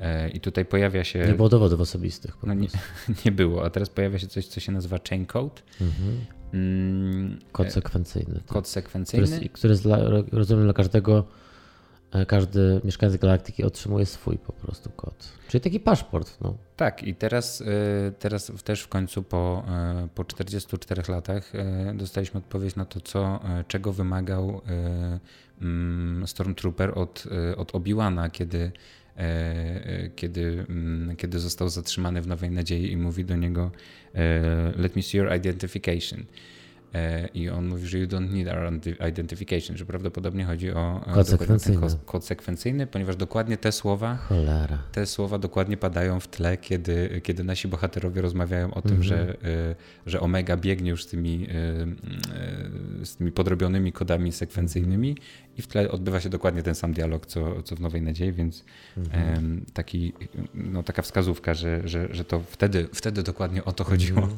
e, 0.00 0.28
i 0.30 0.40
tutaj 0.40 0.64
pojawia 0.64 1.04
się. 1.04 1.18
nie 1.26 1.34
było 1.34 1.48
dowodów 1.48 1.80
osobistych. 1.80 2.36
Po 2.36 2.46
no 2.46 2.54
nie, 2.54 2.68
nie 3.24 3.32
było, 3.32 3.64
a 3.64 3.70
teraz 3.70 3.88
pojawia 3.88 4.18
się 4.18 4.26
coś, 4.26 4.46
co 4.46 4.60
się 4.60 4.72
nazywa 4.72 4.98
chain 5.08 5.26
code. 5.26 5.62
Mm, 6.52 7.38
konsekwencyjny. 7.52 8.34
tak. 8.34 8.44
kod 8.44 8.64
który 8.64 8.66
sekwencyjny. 8.66 9.28
jest, 9.28 9.52
który 9.52 9.72
jest 9.72 9.82
dla, 9.82 9.98
rozumiem 10.32 10.64
dla 10.64 10.72
każdego, 10.72 11.18
e, 11.18 11.39
każdy 12.28 12.80
mieszkaniec 12.84 13.16
galaktyki 13.16 13.64
otrzymuje 13.64 14.06
swój 14.06 14.38
po 14.38 14.52
prostu 14.52 14.90
kod. 14.90 15.32
Czyli 15.48 15.60
taki 15.60 15.80
paszport, 15.80 16.40
no. 16.40 16.56
Tak, 16.76 17.02
i 17.02 17.14
teraz, 17.14 17.60
y, 17.60 17.66
teraz 18.18 18.52
też 18.64 18.82
w 18.82 18.88
końcu 18.88 19.22
po, 19.22 19.64
y, 20.04 20.08
po 20.08 20.24
44 20.24 21.02
latach 21.08 21.52
dostaliśmy 21.94 22.38
odpowiedź 22.38 22.76
na 22.76 22.84
to, 22.84 23.00
co, 23.00 23.40
czego 23.68 23.92
wymagał 23.92 24.60
mm, 25.60 26.26
Stormtrooper 26.26 26.98
od, 26.98 27.24
od 27.56 27.72
Obi-Wana, 27.72 28.30
kiedy, 28.30 28.72
kiedy, 30.16 30.66
mm, 30.68 31.16
kiedy 31.16 31.38
został 31.38 31.68
zatrzymany 31.68 32.22
w 32.22 32.26
Nowej 32.26 32.50
Nadziei 32.50 32.92
i 32.92 32.96
mówi 32.96 33.24
do 33.24 33.36
niego 33.36 33.70
let 34.76 34.96
me 34.96 35.02
see 35.02 35.18
your 35.18 35.34
identification. 35.34 36.24
E, 36.94 37.28
I 37.34 37.48
on 37.48 37.66
mówi, 37.68 37.86
że 37.86 37.98
you 37.98 38.06
don't 38.06 38.30
need 38.32 38.48
our 38.48 38.72
identification, 39.08 39.76
że 39.76 39.86
prawdopodobnie 39.86 40.44
chodzi 40.44 40.70
o 40.72 41.00
e, 41.06 41.14
Kod 41.14 41.30
dokładnie 41.30 41.46
ten 41.46 41.58
sekwencyjny. 41.58 41.80
kod, 41.80 41.98
kod 42.04 42.24
sekwencyjny, 42.24 42.86
ponieważ 42.86 43.16
dokładnie 43.16 43.56
te 43.56 43.72
słowa 43.72 44.16
Cholera. 44.16 44.78
te 44.92 45.06
słowa 45.06 45.38
dokładnie 45.38 45.76
padają 45.76 46.20
w 46.20 46.28
tle, 46.28 46.56
kiedy, 46.56 47.20
kiedy 47.24 47.44
nasi 47.44 47.68
bohaterowie 47.68 48.22
rozmawiają 48.22 48.74
o 48.74 48.82
tym, 48.82 49.02
że, 49.02 49.34
y, 49.34 49.36
że 50.06 50.20
Omega 50.20 50.56
biegnie 50.56 50.90
już 50.90 51.04
z 51.04 51.06
tymi, 51.06 51.46
z 53.04 53.16
tymi 53.16 53.32
podrobionymi 53.32 53.92
kodami 53.92 54.32
sekwencyjnymi 54.32 55.16
i 55.58 55.62
w 55.62 55.66
tle 55.66 55.90
odbywa 55.90 56.20
się 56.20 56.28
dokładnie 56.28 56.62
ten 56.62 56.74
sam 56.74 56.92
dialog, 56.92 57.26
co, 57.26 57.62
co 57.62 57.76
w 57.76 57.80
Nowej 57.80 58.02
Nadziei, 58.02 58.32
więc 58.32 58.64
em, 59.12 59.64
taki, 59.72 60.12
no, 60.54 60.82
taka 60.82 61.02
wskazówka, 61.02 61.54
że, 61.54 61.88
że, 61.88 62.08
że 62.14 62.24
to 62.24 62.40
wtedy, 62.40 62.88
wtedy 62.94 63.22
dokładnie 63.22 63.64
o 63.64 63.72
to 63.72 63.84
chodziło. 63.84 64.28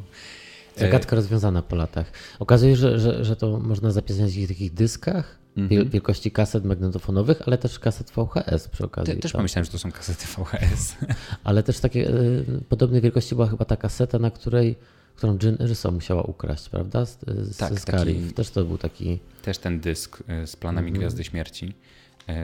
Zagadka 0.77 1.17
rozwiązana 1.17 1.63
po 1.63 1.77
latach. 1.77 2.13
Okazuje 2.39 2.73
się, 2.73 2.81
że, 2.81 2.99
że, 3.01 3.25
że 3.25 3.37
to 3.37 3.59
można 3.59 3.91
zapisać 3.91 4.33
w 4.33 4.49
takich 4.49 4.75
dyskach 4.75 5.39
wiel- 5.57 5.89
wielkości 5.89 6.31
kaset 6.31 6.65
magnetofonowych, 6.65 7.43
ale 7.47 7.59
też 7.59 7.79
kaset 7.79 8.11
VHS 8.11 8.69
przy 8.69 8.85
okazji. 8.85 9.15
Te, 9.15 9.21
też 9.21 9.33
tak. 9.33 9.39
pomyślałem, 9.39 9.65
że 9.65 9.71
to 9.71 9.79
są 9.79 9.93
kasety 9.93 10.27
VHS. 10.27 10.97
Ale 11.45 11.63
też 11.63 11.81
takie 11.81 12.11
y, 12.11 12.45
podobnej 12.69 13.01
wielkości 13.01 13.35
była 13.35 13.47
chyba 13.47 13.65
ta 13.65 13.77
kaseta, 13.77 14.19
na 14.19 14.31
której 14.31 14.77
którą 15.17 15.39
Jyn 15.43 15.57
Erso 15.61 15.91
musiała 15.91 16.23
ukraść, 16.23 16.69
prawda? 16.69 17.05
Z, 17.07 17.19
z, 17.27 17.57
Tak, 17.57 17.81
z 17.81 17.85
taki- 17.85 18.33
Też 18.33 18.51
to 18.51 18.65
był 18.65 18.79
taki... 18.79 19.19
Też 19.43 19.59
ten 19.59 19.81
dysk 19.81 20.23
y, 20.43 20.47
z 20.47 20.57
planami 20.57 20.93
Gwiazdy 20.93 21.25
Śmierci, 21.25 21.75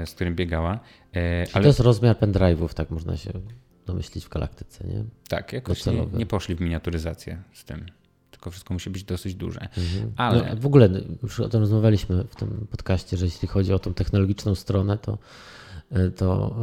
y, 0.03 0.07
z 0.07 0.11
którym 0.11 0.35
biegała. 0.35 0.81
Y, 1.17 1.21
Ale... 1.53 1.63
To 1.63 1.69
jest 1.69 1.81
rozmiar 1.81 2.17
pendrive'ów, 2.17 2.75
tak 2.75 2.91
można 2.91 3.17
się 3.17 3.31
domyślić 3.87 4.25
w 4.25 4.29
galaktyce, 4.29 4.85
nie? 4.87 5.05
Tak, 5.29 5.53
jakoś 5.53 5.87
nie, 5.87 6.07
nie 6.13 6.27
poszli 6.27 6.55
w 6.55 6.61
miniaturyzację 6.61 7.43
z 7.53 7.65
tym. 7.65 7.87
Tylko 8.39 8.51
wszystko 8.51 8.75
musi 8.75 8.91
być 8.91 9.05
dosyć 9.05 9.35
duże. 9.35 9.61
Mhm. 9.61 10.13
Ale 10.17 10.55
No, 10.55 10.61
w 10.61 10.67
ogóle 10.67 10.89
już 11.23 11.41
o 11.41 11.49
tym 11.49 11.61
rozmawialiśmy 11.61 12.25
w 12.25 12.37
tym 12.37 12.67
podcaście, 12.71 13.17
że 13.17 13.25
jeśli 13.25 13.49
chodzi 13.49 13.73
o 13.73 13.79
tą 13.79 13.95
technologiczną 13.95 14.55
stronę, 14.55 14.99
to, 14.99 15.19
to 16.17 16.57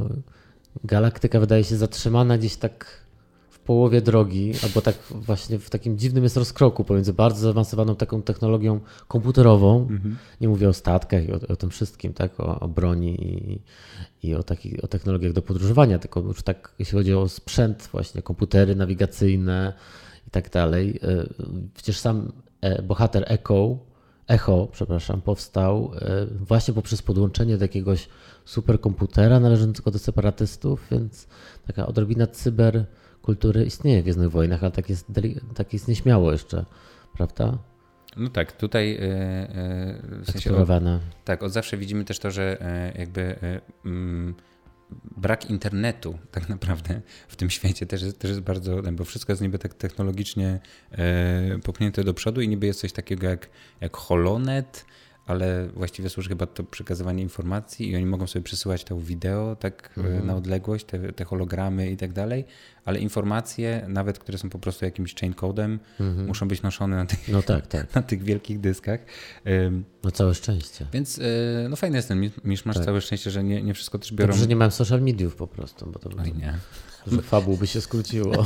galaktyka 0.84 1.40
wydaje 1.40 1.64
się 1.64 1.78
zatrzymana 1.78 2.38
gdzieś 2.38 2.56
tak 2.56 3.06
w 3.50 3.60
połowie 3.60 4.02
drogi, 4.02 4.54
albo 4.64 4.82
tak 4.82 4.96
właśnie 5.10 5.60
w 5.60 5.70
takim 5.70 5.98
dziwnym 5.98 6.24
jest 6.24 6.38
rozkroku 6.38 6.84
pomiędzy 6.84 7.14
bardzo 7.14 7.40
zaawansowaną 7.40 7.96
taką 7.96 8.22
technologią 8.22 8.80
komputerową, 9.08 9.88
nie 10.42 10.48
mówię 10.48 10.70
o 10.70 10.74
statkach 10.74 11.28
i 11.28 11.32
o, 11.32 11.40
o 11.50 11.56
tym 11.56 11.70
wszystkim, 11.70 12.14
tak, 12.14 12.40
o, 12.40 12.60
o 12.60 12.68
broni 12.68 13.24
i, 13.28 13.62
i 14.28 14.36
o, 14.36 14.44
takich, 14.44 14.84
o 14.84 14.88
technologiach 14.88 15.34
do 15.34 15.42
podróżowania, 15.42 16.00
tylko 16.00 16.20
już 16.20 16.44
tak 16.44 16.72
jeśli 16.80 16.98
chodzi 16.98 17.14
o 17.14 17.30
sprzęt 17.30 17.90
właśnie, 17.92 18.22
komputery 18.22 18.76
nawigacyjne 18.76 19.74
i 20.28 20.32
tak 20.32 20.50
dalej. 20.50 21.00
E, 21.04 21.26
Przecież 21.74 22.00
sam 22.00 22.32
e, 22.62 22.82
bohater 22.82 23.24
Echo, 23.28 23.78
Echo, 24.28 24.68
przepraszam, 24.72 25.22
powstał 25.22 25.92
e, 25.96 26.26
właśnie 26.26 26.74
poprzez 26.74 27.02
podłączenie 27.02 27.58
do 27.58 27.64
jakiegoś 27.64 28.10
superkomputera 28.46 29.40
należącego 29.40 29.92
do 29.92 30.00
separatystów, 30.00 30.88
więc 30.92 31.28
taka 31.68 31.88
odrobina 31.88 32.28
cyberkultury 32.28 33.66
istnieje 33.66 34.00
w 34.02 34.04
Gwiezdnych 34.04 34.32
Wojnach, 34.32 34.64
ale 34.64 34.72
tak 34.72 34.90
jest, 34.90 35.08
tak 35.56 35.74
jest 35.74 35.88
nieśmiało 35.88 36.32
jeszcze, 36.32 36.66
prawda? 37.18 37.58
no 38.18 38.30
tak, 38.30 38.52
tutaj 38.52 39.00
w 40.22 40.32
sensie 40.32 40.58
od, 40.58 40.70
tak, 41.26 41.44
od 41.44 41.52
zawsze 41.52 41.78
widzimy 41.78 42.06
też 42.06 42.20
to, 42.20 42.32
że 42.32 42.58
jakby 42.98 43.36
mm, 43.86 44.36
brak 45.18 45.50
internetu 45.50 46.18
tak 46.32 46.50
naprawdę 46.50 47.02
w 47.28 47.36
tym 47.36 47.50
świecie 47.50 47.86
też 47.86 48.02
jest, 48.02 48.20
też 48.20 48.30
jest 48.30 48.42
bardzo, 48.42 48.82
bo 48.92 49.06
wszystko 49.06 49.32
jest 49.32 49.42
niby 49.42 49.60
tak 49.60 49.74
technologicznie 49.74 50.60
y, 51.56 51.60
popchnięte 51.60 52.04
do 52.04 52.14
przodu 52.14 52.42
i 52.42 52.48
niby 52.48 52.66
jest 52.66 52.80
coś 52.80 52.92
takiego 52.92 53.28
jak, 53.28 53.50
jak 53.82 53.98
holonet, 53.98 54.86
ale 55.26 55.68
właściwie 55.68 56.10
służy 56.10 56.30
chyba 56.30 56.46
to 56.46 56.64
przekazywanie 56.64 57.24
informacji 57.24 57.90
i 57.90 57.96
oni 57.96 58.06
mogą 58.06 58.28
sobie 58.28 58.44
przesyłać 58.44 58.84
to 58.84 58.98
wideo 58.98 59.56
tak 59.56 59.90
e, 59.98 60.26
na 60.26 60.36
odległość, 60.36 60.86
te, 60.86 61.14
te 61.14 61.26
hologramy 61.26 61.92
i 61.92 61.98
tak 61.98 62.14
dalej, 62.14 62.46
ale 62.86 63.00
informacje, 63.00 63.86
nawet 63.88 64.20
które 64.20 64.38
są 64.38 64.50
po 64.50 64.60
prostu 64.60 64.86
jakimś 64.86 65.16
chain 65.16 65.34
codem, 65.34 65.80
muszą 66.28 66.48
być 66.48 66.62
noszone 66.62 66.96
na 66.96 67.06
tych, 67.06 67.28
No 67.28 67.42
tak, 67.42 67.68
tak. 67.68 67.94
na 67.96 68.02
tych 68.02 68.24
wielkich 68.24 68.60
dyskach. 68.60 69.00
No 70.04 70.12
całe 70.12 70.36
szczęście. 70.36 70.88
Więc 70.94 71.20
e, 71.20 71.22
no 71.70 71.76
fajny 71.76 71.98
jest 71.98 72.08
ten 72.08 72.30
misz, 72.44 72.66
masz 72.66 72.80
całe 72.80 73.02
szczęście, 73.02 73.32
że 73.32 73.44
nie, 73.44 73.64
nie 73.64 73.74
wszystko 73.74 74.00
też 74.00 74.14
biorą. 74.14 74.28
Dobrze, 74.28 74.42
że 74.42 74.48
nie 74.48 74.56
mam 74.56 74.72
social 74.72 75.02
mediów 75.02 75.36
po 75.36 75.48
prostu, 75.48 75.92
bo 75.92 76.00
to 76.00 76.10
by 76.10 76.22
Oj, 76.22 76.34
nie. 76.34 76.58
że 77.12 77.22
fabuł 77.22 77.58
by 77.58 77.68
się 77.68 77.82
skróciło. 77.82 78.46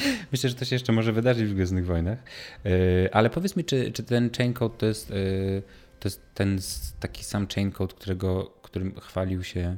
Myślę, 0.32 0.50
że 0.50 0.56
to 0.56 0.64
się 0.64 0.76
jeszcze 0.76 0.92
może 0.92 1.12
wydarzyć 1.12 1.50
w 1.50 1.54
Gwiezdnych 1.54 1.86
Wojnach. 1.86 2.18
E, 2.64 3.14
Ale 3.14 3.30
powiedz 3.30 3.56
mi, 3.56 3.64
czy, 3.64 3.92
czy 3.92 4.02
ten 4.02 4.30
chain 4.30 4.54
code 4.54 4.74
to 4.78 4.86
jest, 4.86 5.10
e, 5.10 5.14
to 6.00 6.08
jest 6.08 6.20
ten 6.34 6.58
taki 7.00 7.24
sam 7.24 7.46
chain 7.54 7.72
code, 7.72 7.94
którego, 7.94 8.44
którym 8.62 9.00
chwalił 9.00 9.44
się 9.44 9.76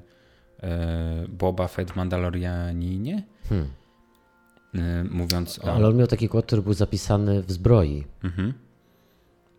e, 0.62 1.27
Boba 1.29 1.68
Fett 1.68 1.90
w 1.90 1.96
Mandalorianinie? 1.96 3.22
Hmm. 3.48 3.68
Mówiąc 5.11 5.59
o... 5.59 5.74
Ale 5.74 5.88
on 5.88 5.96
miał 5.96 6.07
taki 6.07 6.29
kod, 6.29 6.46
który 6.46 6.62
był 6.62 6.74
zapisany 6.74 7.42
w 7.42 7.53
zbroi. 7.53 8.05
Mhm. 8.24 8.53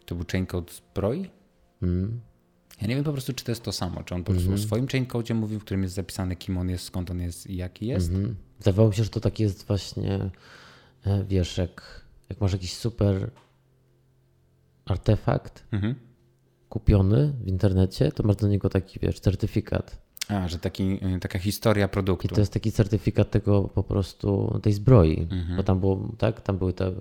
To 0.05 0.15
był 0.15 0.25
chain 0.31 0.45
code 0.45 0.73
zbroi? 0.73 1.29
Mm. 1.83 2.19
Ja 2.81 2.87
nie 2.87 2.95
wiem 2.95 3.03
po 3.03 3.11
prostu, 3.11 3.33
czy 3.33 3.45
to 3.45 3.51
jest 3.51 3.63
to 3.63 3.71
samo. 3.71 4.03
Czy 4.03 4.15
on 4.15 4.23
po 4.23 4.31
prostu 4.31 4.53
o 4.53 4.57
swoim 4.57 4.87
chain 4.87 5.05
code 5.05 5.33
mówił, 5.33 5.59
w 5.59 5.63
którym 5.63 5.83
jest 5.83 5.95
zapisane, 5.95 6.35
kim 6.35 6.57
on 6.57 6.69
jest, 6.69 6.85
skąd 6.85 7.11
on 7.11 7.19
jest 7.19 7.47
i 7.47 7.55
jaki 7.55 7.87
jest. 7.87 8.09
Mhm. 8.09 8.35
Wydawało 8.59 8.89
mi 8.89 8.95
się, 8.95 9.03
że 9.03 9.09
to 9.09 9.19
taki 9.19 9.43
jest 9.43 9.67
właśnie, 9.67 10.29
e, 11.05 11.23
wiesz, 11.23 11.57
jak, 11.57 12.01
jak 12.29 12.41
masz 12.41 12.53
jakiś 12.53 12.73
super 12.77 13.31
artefakt 14.85 15.63
Mhm. 15.71 15.95
kupiony 16.69 17.33
w 17.43 17.47
internecie, 17.47 18.11
to 18.11 18.23
masz 18.23 18.35
do 18.35 18.47
niego 18.47 18.69
taki, 18.69 18.99
wiesz, 18.99 19.19
certyfikat. 19.19 20.05
A, 20.29 20.47
że 20.47 20.59
taki, 20.59 20.83
y, 21.15 21.19
taka 21.19 21.39
historia 21.39 21.85
I 21.85 21.89
produktu. 21.89 22.27
to 22.27 22.39
jest 22.41 22.53
taki 22.53 22.71
certyfikat 22.71 23.31
tego 23.31 23.63
po 23.63 23.83
prostu, 23.83 24.59
tej 24.63 24.73
zbroi, 24.73 25.27
Mhm. 25.31 25.57
bo 25.57 25.63
tam 25.63 25.79
było, 25.79 26.11
tak, 26.17 26.41
tam 26.41 26.57
były 26.57 26.73
te, 26.73 26.87
e, 26.87 26.93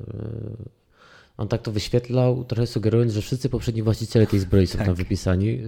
On 1.36 1.48
tak 1.48 1.62
to 1.62 1.72
wyświetlał, 1.72 2.44
trochę 2.44 2.66
sugerując, 2.66 3.12
że 3.12 3.20
wszyscy 3.22 3.48
poprzedni 3.48 3.82
właściciele 3.82 4.26
tej 4.26 4.40
zbroi 4.40 4.66
są 4.66 4.78
Tak. 4.78 4.86
tam 4.86 4.94
wypisani, 4.94 5.58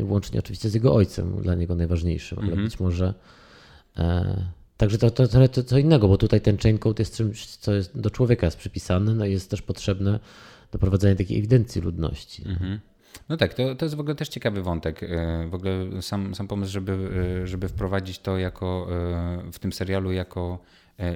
łącznie 0.00 0.38
oczywiście 0.38 0.68
z 0.70 0.74
jego 0.74 0.94
ojcem, 0.94 1.42
dla 1.42 1.54
niego 1.54 1.74
najważniejszym, 1.74 2.38
ale 2.38 2.48
Mhm. 2.48 2.64
być 2.64 2.80
może. 2.80 3.14
E, 3.96 4.36
także 4.76 4.98
to, 4.98 5.10
to 5.10 5.28
trochę 5.28 5.48
to, 5.48 5.64
co 5.64 5.78
innego, 5.78 6.08
bo 6.08 6.18
tutaj 6.18 6.40
ten 6.40 6.58
chain 6.58 6.78
code 6.78 7.00
jest 7.02 7.16
czymś, 7.16 7.46
co 7.46 7.74
jest, 7.74 8.00
do 8.00 8.10
człowieka 8.10 8.46
jest 8.46 8.56
przypisane, 8.56 9.14
no 9.14 9.26
i 9.26 9.32
jest 9.32 9.50
też 9.50 9.62
potrzebne 9.62 10.20
do 10.72 10.78
prowadzenia 10.78 11.16
takiej 11.16 11.38
ewidencji 11.38 11.80
ludności. 11.80 12.42
Mhm. 12.48 12.80
No 13.28 13.36
tak, 13.36 13.54
to, 13.54 13.74
to 13.74 13.84
jest 13.84 13.94
w 13.94 14.00
ogóle 14.00 14.14
też 14.14 14.28
ciekawy 14.28 14.62
wątek. 14.62 15.02
e, 15.02 15.48
W 15.50 15.54
ogóle 15.54 16.02
sam, 16.02 16.34
sam 16.34 16.48
pomysł, 16.48 16.72
żeby, 16.72 17.10
e, 17.42 17.46
żeby 17.46 17.68
wprowadzić 17.68 18.18
to 18.18 18.38
jako 18.38 18.86
e, 18.90 19.52
w 19.52 19.58
tym 19.58 19.72
serialu 19.72 20.12
jako 20.12 20.58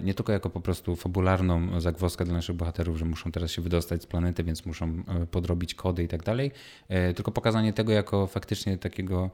nie 0.02 0.14
tylko 0.14 0.32
jako 0.32 0.50
po 0.50 0.60
prostu 0.60 0.96
fabularną 0.96 1.80
zagwozdkę 1.80 2.24
dla 2.24 2.34
naszych 2.34 2.56
bohaterów, 2.56 2.98
że 2.98 3.04
muszą 3.04 3.32
teraz 3.32 3.50
się 3.50 3.62
wydostać 3.62 4.02
z 4.02 4.06
planety, 4.06 4.44
więc 4.44 4.66
muszą 4.66 5.02
podrobić 5.30 5.74
kody 5.74 6.02
i 6.02 6.08
tak 6.08 6.22
dalej, 6.22 6.50
tylko 7.16 7.32
pokazanie 7.32 7.72
tego 7.72 7.92
jako 7.92 8.26
faktycznie 8.26 8.78
takiego 8.78 9.30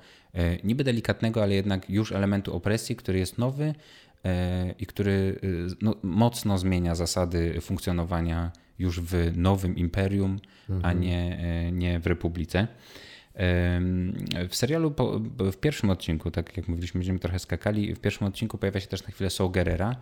niby 0.65 0.85
delikatnego, 0.85 1.43
ale 1.43 1.55
jednak 1.55 1.91
już 1.91 2.13
elementu 2.13 2.57
opresji, 2.57 2.97
który 2.97 3.19
jest 3.19 3.39
nowy 3.39 3.75
i 4.79 4.87
który 4.87 5.41
e, 5.43 5.47
no, 5.83 5.95
mocno 6.03 6.59
zmienia 6.59 6.95
zasady 6.95 7.61
funkcjonowania 7.61 8.53
już 8.79 9.01
w 9.01 9.33
nowym 9.37 9.77
imperium, 9.77 10.41
a 10.83 10.93
nie, 10.93 11.39
e, 11.39 11.73
nie 11.73 12.01
w 12.01 12.07
republice. 12.07 12.67
W 14.49 14.57
serialu, 14.57 14.91
po, 14.91 15.21
w 15.53 15.57
pierwszym 15.57 15.91
odcinku, 15.91 16.31
tak 16.31 16.57
jak 16.57 16.69
mówiliśmy, 16.69 16.99
będziemy 16.99 17.19
trochę 17.19 17.39
skakali, 17.39 17.95
w 17.95 18.01
pierwszym 18.01 18.27
odcinku 18.27 18.59
pojawia 18.59 18.81
się 18.81 18.87
też 18.87 19.07
na 19.07 19.11
chwilę 19.11 19.31
Saul 19.31 19.51
Gerrera, 19.51 19.97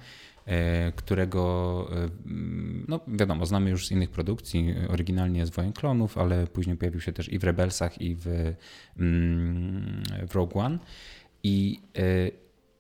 e, 0.47 0.93
którego, 0.93 1.89
e, 1.93 2.09
no 2.89 3.01
wiadomo, 3.09 3.47
znamy 3.47 3.71
już 3.71 3.87
z 3.87 3.91
innych 3.91 4.11
produkcji, 4.11 4.75
oryginalnie 4.89 5.47
z 5.47 5.51
Wojen 5.51 5.73
Klonów, 5.73 6.19
ale 6.19 6.47
później 6.47 6.77
pojawił 6.77 7.01
się 7.01 7.13
też 7.13 7.33
i 7.33 7.39
w 7.39 7.45
Rebelsach, 7.45 8.01
i 8.01 8.17
w, 8.17 8.27
mm, 8.99 10.03
w 10.29 10.35
Rogue 10.35 10.59
One. 10.59 10.79
I, 11.43 11.81
e, 11.97 12.03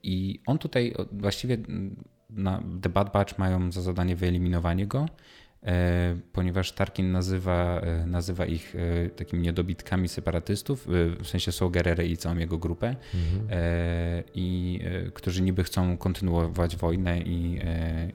I 0.02 0.40
on 0.46 0.58
tutaj 0.58 0.94
właściwie 1.12 1.58
na 2.30 2.62
The 2.82 2.88
Bad 2.88 3.12
Batch 3.12 3.38
mają 3.38 3.72
za 3.72 3.82
zadanie 3.82 4.16
wyeliminowanie 4.16 4.86
go, 4.86 5.06
e, 5.62 6.16
ponieważ 6.32 6.72
Tarkin 6.72 7.12
nazywa, 7.12 7.80
e, 7.80 8.06
nazywa 8.06 8.46
ich 8.46 8.74
e, 8.76 9.08
takimi 9.10 9.42
niedobitkami 9.42 10.08
separatystów, 10.08 10.86
w 11.20 11.28
sensie 11.28 11.52
są 11.52 11.68
Gerere 11.68 12.06
i 12.06 12.16
całą 12.16 12.36
jego 12.36 12.58
grupę, 12.58 12.96
e, 13.50 14.22
i 14.34 14.80
którzy 15.14 15.42
niby 15.42 15.64
chcą 15.64 15.96
kontynuować 15.96 16.76
wojnę 16.76 17.20
i, 17.20 17.60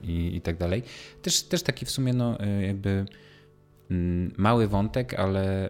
i, 0.02 0.36
i 0.36 0.40
tak 0.40 0.56
dalej. 0.56 0.82
Też, 1.22 1.42
też 1.42 1.62
taki 1.62 1.86
w 1.86 1.90
sumie 1.90 2.12
no, 2.12 2.38
jakby 2.60 3.04
mm, 3.90 4.32
mały 4.36 4.68
wątek, 4.68 5.14
ale, 5.14 5.68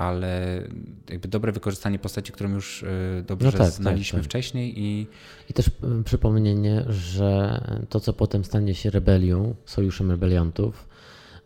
ale 0.00 0.62
jakby 1.10 1.28
dobre 1.28 1.52
wykorzystanie 1.52 1.98
postaci, 1.98 2.32
którą 2.32 2.50
już 2.50 2.82
e, 2.82 3.22
dobrze 3.26 3.46
No 3.46 3.52
tak, 3.52 3.60
tak, 3.60 3.70
znaliśmy 3.70 4.18
tak. 4.18 4.26
wcześniej 4.26 4.80
i 4.80 5.06
I 5.48 5.52
też 5.52 5.66
y, 5.66 5.70
przypomnienie, 6.04 6.84
że 6.88 7.60
to, 7.88 8.00
co 8.00 8.12
potem 8.12 8.44
stanie 8.44 8.74
się 8.74 8.90
rebelią, 8.90 9.54
sojuszem 9.64 10.10
rebeliantów, 10.10 10.88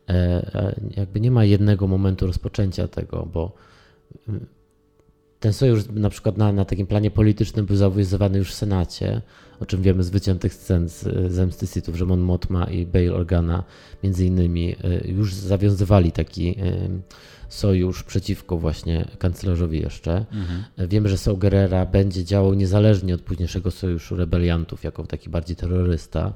e, 0.08 0.12
e, 0.14 0.80
jakby 0.96 1.20
nie 1.20 1.30
ma 1.30 1.44
jednego 1.44 1.86
momentu 1.86 2.26
rozpoczęcia 2.26 2.88
tego, 2.88 3.28
bo 3.32 3.52
ten 5.40 5.52
sojusz 5.52 5.82
na 5.92 6.10
przykład 6.10 6.36
na, 6.36 6.52
na 6.52 6.64
takim 6.64 6.86
planie 6.86 7.10
politycznym 7.10 7.66
był 7.66 7.76
zawiązywany 7.76 8.38
już 8.38 8.50
w 8.50 8.54
Senacie, 8.54 9.22
o 9.60 9.66
czym 9.66 9.82
wiemy 9.82 10.02
z 10.02 10.10
wyciętych 10.10 10.54
scen 10.54 10.88
z 10.88 11.32
Zemsty 11.32 11.66
Sithów, 11.66 11.96
że 11.96 12.06
Mon 12.06 12.20
Mothma 12.20 12.64
i 12.64 12.86
Bail 12.86 13.12
Organa 13.12 13.64
między 14.02 14.26
innymi 14.26 14.76
już 15.04 15.34
zawiązywali 15.34 16.12
taki 16.12 16.56
sojusz 17.54 18.02
przeciwko 18.02 18.56
właśnie 18.58 19.08
kanclerzowi 19.18 19.80
jeszcze. 19.80 20.26
Wiemy, 20.78 21.08
że 21.08 21.18
Saul 21.18 21.38
Gerrera 21.38 21.86
będzie 21.86 22.24
działał 22.24 22.54
niezależnie 22.54 23.14
od 23.14 23.20
późniejszego 23.22 23.70
sojuszu 23.70 24.16
rebeliantów, 24.16 24.84
jako 24.84 25.06
taki 25.06 25.30
bardziej 25.30 25.56
terrorysta. 25.56 26.32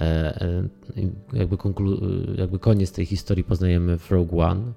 E, 0.00 0.04
e, 0.42 0.68
Jakby, 1.32 1.56
konklu- 1.56 2.38
jakby 2.38 2.58
koniec 2.58 2.92
tej 2.92 3.06
historii 3.06 3.44
poznajemy 3.44 3.98
w 3.98 4.10
Rogue 4.10 4.40
One. 4.40 4.72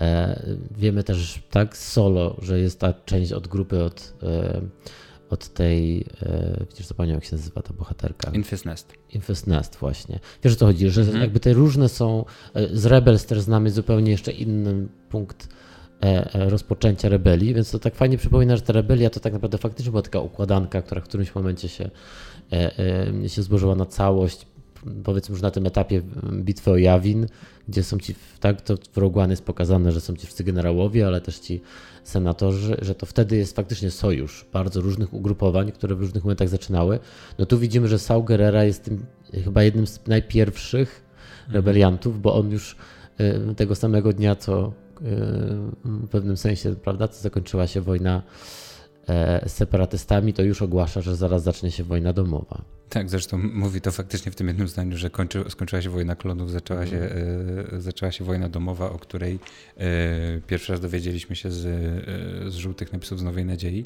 E, 0.00 0.42
Wiemy 0.78 1.04
też 1.04 1.42
tak 1.50 1.76
z 1.76 1.92
solo, 1.92 2.36
że 2.42 2.60
jest 2.60 2.80
ta 2.80 2.92
część 2.92 3.32
od 3.32 3.48
grupy 3.48 3.84
od, 3.84 4.14
od 5.30 5.48
tej, 5.48 6.04
przecież 6.68 6.86
zapomniałem 6.86 7.20
jak 7.20 7.24
się 7.30 7.36
nazywa 7.36 7.62
ta 7.62 7.72
bohaterka. 7.74 8.30
Infest 8.30 8.64
Nest. 8.64 8.92
Infest 9.10 9.46
Nest 9.46 9.76
właśnie. 9.76 10.18
Wiesz 10.44 10.52
o 10.52 10.56
co 10.56 10.66
chodzi, 10.66 10.90
że 10.90 11.04
jakby 11.04 11.40
te 11.40 11.52
różne 11.52 11.88
są, 11.88 12.24
z 12.72 12.86
Rebels 12.86 13.26
też 13.26 13.40
znamy 13.40 13.70
zupełnie 13.70 14.10
jeszcze 14.10 14.32
inny 14.32 14.88
punkt 15.10 15.48
e, 16.02 16.34
e, 16.34 16.50
rozpoczęcia 16.50 17.08
rebelii, 17.08 17.54
więc 17.54 17.70
to 17.70 17.78
tak 17.78 17.94
fajnie 17.94 18.18
przypomina, 18.18 18.56
że 18.56 18.62
ta 18.62 18.72
rebelia 18.72 19.10
to 19.10 19.20
tak 19.20 19.32
naprawdę 19.32 19.58
faktycznie 19.58 19.90
była 19.90 20.02
taka 20.02 20.20
układanka, 20.20 20.82
która 20.82 21.00
w 21.00 21.04
którymś 21.04 21.34
momencie 21.34 21.68
się, 21.68 21.90
e, 22.52 23.28
się 23.28 23.42
złożyła 23.42 23.74
na 23.74 23.86
całość, 23.86 24.46
powiedzmy 25.04 25.32
już 25.32 25.42
na 25.42 25.50
tym 25.50 25.66
etapie 25.66 26.02
bitwy 26.32 26.70
o 26.70 26.76
Jawin, 26.76 27.26
gdzie 27.68 27.82
są 27.82 27.98
ci, 27.98 28.14
tak, 28.40 28.60
to 28.60 28.74
w 28.92 28.98
Rogue 28.98 29.20
One 29.20 29.32
jest 29.32 29.44
pokazane, 29.44 29.92
że 29.92 30.00
są 30.00 30.16
ci 30.16 30.26
wszyscy 30.26 30.44
generałowie, 30.44 31.06
ale 31.06 31.20
też 31.20 31.38
ci 31.38 31.60
senatorzy, 32.04 32.76
że 32.82 32.94
to 32.94 33.06
wtedy 33.06 33.36
jest 33.36 33.56
faktycznie 33.56 33.90
sojusz 33.90 34.46
bardzo 34.52 34.80
różnych 34.80 35.14
ugrupowań, 35.14 35.72
które 35.72 35.94
w 35.94 36.00
różnych 36.00 36.24
momentach 36.24 36.48
zaczynały. 36.48 36.98
No 37.38 37.46
tu 37.46 37.58
widzimy, 37.58 37.88
że 37.88 37.98
Saul 37.98 38.24
Gerrera 38.24 38.64
jest 38.64 38.84
tym 38.84 39.06
chyba 39.44 39.62
jednym 39.62 39.86
z 39.86 40.00
najpierwszych 40.06 41.02
rebeliantów, 41.48 42.22
bo 42.22 42.34
on 42.34 42.50
już 42.50 42.76
tego 43.56 43.74
samego 43.74 44.12
dnia, 44.12 44.36
co 44.36 44.72
w 45.84 46.08
pewnym 46.10 46.36
sensie, 46.36 46.74
prawda, 46.74 47.08
co 47.08 47.22
zakończyła 47.22 47.66
się 47.66 47.80
wojna 47.80 48.22
z 49.46 49.52
separatystami, 49.52 50.32
to 50.32 50.42
już 50.42 50.62
ogłasza, 50.62 51.00
że 51.00 51.16
zaraz 51.16 51.42
zacznie 51.42 51.70
się 51.70 51.84
wojna 51.84 52.12
domowa. 52.12 52.62
Tak, 52.88 53.10
zresztą 53.10 53.38
mówi 53.38 53.80
to 53.80 53.92
faktycznie 53.92 54.32
w 54.32 54.36
tym 54.36 54.48
jednym 54.48 54.68
zdaniu, 54.68 54.96
że 54.96 55.10
kończy, 55.10 55.44
skończyła 55.48 55.82
się 55.82 55.90
wojna 55.90 56.16
klonów, 56.16 56.50
zaczęła 56.50 56.86
się, 56.86 56.96
Mhm. 56.96 57.66
e, 57.76 57.80
zaczęła 57.80 58.12
się 58.12 58.24
wojna 58.24 58.48
domowa, 58.48 58.90
o 58.90 58.98
której 58.98 59.38
e, 59.76 60.40
pierwszy 60.46 60.72
raz 60.72 60.80
dowiedzieliśmy 60.80 61.36
się 61.36 61.50
z, 61.50 61.66
e, 61.66 62.50
z 62.50 62.54
żółtych 62.54 62.92
napisów 62.92 63.18
z 63.18 63.22
Nowej 63.22 63.44
Nadziei. 63.44 63.84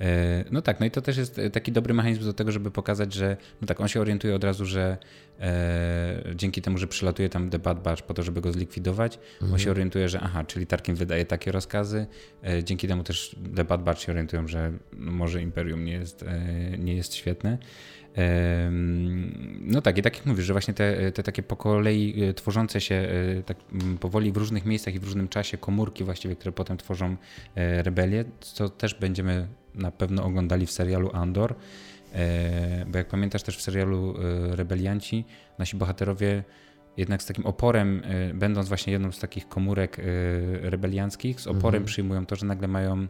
E, 0.00 0.44
no 0.50 0.62
tak, 0.62 0.80
no 0.80 0.86
i 0.86 0.90
to 0.90 1.02
też 1.02 1.16
jest 1.16 1.40
taki 1.52 1.72
dobry 1.72 1.94
mechanizm 1.94 2.24
do 2.24 2.32
tego, 2.32 2.52
żeby 2.52 2.70
pokazać, 2.70 3.14
że 3.14 3.36
no 3.60 3.66
tak, 3.66 3.80
on 3.80 3.88
się 3.88 4.00
orientuje 4.00 4.34
od 4.34 4.44
razu, 4.44 4.66
że 4.66 4.96
e, 5.40 6.22
dzięki 6.34 6.62
temu, 6.62 6.78
że 6.78 6.86
przylatuje 6.86 7.28
tam 7.28 7.50
The 7.50 7.58
Bad 7.58 7.82
Batch 7.82 8.02
po 8.02 8.14
to, 8.14 8.22
żeby 8.22 8.40
go 8.40 8.52
zlikwidować, 8.52 9.18
on 9.52 9.58
się 9.58 9.70
orientuje, 9.70 10.08
że 10.08 10.20
aha, 10.20 10.44
czyli 10.44 10.66
Tarkin 10.66 10.94
wydaje 10.94 11.24
takie 11.24 11.52
rozkazy, 11.52 12.06
e, 12.44 12.64
dzięki 12.64 12.88
temu 12.88 13.04
też 13.04 13.36
The 13.56 13.64
Bad 13.64 13.82
Batch 13.82 14.00
się 14.02 14.12
orientują, 14.12 14.48
że 14.48 14.59
no, 14.98 15.12
może 15.12 15.42
Imperium 15.42 15.84
nie 15.84 15.92
jest, 15.92 16.22
e, 16.22 16.78
nie 16.78 16.94
jest 16.94 17.14
świetne. 17.14 17.58
Em, 18.14 19.60
No 19.60 19.82
tak, 19.82 19.98
i 19.98 20.02
tak 20.02 20.16
jak 20.16 20.26
mówisz, 20.26 20.44
że 20.44 20.52
właśnie 20.54 20.74
te, 20.74 21.12
te 21.12 21.22
takie 21.22 21.42
po 21.42 21.56
kolei 21.56 22.22
e, 22.22 22.34
tworzące 22.34 22.80
się 22.80 22.94
e, 22.94 23.42
tak 23.42 23.56
powoli 24.00 24.32
w 24.32 24.36
różnych 24.36 24.64
miejscach 24.64 24.94
i 24.94 24.98
w 24.98 25.04
różnym 25.04 25.28
czasie 25.28 25.58
komórki 25.58 26.04
właściwie, 26.04 26.36
które 26.36 26.52
potem 26.52 26.76
tworzą 26.76 27.16
e, 27.54 27.82
rebelię, 27.82 28.24
co 28.40 28.68
też 28.68 28.94
będziemy 28.94 29.46
na 29.74 29.90
pewno 29.90 30.24
oglądali 30.24 30.66
w 30.66 30.70
serialu 30.70 31.10
Andor, 31.12 31.54
E, 32.14 32.84
bo 32.88 32.98
jak 32.98 33.08
pamiętasz 33.08 33.42
też 33.42 33.56
w 33.56 33.62
serialu 33.62 34.14
e, 34.52 34.56
Rebelianci, 34.56 35.24
nasi 35.58 35.76
bohaterowie 35.76 36.44
jednak 36.96 37.22
z 37.22 37.26
takim 37.26 37.46
oporem, 37.46 38.02
e, 38.04 38.34
będąc 38.34 38.68
właśnie 38.68 38.92
jedną 38.92 39.12
z 39.12 39.18
takich 39.18 39.48
komórek 39.48 39.98
e, 39.98 40.02
rebelianckich, 40.70 41.40
z 41.40 41.46
oporem 41.46 41.84
przyjmują 41.84 42.26
to, 42.26 42.36
że 42.36 42.46
nagle 42.46 42.68
mają, 42.68 43.06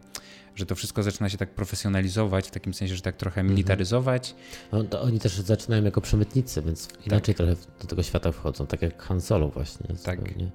że 0.55 0.65
to 0.65 0.75
wszystko 0.75 1.03
zaczyna 1.03 1.29
się 1.29 1.37
tak 1.37 1.49
profesjonalizować, 1.49 2.47
w 2.47 2.51
takim 2.51 2.73
sensie, 2.73 2.95
że 2.95 3.01
tak 3.01 3.17
trochę 3.17 3.43
militaryzować. 3.43 4.35
No, 4.71 5.01
oni 5.01 5.19
też 5.19 5.39
zaczynają 5.39 5.83
jako 5.83 6.01
przemytnicy, 6.01 6.61
więc 6.61 6.89
inaczej 7.05 7.35
trochę 7.35 7.55
do 7.81 7.87
tego 7.87 8.03
świata 8.03 8.31
wchodzą, 8.31 8.67
tak 8.67 8.81
jak 8.81 9.03
Han 9.03 9.21
Solo 9.21 9.47
właśnie. 9.49 9.87
Tak. 10.03 10.19
zupełnie. 10.19 10.51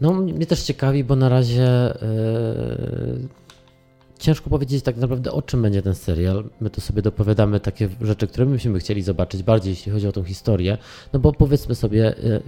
No 0.00 0.12
mnie 0.12 0.46
też 0.46 0.62
ciekawi, 0.62 1.04
bo 1.04 1.16
na 1.16 1.28
razie 1.28 1.94
yy, 2.02 3.43
ciężko 4.18 4.50
powiedzieć 4.50 4.84
tak 4.84 4.96
naprawdę 4.96 5.32
o 5.32 5.42
czym 5.42 5.62
będzie 5.62 5.82
ten 5.82 5.94
serial. 5.94 6.44
My 6.60 6.70
tu 6.70 6.80
sobie 6.80 7.02
dopowiadamy 7.02 7.60
takie 7.60 7.88
rzeczy, 8.00 8.26
które 8.26 8.46
my 8.46 8.52
byśmy 8.52 8.78
chcieli 8.78 9.02
zobaczyć, 9.02 9.42
bardziej 9.42 9.70
jeśli 9.70 9.92
chodzi 9.92 10.06
o 10.06 10.12
tą 10.12 10.24
historię. 10.24 10.78
No 11.12 11.20
bo 11.20 11.32
powiedzmy 11.32 11.74
sobie, 11.74 12.14
yy, 12.22 12.42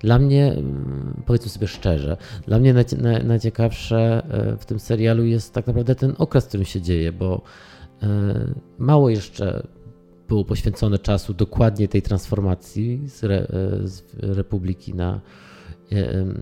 dla 0.00 0.18
mnie, 0.18 0.54
yy, 0.56 1.22
powiedzmy 1.26 1.50
sobie 1.50 1.66
szczerze, 1.68 2.16
dla 2.46 2.58
mnie 2.58 2.74
najcie- 2.74 2.96
naj, 2.96 3.24
najciekawsze 3.24 4.22
yy, 4.50 4.56
w 4.56 4.66
tym 4.66 4.80
serialu 4.80 5.24
jest 5.24 5.52
tak 5.52 5.66
naprawdę 5.66 5.94
ten 5.94 6.14
okres, 6.18 6.44
w 6.44 6.48
którym 6.48 6.66
się 6.66 6.80
dzieje, 6.80 7.12
bo 7.12 7.42
mało 8.78 9.10
jeszcze 9.10 9.66
było 10.28 10.44
poświęcone 10.44 10.98
czasu 10.98 11.34
dokładnie 11.34 11.88
tej 11.88 12.02
transformacji 12.02 13.02
z, 13.08 13.24
re, 13.24 13.46
z 13.84 14.02
Republiki 14.18 14.94
na, 14.94 15.20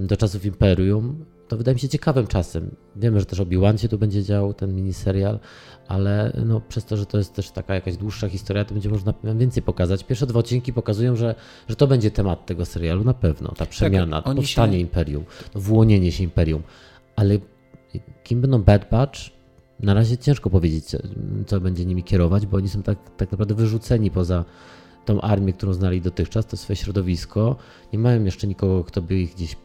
do 0.00 0.16
czasów 0.16 0.44
Imperium. 0.44 1.24
To 1.52 1.56
wydaje 1.56 1.74
mi 1.74 1.80
się 1.80 1.88
ciekawym 1.88 2.26
czasem. 2.26 2.76
Wiemy, 2.96 3.20
że 3.20 3.26
też 3.26 3.40
Obi-Wan 3.40 3.78
się 3.78 3.88
tu 3.88 3.98
będzie 3.98 4.22
działo, 4.22 4.54
ten 4.54 4.74
miniserial, 4.74 5.38
ale 5.88 6.32
no, 6.46 6.60
przez 6.60 6.84
to, 6.84 6.96
że 6.96 7.06
to 7.06 7.18
jest 7.18 7.34
też 7.34 7.50
taka 7.50 7.74
jakaś 7.74 7.96
dłuższa 7.96 8.28
historia, 8.28 8.64
to 8.64 8.74
będzie 8.74 8.88
można 8.88 9.14
więcej 9.34 9.62
pokazać. 9.62 10.04
Pierwsze 10.04 10.26
dwa 10.26 10.40
odcinki 10.40 10.72
pokazują, 10.72 11.16
że, 11.16 11.34
że 11.68 11.76
to 11.76 11.86
będzie 11.86 12.10
temat 12.10 12.46
tego 12.46 12.64
serialu 12.64 13.04
na 13.04 13.14
pewno, 13.14 13.52
ta 13.56 13.66
przemiana, 13.66 14.22
tak, 14.22 14.36
powstanie 14.36 14.72
się... 14.72 14.80
imperium, 14.80 15.24
włonienie 15.54 16.12
się 16.12 16.24
imperium. 16.24 16.62
Ale 17.16 17.38
kim 18.24 18.40
będą 18.40 18.62
Bad 18.62 18.90
Batch? 18.90 19.20
Na 19.80 19.94
razie 19.94 20.18
ciężko 20.18 20.50
powiedzieć, 20.50 20.84
co, 20.84 20.98
co 21.46 21.60
będzie 21.60 21.84
nimi 21.86 22.04
kierować, 22.04 22.46
bo 22.46 22.56
oni 22.56 22.68
są 22.68 22.82
tak, 22.82 22.98
tak 23.16 23.32
naprawdę 23.32 23.54
wyrzuceni 23.54 24.10
poza 24.10 24.44
tą 25.04 25.20
armię, 25.20 25.52
którą 25.52 25.72
znali 25.72 26.00
dotychczas, 26.00 26.46
to 26.46 26.56
swoje 26.56 26.76
środowisko. 26.76 27.56
Nie 27.92 27.98
mają 27.98 28.24
jeszcze 28.24 28.46
nikogo, 28.46 28.84
kto 28.84 29.02
by 29.02 29.14
ich 29.14 29.34
gdzieś, 29.34 29.56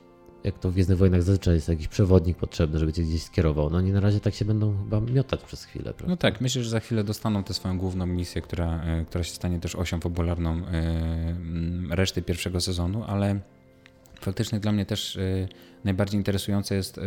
jak 0.43 0.59
to 0.59 0.69
w 0.69 0.73
Gwiezdnych 0.73 0.97
Wojnach 0.97 1.23
zazwyczaj 1.23 1.55
jest 1.55 1.69
jakiś 1.69 1.87
przewodnik 1.87 2.37
potrzebny, 2.37 2.79
żeby 2.79 2.93
cię 2.93 3.03
gdzieś 3.03 3.23
skierował. 3.23 3.69
No 3.69 3.77
oni 3.77 3.91
na 3.91 3.99
razie 3.99 4.19
tak 4.19 4.33
się 4.33 4.45
będą 4.45 4.77
chyba 4.77 5.01
miotać 5.01 5.43
przez 5.43 5.63
chwilę. 5.63 5.83
Prawda? 5.83 6.07
No 6.07 6.17
tak, 6.17 6.41
myślę, 6.41 6.63
że 6.63 6.69
za 6.69 6.79
chwilę 6.79 7.03
dostaną 7.03 7.43
tę 7.43 7.53
swoją 7.53 7.77
główną 7.77 8.05
misję, 8.05 8.41
która, 8.41 8.83
e, 8.83 9.05
która 9.05 9.23
się 9.23 9.33
stanie 9.33 9.59
też 9.59 9.75
osią 9.75 9.99
fabularną 9.99 10.65
e, 10.65 11.95
reszty 11.95 12.21
pierwszego 12.21 12.61
sezonu, 12.61 13.03
ale 13.07 13.39
faktycznie 14.21 14.59
dla 14.59 14.71
mnie 14.71 14.85
też 14.85 15.17
e, 15.17 15.47
najbardziej 15.83 16.19
interesujące 16.19 16.75
jest 16.75 16.99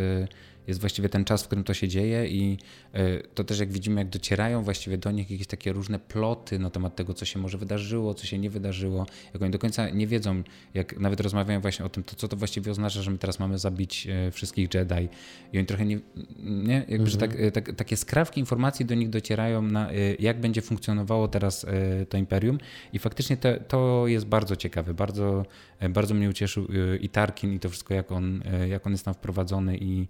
jest 0.67 0.79
właściwie 0.79 1.09
ten 1.09 1.25
czas, 1.25 1.43
w 1.43 1.45
którym 1.45 1.63
to 1.63 1.73
się 1.73 1.87
dzieje 1.87 2.27
i 2.27 2.57
e, 2.93 3.19
to 3.19 3.43
też 3.43 3.59
jak 3.59 3.71
widzimy, 3.71 4.01
jak 4.01 4.09
docierają 4.09 4.63
właściwie 4.63 4.97
do 4.97 5.11
nich 5.11 5.31
jakieś 5.31 5.47
takie 5.47 5.73
różne 5.73 5.99
ploty 5.99 6.59
na 6.59 6.69
temat 6.69 6.95
tego, 6.95 7.13
co 7.13 7.25
się 7.25 7.39
może 7.39 7.57
wydarzyło, 7.57 8.13
co 8.13 8.25
się 8.25 8.37
nie 8.37 8.49
wydarzyło, 8.49 9.05
jak 9.33 9.43
oni 9.43 9.51
do 9.51 9.59
końca 9.59 9.89
nie 9.89 10.07
wiedzą, 10.07 10.43
jak 10.73 10.99
nawet 10.99 11.19
rozmawiają 11.19 11.61
właśnie 11.61 11.85
o 11.85 11.89
tym, 11.89 12.03
to 12.03 12.15
co 12.15 12.27
to 12.27 12.37
właściwie 12.37 12.71
oznacza, 12.71 13.01
że 13.01 13.11
my 13.11 13.17
teraz 13.17 13.39
mamy 13.39 13.57
zabić 13.57 14.07
e, 14.07 14.31
wszystkich 14.31 14.73
Jedi 14.73 15.09
i 15.53 15.57
oni 15.57 15.67
trochę 15.67 15.85
nie, 15.85 15.99
nie 16.39 16.73
jakby, 16.73 16.93
mhm. 16.93 17.09
że 17.09 17.17
tak, 17.17 17.39
e, 17.39 17.51
tak, 17.51 17.75
takie 17.75 17.97
skrawki 17.97 18.39
informacji 18.39 18.85
do 18.85 18.95
nich 18.95 19.09
docierają 19.09 19.61
na 19.61 19.89
jak 20.19 20.39
będzie 20.39 20.61
funkcjonowało 20.61 21.27
teraz 21.27 21.65
to 22.09 22.17
Imperium 22.17 22.57
i 22.93 22.99
faktycznie 22.99 23.37
to, 23.37 23.49
to 23.67 24.07
jest 24.07 24.25
bardzo 24.25 24.55
ciekawe, 24.55 24.93
bardzo, 24.93 25.45
bardzo 25.89 26.13
mnie 26.13 26.29
ucieszył 26.29 26.67
i 27.01 27.09
Tarkin 27.09 27.53
i 27.53 27.59
to 27.59 27.69
wszystko, 27.69 27.93
jak 27.93 28.11
on, 28.11 28.43
jak 28.69 28.87
on 28.87 28.91
jest 28.91 29.05
tam 29.05 29.13
wprowadzony 29.13 29.77
i 29.77 30.07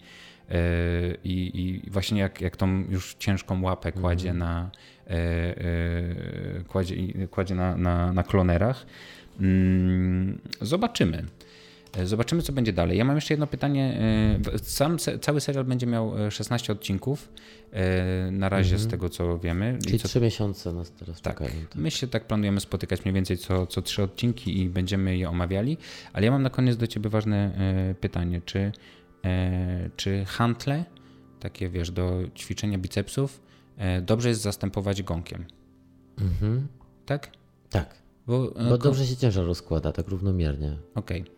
I, 1.24 1.52
I, 1.54 1.90
właśnie 1.90 2.20
jak, 2.20 2.42
jak 2.42 2.58
tą 2.58 2.84
już 2.90 3.16
ciężką 3.20 3.62
łapę 3.62 3.92
kładzie 3.92 4.30
mhm. 4.30 4.38
na, 4.50 4.72
e, 5.08 5.14
e, 5.14 6.64
kładzie, 6.68 6.96
kładzie 7.28 7.56
na, 7.56 7.78
na, 7.78 8.14
na 8.14 8.24
klonerach. 8.24 8.86
Mm, 9.40 10.40
zobaczymy. 10.62 11.26
Zobaczymy, 12.04 12.42
co 12.42 12.54
będzie 12.54 12.74
dalej. 12.74 12.98
Ja 12.98 13.06
mam 13.06 13.16
jeszcze 13.18 13.34
jedno 13.34 13.48
pytanie. 13.48 14.00
Sam, 14.64 14.98
cały 15.22 15.42
serial 15.42 15.66
będzie 15.66 15.88
miał 15.88 16.14
16 16.30 16.74
odcinków 16.74 17.30
na 18.32 18.50
razie 18.50 18.78
z 18.78 18.84
mhm. 18.84 18.92
tego, 18.92 19.10
co 19.10 19.38
wiemy. 19.38 19.80
Czyli 19.86 20.00
co... 20.00 20.08
3 20.08 20.22
miesiące 20.22 20.74
nas 20.74 20.92
teraz 20.92 21.22
tak. 21.22 21.34
czekają. 21.34 21.62
Tak. 21.70 21.76
My 21.76 21.92
się 21.92 22.08
tak 22.08 22.28
planujemy 22.28 22.60
spotykać 22.60 23.06
mniej 23.06 23.14
więcej 23.14 23.38
co, 23.38 23.68
co 23.68 23.82
3 23.82 24.04
odcinki 24.04 24.62
i 24.62 24.70
będziemy 24.70 25.18
je 25.18 25.30
omawiali. 25.30 25.78
Ale 26.14 26.26
ja 26.26 26.32
mam 26.32 26.44
na 26.44 26.50
koniec 26.50 26.78
do 26.78 26.88
Ciebie 26.88 27.10
ważne 27.10 27.52
pytanie. 28.02 28.42
Czy 28.46 28.60
E, 28.60 28.72
czy 29.96 30.26
hantle, 30.26 30.86
takie 31.40 31.70
wiesz, 31.70 31.92
do 31.92 32.22
ćwiczenia 32.36 32.78
bicepsów, 32.78 33.42
e, 33.78 34.02
dobrze 34.02 34.30
jest 34.30 34.42
zastępować 34.42 35.04
gąkiem. 35.04 35.46
Mhm. 36.22 36.68
Tak? 37.06 37.32
Tak. 37.70 38.02
Bo, 38.28 38.56
e, 38.56 38.70
bo 38.70 38.78
dobrze 38.78 39.06
się 39.06 39.18
ciężar 39.18 39.46
rozkłada, 39.46 39.92
tak 39.92 40.08
równomiernie. 40.08 40.78
Okej. 40.96 41.22
Okay. 41.22 41.36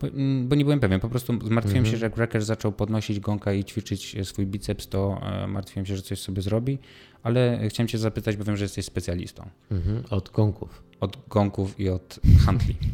Bo, 0.00 0.06
mm, 0.06 0.48
bo, 0.48 0.56
nie 0.56 0.64
byłem 0.64 0.80
pewien, 0.80 1.00
po 1.00 1.08
prostu 1.08 1.32
zmartwiłem 1.32 1.78
mhm. 1.78 1.86
się, 1.86 1.96
że 1.96 2.06
jak 2.06 2.16
Wrecker 2.16 2.44
zaczął 2.44 2.72
podnosić 2.72 3.20
gąka 3.20 3.52
i 3.52 3.64
ćwiczyć 3.64 4.16
swój 4.22 4.46
biceps, 4.46 4.88
to 4.88 5.20
martwiłem 5.48 5.86
się, 5.86 5.96
że 5.96 6.02
coś 6.02 6.20
sobie 6.20 6.42
zrobi, 6.42 6.78
ale 7.22 7.68
chciałem 7.68 7.88
cię 7.88 7.98
zapytać, 7.98 8.36
bo 8.36 8.44
wiem, 8.44 8.56
że 8.56 8.64
jesteś 8.64 8.84
specjalistą. 8.84 9.48
Mhm. 9.70 10.02
Od 10.10 10.30
gąków. 10.30 10.82
Od 11.00 11.16
gąków 11.28 11.80
i 11.80 11.88
od 11.88 12.20
handli. 12.46 12.76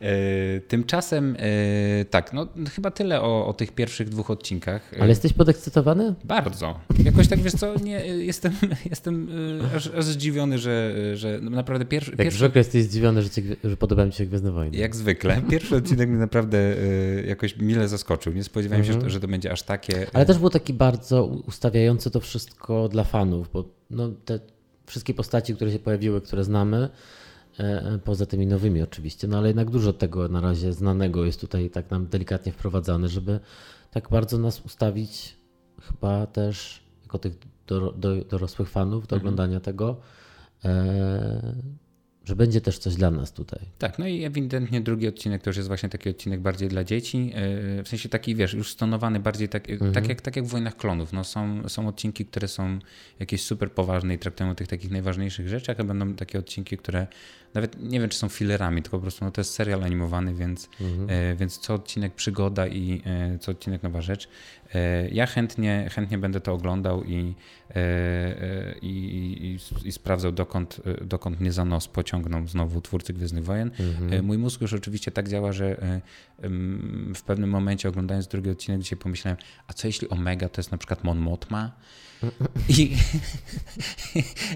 E, 0.00 0.60
tymczasem 0.60 1.36
e, 1.38 2.04
tak, 2.04 2.32
no 2.32 2.46
chyba 2.74 2.90
tyle 2.90 3.22
o, 3.22 3.46
o 3.46 3.52
tych 3.52 3.72
pierwszych 3.72 4.08
dwóch 4.08 4.30
odcinkach. 4.30 4.94
Ale 5.00 5.08
jesteś 5.08 5.32
podekscytowany? 5.32 6.14
Bardzo. 6.24 6.80
Jakoś 7.04 7.28
tak 7.28 7.40
wiesz 7.40 7.52
co, 7.52 7.74
nie, 7.78 8.06
jestem, 8.06 8.52
jestem 8.90 9.28
e, 9.72 9.76
aż, 9.76 9.86
aż 9.86 10.04
zdziwiony, 10.04 10.58
że, 10.58 10.94
że 11.14 11.40
naprawdę 11.40 11.84
pierwszy. 11.84 12.10
Jak 12.10 12.18
pierwszy... 12.18 12.38
zwykle 12.38 12.58
jesteś 12.58 12.84
zdziwiony, 12.84 13.22
że, 13.22 13.30
ci, 13.30 13.42
że 13.64 13.76
podobają 13.76 14.06
mi 14.06 14.12
się 14.12 14.26
Gwiezdne 14.26 14.52
Wojny. 14.52 14.76
Jak 14.76 14.96
zwykle. 14.96 15.42
Pierwszy 15.50 15.76
odcinek 15.76 16.08
mnie 16.08 16.18
naprawdę 16.18 16.58
jakoś 17.26 17.56
mile 17.56 17.88
zaskoczył. 17.88 18.32
Nie 18.32 18.44
spodziewałem 18.44 18.84
się, 18.84 18.92
mhm. 18.92 19.10
że 19.10 19.20
to 19.20 19.28
będzie 19.28 19.52
aż 19.52 19.62
takie. 19.62 20.06
Ale 20.12 20.26
też 20.26 20.38
był 20.38 20.50
taki 20.50 20.74
bardzo 20.74 21.24
ustawiający 21.24 22.10
to 22.10 22.20
wszystko 22.20 22.88
dla 22.88 23.04
fanów, 23.04 23.50
bo 23.52 23.64
no, 23.90 24.10
te 24.24 24.40
wszystkie 24.86 25.14
postaci, 25.14 25.54
które 25.54 25.72
się 25.72 25.78
pojawiły, 25.78 26.20
które 26.20 26.44
znamy, 26.44 26.88
E, 26.88 26.88
poza 28.04 28.26
tymi 28.26 28.46
nowymi 28.46 28.82
oczywiście, 28.82 29.28
no 29.28 29.38
ale 29.38 29.48
jednak 29.48 29.70
dużo 29.70 29.92
tego 29.92 30.28
na 30.28 30.40
razie 30.40 30.72
znanego 30.72 31.24
jest 31.24 31.40
tutaj 31.40 31.70
tak 31.70 31.90
nam 31.90 32.06
delikatnie 32.06 32.52
wprowadzane, 32.52 33.08
żeby 33.08 33.40
tak 33.90 34.08
bardzo 34.10 34.38
nas 34.38 34.60
ustawić 34.60 35.36
chyba 35.80 36.26
też 36.26 36.82
jako 37.02 37.18
tych 37.18 37.32
dorosłych 38.28 38.68
fanów 38.68 39.06
do 39.06 39.16
mhm. 39.16 39.20
oglądania 39.20 39.60
tego, 39.60 39.96
e, 40.64 41.54
że 42.30 42.36
będzie 42.36 42.60
też 42.60 42.78
coś 42.78 42.94
dla 42.94 43.10
nas 43.10 43.32
tutaj. 43.32 43.60
Tak, 43.78 43.98
no 43.98 44.06
i 44.06 44.24
ewidentnie 44.24 44.80
drugi 44.80 45.08
odcinek 45.08 45.42
to 45.42 45.50
już 45.50 45.56
jest 45.56 45.68
właśnie 45.68 45.88
taki 45.88 46.10
odcinek 46.10 46.40
bardziej 46.40 46.68
dla 46.68 46.84
dzieci, 46.84 47.32
e, 47.34 47.82
w 47.82 47.88
sensie 47.88 48.08
taki, 48.08 48.34
wiesz, 48.34 48.54
już 48.54 48.70
stonowany 48.70 49.20
bardziej 49.20 49.48
tak, 49.48 49.70
mhm. 49.70 49.92
tak, 49.92 50.08
jak, 50.08 50.20
tak 50.20 50.36
jak 50.36 50.44
w 50.44 50.48
Wojnach 50.48 50.76
Klonów. 50.76 51.12
No, 51.12 51.24
są, 51.24 51.68
są 51.68 51.88
odcinki, 51.88 52.26
które 52.26 52.48
są 52.48 52.78
jakieś 53.20 53.42
super 53.42 53.72
poważne 53.72 54.14
i 54.14 54.18
traktują 54.18 54.50
o 54.50 54.54
tych 54.54 54.68
takich 54.68 54.90
najważniejszych 54.90 55.48
rzeczach, 55.48 55.80
a 55.80 55.84
będą 55.84 56.14
takie 56.14 56.38
odcinki, 56.38 56.76
które 56.76 57.06
nawet 57.54 57.82
nie 57.82 58.00
wiem, 58.00 58.08
czy 58.08 58.18
są 58.18 58.28
filerami, 58.28 58.82
tylko 58.82 58.98
po 58.98 59.02
prostu 59.02 59.24
no, 59.24 59.30
to 59.30 59.40
jest 59.40 59.54
serial 59.54 59.84
animowany, 59.84 60.34
więc, 60.34 60.68
mhm. 60.80 61.10
e, 61.10 61.36
więc 61.36 61.58
co 61.58 61.74
odcinek 61.74 62.14
przygoda 62.14 62.66
i 62.66 63.02
e, 63.06 63.38
co 63.38 63.52
odcinek 63.52 63.82
nowa 63.82 64.00
rzecz. 64.00 64.28
E, 64.74 65.08
ja 65.08 65.26
chętnie, 65.26 65.90
chętnie 65.92 66.18
będę 66.18 66.40
to 66.40 66.52
oglądał 66.52 67.04
i, 67.04 67.34
e, 67.70 67.74
e, 67.76 68.74
i, 68.82 69.58
i, 69.84 69.88
i, 69.88 69.92
sprawdzał, 69.92 70.32
dokąd, 70.32 70.80
dokąd 71.04 71.40
mnie 71.40 71.52
za 71.52 71.64
nos 71.64 71.88
pociągną 71.88 72.46
znowu 72.46 72.80
twórcy 72.80 73.12
Gwiezdnych 73.12 73.44
Wojen. 73.44 73.70
Mhm. 73.80 74.24
Mój 74.24 74.38
mózg 74.38 74.60
już 74.60 74.72
oczywiście 74.72 75.10
tak 75.10 75.28
działa, 75.28 75.52
że 75.52 76.00
w 77.14 77.22
pewnym 77.22 77.50
momencie 77.50 77.88
oglądając 77.88 78.28
drugi 78.28 78.50
odcinek 78.50 78.80
dzisiaj 78.80 78.98
pomyślałem, 78.98 79.38
a 79.66 79.72
co 79.72 79.86
jeśli 79.86 80.08
Omega 80.08 80.48
to 80.48 80.60
jest 80.60 80.72
na 80.72 80.78
przykład 80.78 81.04
Mon 81.04 81.18
Mothma? 81.18 81.72
I, 82.78 82.96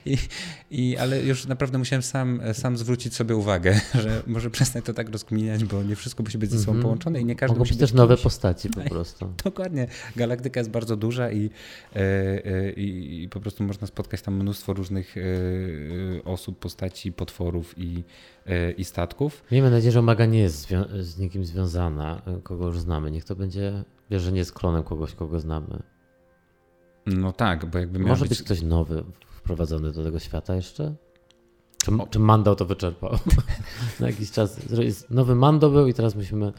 i, 0.13 0.17
i, 0.71 0.97
ale 0.97 1.23
już 1.23 1.47
naprawdę 1.47 1.79
musiałem 1.79 2.03
sam, 2.03 2.41
sam 2.53 2.77
zwrócić 2.85 3.15
sobie 3.15 3.37
uwagę, 3.37 3.81
że 4.03 4.23
może 4.27 4.51
przestań 4.51 4.83
to 4.83 4.95
tak 4.95 5.09
rozkminiać, 5.11 5.65
bo 5.65 5.83
nie 5.83 5.97
wszystko 5.97 6.23
musi 6.23 6.39
być 6.39 6.51
ze 6.51 6.59
sobą 6.59 6.71
mm 6.71 6.81
-hmm. 6.81 6.83
połączone 6.83 7.21
i 7.21 7.25
nie 7.25 7.37
każdy 7.37 7.53
Mogą 7.53 7.59
musi 7.59 7.73
być 7.73 7.81
też 7.81 7.93
nowe 7.93 8.17
postaci 8.17 8.71
po 8.71 8.81
prostu. 8.95 9.33
Dokładnie. 9.45 9.87
Galaktyka 10.17 10.61
jest 10.61 10.71
bardzo 10.71 10.97
duża 10.97 11.31
i, 11.31 11.51
e, 11.97 12.01
e, 12.45 12.73
i, 12.73 13.23
i 13.23 13.29
po 13.29 13.41
prostu 13.41 13.65
można 13.65 13.87
spotkać 13.87 14.23
tam 14.23 14.35
mnóstwo 14.35 14.73
różnych 14.73 15.17
e, 15.17 15.21
osób, 16.25 16.59
postaci, 16.59 17.13
potworów 17.13 17.75
i, 17.77 18.05
i 18.77 18.85
statków. 18.85 19.45
Miejmy 19.53 19.71
nadzieję, 19.71 19.93
że 19.93 19.99
Omaga 19.99 20.27
nie 20.27 20.41
jest 20.41 20.69
z 21.01 21.19
nikim 21.19 21.45
związana, 21.45 22.23
kogo 22.43 22.67
już 22.67 22.81
znamy. 22.81 23.11
Niech 23.11 23.25
to 23.25 23.37
będzie, 23.37 23.85
wiesz, 24.11 24.23
że 24.23 24.33
nie 24.33 24.39
jest 24.39 24.53
klonem 24.53 24.83
kogoś, 24.83 25.15
kogo 25.15 25.41
znamy. 25.41 25.83
No 27.07 27.33
tak, 27.33 27.67
bo 27.67 27.79
jakby 27.79 27.99
Może 27.99 28.25
być... 28.25 28.29
być 28.29 28.43
ktoś 28.43 28.63
nowy 28.63 29.05
wprowadzony 29.27 29.93
do 29.93 30.05
tego 30.05 30.19
świata 30.19 30.55
jeszcze? 30.55 30.95
Czy, 31.85 31.91
czy 32.11 32.19
Mando 32.19 32.55
to 32.55 32.65
wyczerpał? 32.65 33.19
Na 34.01 34.07
jakiś 34.07 34.31
czas. 34.31 34.61
Nowy 35.11 35.35
Mando 35.35 35.71
był 35.71 35.87
i 35.87 35.95
teraz 35.95 36.15
musimy 36.15 36.53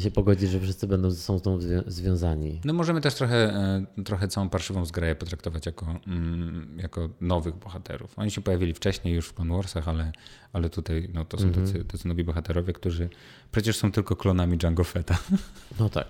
się 0.00 0.10
pogodzić, 0.10 0.50
że 0.50 0.60
wszyscy 0.60 0.86
będą 0.86 1.10
ze 1.10 1.16
sobą 1.16 1.58
związani. 1.86 2.60
No 2.64 2.72
możemy 2.72 3.00
też 3.00 3.14
trochę, 3.14 3.36
e, 3.36 4.02
trochę 4.04 4.28
całą 4.28 4.48
parszywą 4.48 4.84
zgraję 4.84 5.14
potraktować 5.14 5.66
jako, 5.66 5.86
mm, 6.06 6.78
jako 6.82 7.08
nowych 7.20 7.56
bohaterów. 7.56 8.18
Oni 8.18 8.30
się 8.30 8.40
pojawili 8.40 8.74
wcześniej 8.74 9.14
już 9.14 9.28
w 9.28 9.34
Clone 9.34 9.56
Warsach, 9.56 9.88
ale, 9.88 10.12
ale 10.52 10.70
tutaj 10.70 11.10
no, 11.14 11.24
to 11.24 11.38
są 11.38 11.44
mm 11.44 11.54
-hmm. 11.54 11.66
tacy, 11.66 11.84
tacy 11.84 12.08
nowi 12.08 12.24
bohaterowie, 12.24 12.72
którzy 12.72 13.08
przecież 13.52 13.76
są 13.76 13.92
tylko 13.92 14.16
klonami 14.16 14.58
Django 14.58 14.84
Fetta. 14.84 15.18
No 15.80 15.88
tak. 15.88 16.08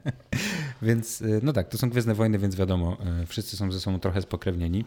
więc 0.82 1.22
e, 1.22 1.26
no 1.42 1.52
tak, 1.52 1.68
to 1.68 1.78
są 1.78 1.90
Gwiezdne 1.90 2.14
Wojny, 2.14 2.38
więc 2.38 2.56
wiadomo, 2.56 2.96
e, 3.00 3.26
wszyscy 3.26 3.56
są 3.56 3.72
ze 3.72 3.80
sobą 3.80 4.00
trochę 4.00 4.22
spokrewnieni. 4.22 4.84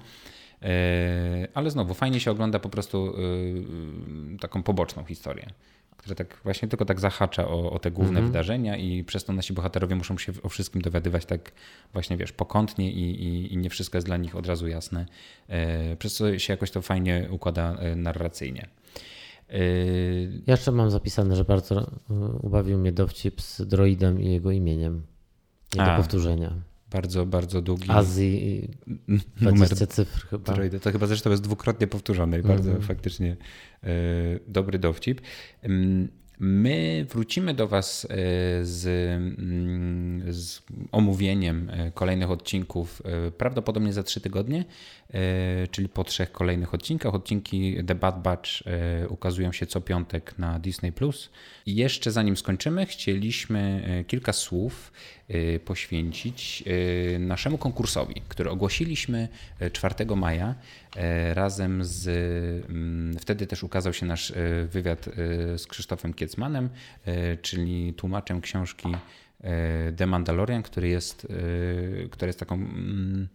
Ale 1.53 1.72
znowu, 1.72 1.93
fajnie 1.93 2.20
się 2.20 2.32
ogląda 2.32 2.59
po 2.59 2.70
prostu 2.70 3.14
taką 4.39 4.64
poboczną 4.64 5.05
historię 5.05 5.45
że 6.05 6.16
tak 6.16 6.38
właśnie 6.43 6.68
tylko 6.68 6.86
tak 6.86 6.99
zahacza 6.99 7.47
o, 7.47 7.72
o 7.72 7.80
te 7.80 7.91
główne 7.91 8.12
mm 8.12 8.24
-hmm. 8.24 8.28
wydarzenia 8.28 8.78
i 8.78 9.03
przez 9.03 9.26
to 9.26 9.34
nasi 9.34 9.53
bohaterowie 9.53 9.95
muszą 9.95 10.18
się 10.18 10.34
o 10.43 10.49
wszystkim 10.49 10.82
dowiadywać 10.82 11.26
tak 11.26 11.51
właśnie, 11.93 12.18
wiesz, 12.18 12.32
pokątnie 12.32 12.91
i, 12.91 13.24
i, 13.24 13.53
i 13.53 13.57
nie 13.57 13.70
wszystko 13.70 13.97
jest 13.97 14.07
dla 14.07 14.18
nich 14.18 14.36
od 14.36 14.47
razu 14.47 14.68
jasne, 14.68 15.05
e, 15.47 15.95
przez 15.95 16.14
co 16.14 16.39
się 16.39 16.53
jakoś 16.53 16.72
to 16.72 16.82
fajnie 16.82 17.28
układa 17.32 17.76
e, 17.76 17.95
narracyjnie. 17.95 18.68
Ja 20.47 20.53
jeszcze 20.53 20.72
mam 20.72 20.91
zapisane, 20.91 21.36
że 21.36 21.43
bardzo 21.43 21.91
ubawił 22.41 22.78
mnie 22.78 22.91
dowcip 22.91 23.41
z 23.41 23.62
droidem 23.62 24.22
i 24.22 24.32
jego 24.32 24.51
imieniem. 24.51 25.01
Nie 25.76 25.86
do 25.86 25.95
powtórzenia. 25.95 26.53
Bardzo, 26.92 27.26
bardzo 27.26 27.62
długi. 27.62 27.89
Azji, 27.89 28.70
20 29.36 29.88
cyfr 29.88 30.28
chyba. 30.28 30.54
Droida. 30.54 30.80
To 30.80 30.92
chyba 30.92 31.08
zresztą 31.08 31.30
jest 31.30 31.44
dwukrotnie 31.44 31.88
powtórzone 31.88 32.39
i 32.39 32.42
bardzo 32.42 32.70
mm 32.70 32.82
-hmm. 32.82 32.86
faktycznie 32.86 33.38
dobry 34.48 34.80
dowcip. 34.80 35.22
My 36.44 37.06
wrócimy 37.10 37.54
do 37.54 37.68
Was 37.68 38.06
e, 38.06 38.08
z, 38.66 38.88
mm, 38.88 40.34
z, 40.34 40.62
omówieniem 40.92 41.70
e, 41.70 41.92
kolejnych 41.92 42.32
odcinków 42.32 43.02
e, 43.06 43.32
prawdopodobnie 43.32 43.94
za 43.94 44.04
trzy 44.04 44.22
tygodnie, 44.22 44.66
czyli 45.72 45.89
po 45.89 46.04
trzech 46.04 46.32
kolejnych 46.32 46.74
odcinkach. 46.74 47.16
Odcinki 47.16 47.84
The 47.88 47.96
Bad 47.96 48.22
Batch 48.22 48.50
ukazują 49.10 49.52
się 49.52 49.66
co 49.66 49.82
piątek 49.82 50.39
na 50.39 50.60
Disney+. 50.60 50.94
I 51.66 51.76
jeszcze 51.76 52.12
zanim 52.12 52.38
skończymy, 52.38 52.86
chcieliśmy 52.86 53.84
kilka 54.08 54.34
słów 54.34 54.92
poświęcić 55.65 56.63
naszemu 57.19 57.57
konkursowi, 57.57 58.21
który 58.27 58.49
ogłosiliśmy 58.49 59.27
4 59.71 60.15
maja 60.15 60.55
razem 61.34 61.84
z. 61.84 62.07
Mm, 62.69 63.17
wtedy 63.19 63.47
też 63.47 63.63
ukazał 63.63 63.93
się 63.93 64.05
nasz 64.05 64.34
wywiad 64.67 65.05
z 65.57 65.67
Krzysztofem 65.67 66.13
Kiecmanem, 66.13 66.69
czyli 67.41 67.93
tłumaczem 67.93 68.41
książki 68.41 68.88
The 69.97 70.07
Mandalorian, 70.07 70.63
który 70.63 70.88
jest, 70.88 71.27
który 72.11 72.29
jest 72.29 72.39
taką 72.39 72.55
mm, 72.55 73.27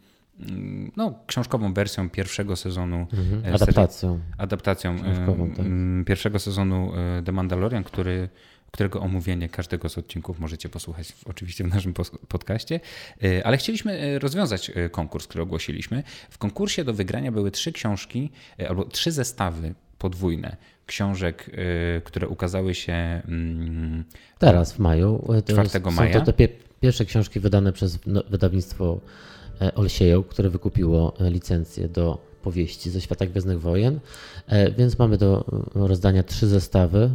no, 0.97 1.15
książkową 1.27 1.75
wersją 1.75 2.11
pierwszego 2.11 2.57
sezonu. 2.57 3.07
Mhm, 3.13 3.55
adaptacją. 3.55 4.21
Adaptacją 4.39 4.99
tak. 4.99 5.67
pierwszego 6.07 6.39
sezonu 6.39 6.93
The 7.25 7.33
Mandalorian, 7.33 7.85
który 7.85 8.29
którego 8.71 9.01
omówienie 9.01 9.49
każdego 9.49 9.89
z 9.89 9.99
odcinków 9.99 10.39
możecie 10.39 10.69
posłuchać 10.69 11.13
oczywiście 11.25 11.65
w 11.65 11.75
naszym 11.75 11.95
podcaście. 12.29 12.81
E, 13.25 13.47
ale 13.47 13.57
chcieliśmy 13.57 13.93
e, 13.93 14.19
rozwiązać 14.19 14.71
e, 14.75 14.89
konkurs, 14.89 15.27
który 15.27 15.43
ogłosiliśmy. 15.43 16.03
W 16.31 16.39
konkursie 16.39 16.85
do 16.85 16.95
wygrania 16.95 17.33
były 17.33 17.51
trzy 17.51 17.73
książki 17.73 18.31
albo 18.69 18.85
trzy 18.85 19.13
zestawy 19.13 19.75
podwójne 19.99 20.57
książek, 20.87 21.51
które 22.05 22.29
ukazały 22.29 22.75
się 22.75 22.93
mm, 22.93 24.05
teraz 24.39 24.73
w 24.73 24.79
maju. 24.79 25.25
4 25.47 25.81
maja. 25.91 26.13
Są 26.13 26.25
to 26.25 26.33
te 26.33 26.49
pierwsze 26.81 27.05
książki 27.05 27.41
wydane 27.41 27.73
przez 27.73 27.99
no, 28.07 28.23
wydawnictwo 28.31 29.01
Olsieją, 29.75 30.23
które 30.23 30.51
wykupiło 30.51 31.15
licencję 31.21 31.89
do 31.89 32.19
powieści 32.43 32.91
ze 32.91 33.01
świata 33.01 33.27
Gwiezdnych 33.27 33.61
Wojen. 33.61 34.01
Więc 34.79 34.99
mamy 34.99 35.19
do 35.19 35.45
rozdania 35.75 36.23
trzy 36.23 36.47
zestawy. 36.47 37.11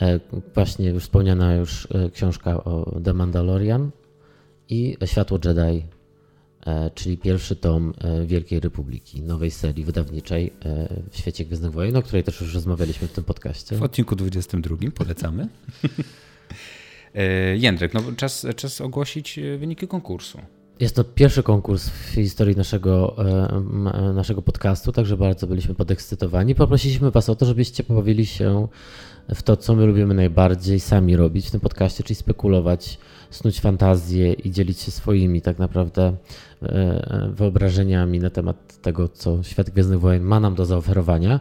E, 0.00 0.20
właśnie 0.54 0.88
już 0.88 1.02
wspomniana 1.02 1.54
już 1.54 1.88
e, 1.90 2.10
książka 2.10 2.64
o 2.64 3.00
The 3.04 3.14
Mandalorian 3.14 3.90
i 4.68 4.96
Światło 5.04 5.38
Jedi, 5.44 5.84
e, 6.66 6.90
czyli 6.94 7.18
pierwszy 7.18 7.56
tom 7.56 7.94
Wielkiej 8.26 8.60
Republiki, 8.60 9.22
nowej 9.22 9.50
serii 9.50 9.84
wydawniczej 9.84 10.52
w 11.10 11.16
świecie 11.16 11.44
Gwiezdnych 11.44 11.72
Wojen, 11.72 11.96
o 11.96 12.02
której 12.02 12.24
też 12.24 12.40
już 12.40 12.54
rozmawialiśmy 12.54 13.08
w 13.08 13.12
tym 13.12 13.24
podcaście. 13.24 13.76
W 13.76 13.82
odcinku 13.82 14.16
22 14.16 14.76
polecamy. 14.94 15.48
Jędrek, 17.56 17.94
no 17.94 18.02
czas, 18.16 18.46
czas 18.56 18.80
ogłosić 18.80 19.40
wyniki 19.58 19.88
konkursu. 19.88 20.38
Jest 20.80 20.96
to 20.96 21.04
pierwszy 21.04 21.42
konkurs 21.42 21.88
w 21.88 22.14
historii 22.14 22.56
naszego, 22.56 23.16
naszego 24.14 24.42
podcastu, 24.42 24.92
także 24.92 25.16
bardzo 25.16 25.46
byliśmy 25.46 25.74
podekscytowani. 25.74 26.54
Poprosiliśmy 26.54 27.10
Was 27.10 27.28
o 27.28 27.34
to, 27.34 27.46
żebyście 27.46 27.84
pobawili 27.84 28.26
się 28.26 28.68
w 29.34 29.42
to, 29.42 29.56
co 29.56 29.74
my 29.74 29.86
lubimy 29.86 30.14
najbardziej 30.14 30.80
sami 30.80 31.16
robić 31.16 31.48
w 31.48 31.50
tym 31.50 31.60
podcaście, 31.60 32.04
czyli 32.04 32.14
spekulować, 32.14 32.98
snuć 33.30 33.60
fantazje 33.60 34.32
i 34.32 34.50
dzielić 34.50 34.80
się 34.80 34.90
swoimi 34.90 35.42
tak 35.42 35.58
naprawdę 35.58 36.16
e, 36.62 37.30
wyobrażeniami 37.34 38.18
na 38.18 38.30
temat 38.30 38.80
tego, 38.82 39.08
co 39.08 39.42
świat 39.42 39.70
Gwiezdnych 39.70 40.00
Wojen 40.00 40.22
ma 40.22 40.40
nam 40.40 40.54
do 40.54 40.64
zaoferowania. 40.64 41.40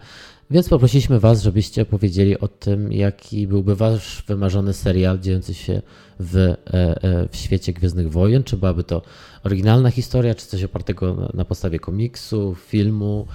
Więc 0.52 0.70
poprosiliśmy 0.70 1.20
Was, 1.20 1.41
żebyście 1.41 1.82
opowiedzieli 1.82 2.39
o 2.39 2.47
tym, 2.47 2.91
jaki 2.91 3.47
byłby 3.47 3.76
Wasz 3.76 4.24
wymarzony 4.28 4.74
serial 4.74 5.20
dziejący 5.20 5.54
się 5.54 5.82
w, 6.20 6.38
e, 6.38 6.56
e, 6.74 7.28
w 7.32 7.36
świecie 7.36 7.74
Gwiezdnych 7.74 8.12
Wojen. 8.12 8.43
Czy 8.43 8.58
byłaby 8.58 8.84
to 8.84 9.02
oryginalna 9.43 9.91
historia, 9.91 10.36
czy 10.36 10.45
coś 10.45 10.64
opartego 10.64 11.30
na 11.34 11.45
podstawie 11.45 11.80
komiksu, 11.80 12.56
filmu. 12.56 13.28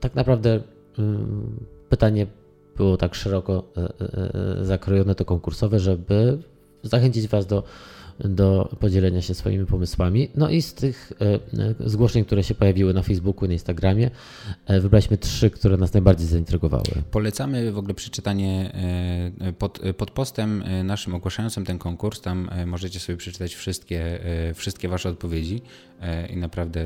Tak 0.00 0.14
naprawdę 0.14 0.60
mm, 0.98 1.66
pytanie 1.88 2.26
było 2.76 2.96
tak 2.96 3.14
szeroko 3.14 3.64
e, 3.76 3.80
e, 3.80 3.88
e, 4.60 4.64
zakrojone 4.64 5.14
to 5.14 5.24
konkursowe, 5.24 5.80
żeby 5.80 6.38
zachęcić 6.82 7.28
Was 7.28 7.46
do, 7.46 7.62
do 8.20 8.76
podzielenia 8.80 9.22
się 9.22 9.34
swoimi 9.34 9.66
pomysłami. 9.66 10.28
No 10.34 10.50
i 10.50 10.62
z 10.62 10.74
tych 10.74 11.12
zgłoszeń, 11.86 12.24
które 12.24 12.44
się 12.44 12.54
pojawiły 12.54 12.94
na 12.94 13.02
Facebooku 13.02 13.44
i 13.44 13.48
na 13.48 13.52
Instagramie, 13.52 14.10
wybraliśmy 14.68 15.18
trzy, 15.18 15.50
które 15.50 15.76
nas 15.76 15.92
najbardziej 15.92 16.26
zaintrygowały. 16.26 16.84
Polecamy 17.10 17.72
w 17.72 17.78
ogóle 17.78 17.94
przeczytanie 17.94 18.72
pod, 19.58 19.80
pod 19.96 20.10
postem 20.10 20.64
naszym 20.84 21.14
ogłaszającym 21.14 21.64
ten 21.64 21.78
konkurs. 21.78 22.20
Tam 22.20 22.50
możecie 22.66 23.00
sobie 23.00 23.16
przeczytać 23.16 23.54
wszystkie, 23.54 24.20
wszystkie 24.54 24.88
Wasze 24.88 25.08
odpowiedzi 25.08 25.62
i 26.30 26.36
naprawdę 26.36 26.84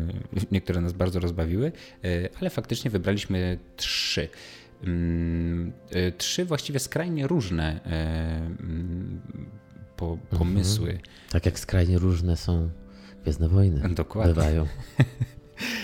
niektóre 0.52 0.80
nas 0.80 0.92
bardzo 0.92 1.20
rozbawiły, 1.20 1.72
ale 2.40 2.50
faktycznie 2.50 2.90
wybraliśmy 2.90 3.58
trzy. 3.76 4.28
Mm, 4.84 5.72
e, 5.90 6.12
trzy 6.12 6.44
właściwie 6.44 6.78
skrajnie 6.78 7.26
różne 7.26 7.80
e, 10.06 10.08
mm, 10.08 10.38
pomysły. 10.38 10.90
Mhm. 10.90 11.04
Tak 11.30 11.46
jak 11.46 11.58
skrajnie 11.58 11.98
różne 11.98 12.36
są 12.36 12.70
Gwiezdne 13.22 13.48
Wojny. 13.48 13.94
Dokładnie. 13.94 14.34
Bywają. 14.34 14.66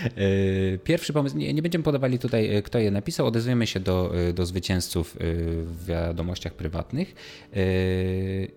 E, 0.07 0.79
pierwszy 0.79 1.12
pomysł, 1.12 1.37
nie, 1.37 1.55
nie, 1.55 1.62
będziemy 1.62 1.85
podawali 1.85 2.19
tutaj, 2.19 2.62
kto 2.62 2.79
je 2.79 2.91
napisał, 2.91 3.27
odezwiemy 3.27 3.67
się 3.67 3.81
do, 3.81 4.12
do 4.35 4.47
zwycięzców 4.47 5.17
w 5.21 5.85
wiadomościach 5.87 6.55
prywatnych. 6.55 7.14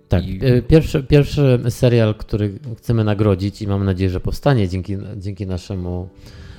Tak, 0.09 0.27
I... 0.27 0.39
pierwszy, 0.67 1.03
pierwszy 1.03 1.59
serial, 1.69 2.15
który 2.15 2.59
chcemy 2.77 3.03
nagrodzić 3.03 3.61
i 3.61 3.67
mam 3.67 3.85
nadzieję, 3.85 4.09
że 4.09 4.19
powstanie 4.19 4.67
dzięki, 4.69 4.97
dzięki 5.17 5.47
naszemu 5.47 6.09
E, 6.09 6.58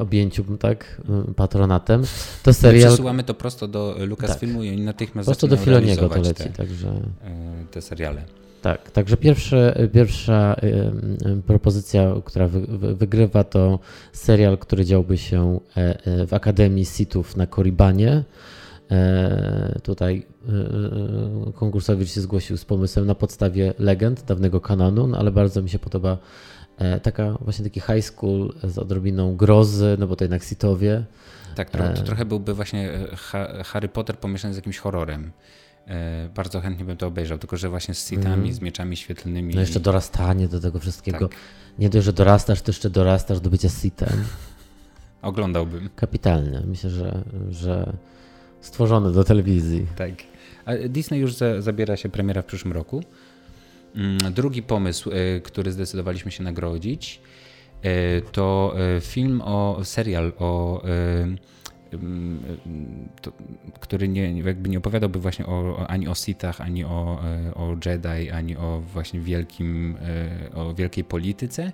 objęciu 0.00 0.44
tak, 0.58 1.00
patronatem. 1.36 2.02
To 2.42 2.54
serial... 2.54 2.88
Przesyłamy 2.88 3.24
to 3.24 3.34
prosto 3.34 3.68
do 3.68 3.96
Lucasfilmu 4.06 4.58
tak. 4.58 4.66
i 4.66 4.70
oni 4.70 4.80
natychmyst 4.80 5.26
Prosto 5.26 5.48
do 5.48 5.56
Filoniego 5.56 6.08
to 6.08 6.20
leci, 6.20 6.34
te, 6.34 6.50
także... 6.50 6.88
E, 6.88 7.64
te 7.70 7.82
seriale. 7.82 8.22
Tak, 8.62 8.90
także 8.90 9.16
pierwsze, 9.16 9.88
pierwsza 9.92 10.56
propozycja, 11.46 12.14
która 12.24 12.48
wy, 12.48 12.60
wy, 12.60 12.94
wygrywa, 12.94 13.44
to 13.44 13.78
serial, 14.12 14.58
który 14.58 14.84
działby 14.84 15.18
się 15.18 15.60
e, 15.76 16.26
w 16.26 16.34
Akademii 16.34 16.84
Sithów 16.84 17.36
na 17.36 17.46
Koribanie. 17.46 18.24
E, 18.90 19.78
tutaj 19.82 20.26
e, 20.48 21.52
konkursowicz 21.52 22.10
się 22.10 22.20
zgłosił 22.20 22.56
z 22.56 22.64
pomysłem 22.64 23.06
na 23.06 23.14
podstawie 23.14 23.74
legend 23.78 24.24
dawnego 24.24 24.60
kanonu, 24.60 25.06
no 25.06 25.18
ale 25.18 25.30
bardzo 25.30 25.62
mi 25.62 25.70
się 25.70 25.78
podoba 25.78 26.18
E, 26.18 26.57
taka 27.02 27.32
właśnie 27.40 27.64
taki 27.64 27.80
high 27.80 28.02
school 28.02 28.52
z 28.64 28.78
odrobiną 28.78 29.36
grozy, 29.36 29.96
no 29.98 30.06
bo 30.06 30.16
to 30.16 30.24
jednak 30.24 30.42
sitowie. 30.42 31.04
Tak, 31.54 31.70
to, 31.70 31.78
to 31.78 31.84
e, 31.84 31.94
trochę 31.94 32.24
byłby 32.24 32.54
właśnie 32.54 32.90
e, 33.34 33.64
Harry 33.64 33.88
Potter 33.88 34.18
pomieszany 34.18 34.54
z 34.54 34.56
jakimś 34.56 34.78
horrorem. 34.78 35.32
Bardzo 36.34 36.60
chętnie 36.60 36.84
bym 36.84 36.96
to 36.96 37.06
obejrzał, 37.06 37.38
tylko 37.38 37.56
że 37.56 37.68
właśnie 37.68 37.94
z 37.94 38.08
sitami, 38.08 38.42
mm. 38.42 38.52
z 38.52 38.60
mieczami 38.60 38.96
świetlnymi. 38.96 39.54
No 39.54 39.60
jeszcze 39.60 39.80
dorastanie 39.80 40.48
do 40.48 40.60
tego 40.60 40.78
wszystkiego. 40.78 41.28
Tak. 41.28 41.38
Nie 41.78 41.88
dość, 41.88 42.04
że 42.04 42.12
dorastasz, 42.12 42.62
to 42.62 42.70
jeszcze 42.70 42.90
dorastasz 42.90 43.40
do 43.40 43.50
bycia 43.50 43.68
sitem. 43.68 44.08
Oglądałbym. 45.22 45.90
Kapitalnie. 45.96 46.62
Myślę, 46.66 46.90
że, 46.90 47.24
że 47.50 47.92
stworzone 48.60 49.12
do 49.12 49.24
telewizji. 49.24 49.86
Tak. 49.96 50.10
A 50.64 50.88
Disney 50.88 51.20
już 51.20 51.34
za, 51.34 51.62
zabiera 51.62 51.96
się 51.96 52.08
premiera 52.08 52.42
w 52.42 52.44
przyszłym 52.44 52.72
roku. 52.72 53.02
Mm, 53.94 54.18
drugi 54.32 54.62
pomysł, 54.62 55.10
e, 55.10 55.40
który 55.40 55.72
zdecydowaliśmy 55.72 56.30
się 56.30 56.42
nagrodzić, 56.44 57.20
e, 57.82 58.20
to 58.20 58.74
e, 58.96 59.00
film 59.00 59.42
o 59.44 59.80
serial 59.84 60.32
o 60.38 60.82
mm, 61.92 62.38
to, 63.22 63.32
który 63.80 64.08
nie, 64.08 64.38
jakby 64.40 64.68
nie 64.68 64.78
opowiadałby 64.78 65.18
właśnie 65.18 65.46
o, 65.46 65.86
ani 65.88 66.08
o 66.08 66.14
Sithach, 66.14 66.60
ani 66.60 66.84
o, 66.84 67.20
o 67.54 67.76
Jedi, 67.86 68.30
ani 68.30 68.56
o 68.56 68.82
właśnie 68.92 69.20
wielkim, 69.20 69.96
o 70.54 70.74
wielkiej 70.74 71.04
polityce, 71.04 71.72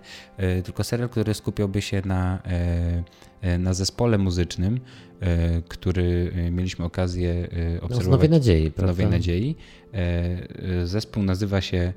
tylko 0.64 0.84
serial, 0.84 1.08
który 1.08 1.34
skupiałby 1.34 1.82
się 1.82 2.02
na, 2.04 2.42
na 3.58 3.74
zespole 3.74 4.18
muzycznym, 4.18 4.80
który 5.68 6.32
mieliśmy 6.50 6.84
okazję 6.84 7.48
obserwować. 7.80 7.98
No, 7.98 8.04
w 8.04 8.08
Nowej 8.08 8.30
Nadziei, 8.30 8.70
prawda? 8.70 8.92
Nowej 8.92 9.06
Nadziei. 9.06 9.56
Zespół 10.84 11.22
nazywa 11.22 11.60
się 11.60 11.92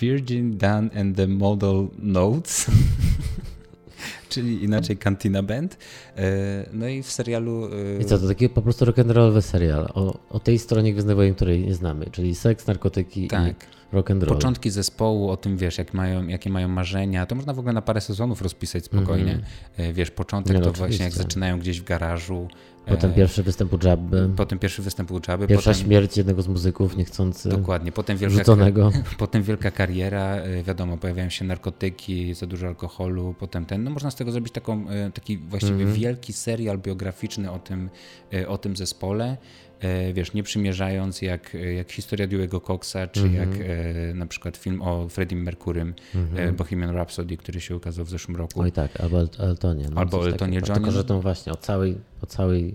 Virgin 0.00 0.58
Dan 0.58 0.90
and 0.94 1.16
the 1.16 1.26
Model 1.26 1.86
Notes. 1.98 2.66
czyli 4.28 4.64
inaczej 4.64 4.96
Cantina 4.96 5.42
Band. 5.42 5.78
E, 6.16 6.66
no 6.72 6.88
i 6.88 7.02
w 7.02 7.12
serialu... 7.12 7.68
I 8.00 8.04
co, 8.04 8.18
to 8.18 8.28
taki 8.28 8.48
po 8.48 8.62
prostu 8.62 8.84
rock'n'rollowy 8.84 9.42
serial 9.42 9.88
o, 9.94 10.18
o 10.30 10.40
tej 10.40 10.58
stronie 10.58 10.92
Gwiezdnej 10.92 11.34
której 11.34 11.66
nie 11.66 11.74
znamy, 11.74 12.06
czyli 12.12 12.34
seks, 12.34 12.66
narkotyki 12.66 13.28
tak. 13.28 13.46
i 13.46 13.54
rock 13.92 14.10
and 14.10 14.22
roll. 14.22 14.36
Początki 14.36 14.70
zespołu, 14.70 15.30
o 15.30 15.36
tym 15.36 15.56
wiesz, 15.56 15.78
jak 15.78 15.94
mają, 15.94 16.26
jakie 16.26 16.50
mają 16.50 16.68
marzenia, 16.68 17.26
to 17.26 17.34
można 17.34 17.52
w 17.52 17.58
ogóle 17.58 17.72
na 17.72 17.82
parę 17.82 18.00
sezonów 18.00 18.42
rozpisać 18.42 18.84
spokojnie. 18.84 19.32
Mm 19.32 19.44
-hmm. 19.78 19.94
Wiesz, 19.94 20.10
początek 20.10 20.54
no, 20.54 20.60
to 20.60 20.70
oczywiście. 20.70 20.88
właśnie 20.88 21.04
jak 21.04 21.14
zaczynają 21.14 21.58
gdzieś 21.58 21.80
w 21.80 21.84
garażu. 21.84 22.48
Potem 22.86 23.10
e, 23.10 23.14
pierwszy 23.14 23.42
występ 23.42 23.72
u 23.72 23.78
Jabby. 23.86 24.30
Potem 24.36 24.58
pierwszy 24.58 24.82
występ 24.82 25.10
u 25.10 25.20
Jabby. 25.28 25.46
Pierwsza 25.46 25.70
potem, 25.70 25.86
śmierć 25.86 26.16
jednego 26.16 26.42
z 26.42 26.48
muzyków 26.48 26.96
niechcący. 26.96 27.48
Dokładnie. 27.48 27.92
Potem 27.92 28.16
wielka, 28.16 28.36
Rzuconego. 28.36 28.92
potem 29.18 29.42
wielka 29.42 29.70
kariera, 29.70 30.36
e, 30.36 30.62
wiadomo, 30.62 30.96
pojawiają 30.96 31.30
się 31.30 31.44
narkotyki, 31.44 32.34
za 32.34 32.46
dużo 32.46 32.66
alkoholu, 32.66 33.34
potem 33.38 33.66
ten, 33.66 33.84
no 33.84 33.90
można 33.90 34.10
z 34.10 34.14
tego 34.14 34.32
zrobić 34.32 34.52
taką, 34.52 34.88
e, 34.88 35.10
taki 35.10 35.38
właściwie 35.38 35.72
Mhm. 35.72 35.92
Wielki 36.06 36.32
serial 36.32 36.78
biograficzny 36.78 37.50
o 37.50 37.58
tym, 37.58 37.90
e, 38.34 38.48
o 38.48 38.58
tym 38.58 38.76
zespole. 38.76 39.36
E, 39.80 40.12
Wiesz, 40.12 40.32
nie 40.34 40.42
przymierzając 40.42 41.22
jak, 41.22 41.56
jak 41.76 41.92
historia 41.92 42.28
Dewey'ego 42.28 42.60
Coxa, 42.62 42.96
czy 43.12 43.20
Mhm. 43.22 43.34
jak 43.34 43.60
e, 43.70 44.14
na 44.14 44.26
przykład 44.26 44.56
film 44.56 44.82
o 44.82 45.08
Freddie 45.08 45.38
Mercurym, 45.38 45.94
e, 46.36 46.52
Bohemian 46.52 46.90
Rhapsody, 46.90 47.36
który 47.36 47.60
się 47.60 47.76
ukazał 47.76 48.04
w 48.04 48.10
zeszłym 48.10 48.36
roku. 48.36 48.60
Oj 48.60 48.72
tak, 48.72 49.00
albo 49.00 49.20
El- 49.20 49.28
Eltonie. 49.38 49.86
No, 49.90 50.00
Albo 50.00 50.26
Eltonie. 50.26 50.58
Johnie. 50.58 50.74
Tylko, 50.74 50.90
że 50.90 51.04
to 51.04 51.20
właśnie 51.20 51.52
o 51.52 51.56
całej, 51.56 51.96
o 52.22 52.26
całej 52.26 52.74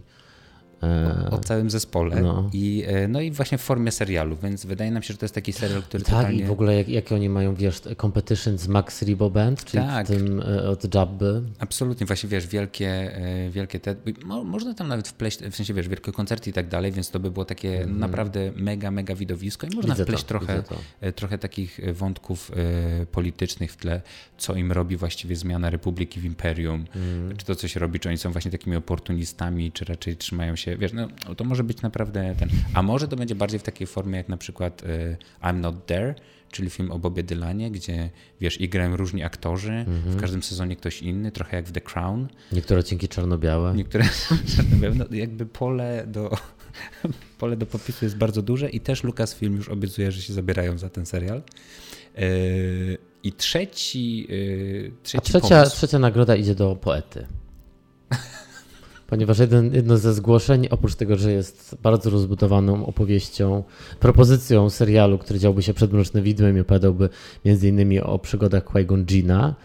e, 0.83 1.29
o 1.31 1.37
całym 1.39 1.69
zespole 1.69 2.21
No. 2.21 2.49
I, 2.53 2.83
e, 2.87 3.07
no 3.07 3.21
i 3.21 3.31
właśnie 3.31 3.57
w 3.57 3.61
formie 3.61 3.91
serialu, 3.91 4.37
więc 4.43 4.65
wydaje 4.65 4.91
nam 4.91 5.03
się, 5.03 5.13
że 5.13 5.17
to 5.17 5.25
jest 5.25 5.35
taki 5.35 5.53
serial, 5.53 5.83
który 5.83 6.03
tak, 6.03 6.15
totalnie... 6.15 6.39
i 6.39 6.45
w 6.45 6.51
ogóle 6.51 6.75
jak, 6.75 6.89
jakie 6.89 7.15
oni 7.15 7.29
mają, 7.29 7.55
wiesz, 7.55 7.81
competition 8.01 8.57
z 8.57 8.67
Max 8.67 9.01
Rebo 9.01 9.29
Band, 9.29 9.65
czyli 9.65 9.83
Tak. 9.83 10.07
tym 10.07 10.39
e, 10.41 10.69
od 10.69 10.95
Jabby. 10.95 11.41
Absolutnie, 11.59 12.05
właśnie 12.05 12.29
wiesz, 12.29 12.47
wielkie, 12.47 13.15
e, 13.15 13.49
wielkie 13.49 13.79
te, 13.79 13.95
mo, 14.25 14.43
można 14.43 14.73
tam 14.73 14.87
nawet 14.87 15.07
wpleść, 15.07 15.39
w 15.39 15.55
sensie 15.55 15.73
wiesz, 15.73 15.87
wielkie 15.87 16.11
koncerty 16.11 16.49
i 16.49 16.53
tak 16.53 16.67
dalej, 16.67 16.91
więc 16.91 17.09
to 17.11 17.19
by 17.19 17.31
było 17.31 17.45
takie 17.45 17.85
naprawdę 17.85 18.51
mega, 18.55 18.91
mega 18.91 19.15
widowisko 19.15 19.67
i 19.67 19.75
można. 19.75 19.93
Widzę 19.93 20.03
wpleść 20.03 20.23
to, 20.23 20.27
trochę, 20.27 20.63
e, 21.01 21.11
trochę 21.11 21.37
takich 21.37 21.79
e, 21.79 21.93
wątków 21.93 22.51
e, 23.01 23.05
politycznych 23.05 23.71
w 23.71 23.77
tle, 23.77 24.01
co 24.37 24.55
im 24.55 24.71
robi 24.71 24.97
właściwie 24.97 25.35
zmiana 25.35 25.69
Republiki 25.69 26.19
w 26.19 26.25
Imperium, 26.25 26.85
Mhm. 26.95 27.37
czy 27.37 27.45
to 27.45 27.55
coś 27.55 27.75
robi, 27.75 27.99
czy 27.99 28.09
oni 28.09 28.17
są 28.17 28.31
właśnie 28.31 28.51
takimi 28.51 28.75
oportunistami, 28.75 29.71
czy 29.71 29.85
raczej 29.85 30.17
trzymają 30.17 30.55
się, 30.55 30.70
wiesz, 30.77 30.93
no 30.93 31.07
to 31.35 31.43
może 31.43 31.63
być 31.63 31.81
naprawdę 31.81 32.35
ten, 32.39 32.49
a 32.73 32.81
może 32.83 33.07
to 33.07 33.15
będzie 33.15 33.35
bardziej 33.35 33.59
w 33.59 33.63
takiej 33.63 33.87
formie 33.87 34.17
jak 34.17 34.29
na 34.29 34.37
przykład 34.37 34.83
e, 34.83 35.17
I'm 35.47 35.55
Not 35.59 35.85
There, 35.85 36.15
czyli 36.51 36.69
film 36.69 36.91
o 36.91 36.99
Bobie 36.99 37.23
Dylanie, 37.23 37.71
gdzie 37.71 38.09
wiesz, 38.41 38.61
i 38.61 38.69
grają 38.69 38.97
różni 38.97 39.23
aktorzy, 39.23 39.71
Mhm. 39.71 40.01
w 40.17 40.21
każdym 40.21 40.43
sezonie 40.43 40.75
ktoś 40.75 41.01
inny, 41.01 41.31
trochę 41.31 41.57
jak 41.57 41.65
w 41.65 41.71
The 41.71 41.81
Crown. 41.81 42.27
Niektóre 42.51 42.79
odcinki 42.79 43.07
czarno-białe. 43.07 43.73
Niektóre 43.75 44.03
są 44.03 44.35
czarno-białe. 44.55 44.95
no, 44.95 45.05
jakby 45.11 45.45
pole 45.45 46.03
do, 46.07 46.31
pole 47.39 47.57
do 47.57 47.65
popisu 47.65 48.05
jest 48.05 48.17
bardzo 48.17 48.41
duże 48.41 48.69
i 48.69 48.79
też 48.79 49.03
Lucasfilm 49.03 49.55
już 49.55 49.69
obiecuje, 49.69 50.11
że 50.11 50.21
się 50.21 50.33
zabierają 50.33 50.77
za 50.77 50.89
ten 50.89 51.05
serial. 51.05 51.41
Yy, 52.17 52.97
I 53.23 53.33
trzeci, 53.33 54.27
yy, 54.29 54.91
A 55.01 55.03
trzeci 55.03 55.21
trzecia, 55.29 55.47
pomysł. 55.57 55.75
trzecia 55.75 55.99
nagroda 55.99 56.35
idzie 56.35 56.55
do 56.55 56.75
poety. 56.75 57.27
Ponieważ 59.11 59.39
jeden, 59.39 59.73
jedno 59.73 59.97
ze 59.97 60.13
zgłoszeń, 60.13 60.67
oprócz 60.69 60.95
tego, 60.95 61.17
że 61.17 61.31
jest 61.31 61.75
bardzo 61.83 62.09
rozbudowaną 62.09 62.85
opowieścią, 62.85 63.63
propozycją 63.99 64.69
serialu, 64.69 65.17
który 65.17 65.39
działby 65.39 65.63
się 65.63 65.73
przed 65.73 65.93
Mrocznym 65.93 66.23
Widmem 66.23 66.57
i 66.57 66.59
opowiadałby 66.59 67.09
innymi 67.63 67.99
o 67.99 68.19
przygodach 68.19 68.63
Qui-Gon 68.63 69.05
Jinna 69.05 69.55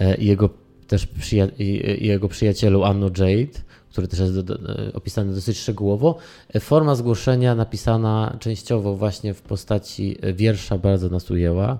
e, 0.00 0.14
i 0.14 0.26
jego 0.26 0.50
też 0.86 1.06
przyja- 1.06 1.48
i, 1.58 2.06
jego 2.06 2.28
przyjacielu 2.28 2.84
Anno 2.84 3.06
Jade, 3.06 3.58
który 3.90 4.08
też 4.08 4.20
jest 4.20 4.34
do, 4.34 4.42
do, 4.42 4.58
opisany 4.94 5.34
dosyć 5.34 5.58
szczegółowo. 5.58 6.18
E, 6.54 6.60
Forma 6.60 6.94
zgłoszenia 6.94 7.54
napisana 7.54 8.36
częściowo 8.40 8.96
właśnie 8.96 9.34
w 9.34 9.42
postaci 9.42 10.16
wiersza 10.34 10.78
bardzo 10.78 11.08
nas 11.08 11.30
ujęła. 11.30 11.78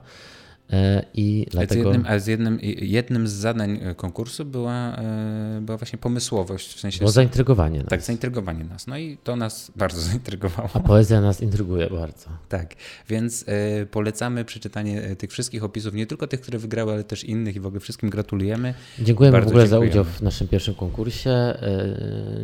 E, 0.70 1.04
I 1.14 1.46
Z 1.48 1.52
dlatego... 1.52 1.88
jednym, 1.90 2.06
a 2.08 2.18
z 2.18 2.26
jednym, 2.26 2.58
jednym 2.80 3.28
z 3.28 3.32
zadań 3.32 3.78
e, 3.82 3.94
konkursu 3.94 4.44
była, 4.44 4.96
e, 4.96 5.60
była 5.62 5.78
właśnie 5.78 5.98
pomysłowość, 5.98 6.74
w 6.74 6.80
sensie 6.80 6.98
Było 6.98 7.10
zaintrygowanie 7.10 7.78
nas. 7.78 7.88
tak, 7.88 8.02
zaintrygowanie 8.02 8.64
nas. 8.64 8.86
No 8.86 8.98
i 8.98 9.18
to 9.24 9.36
nas 9.36 9.72
bardzo 9.76 10.00
zaintrygowało. 10.10 10.68
A 10.74 10.80
poezja 10.80 11.20
nas 11.20 11.40
intryguje 11.42 11.90
bardzo. 11.90 12.28
Tak, 12.48 12.74
więc 13.08 13.44
polecamy 13.90 14.44
przeczytanie 14.44 15.16
tych 15.16 15.30
wszystkich 15.30 15.64
opisów, 15.64 15.94
nie 15.94 16.06
tylko 16.06 16.26
tych, 16.26 16.40
które 16.40 16.58
wygrały, 16.58 16.92
ale 16.92 17.04
też 17.04 17.24
innych 17.24 17.56
i 17.56 17.60
w 17.60 17.66
ogóle 17.66 17.80
wszystkim 17.80 18.10
gratulujemy. 18.10 18.74
Dziękujemy 18.98 19.32
Bardzo 19.32 19.48
w 19.48 19.52
ogóle 19.52 19.64
dziękujemy. 19.68 19.92
za 19.92 20.00
udział 20.00 20.04
w 20.04 20.22
naszym 20.22 20.48
pierwszym 20.48 20.74
konkursie. 20.74 21.54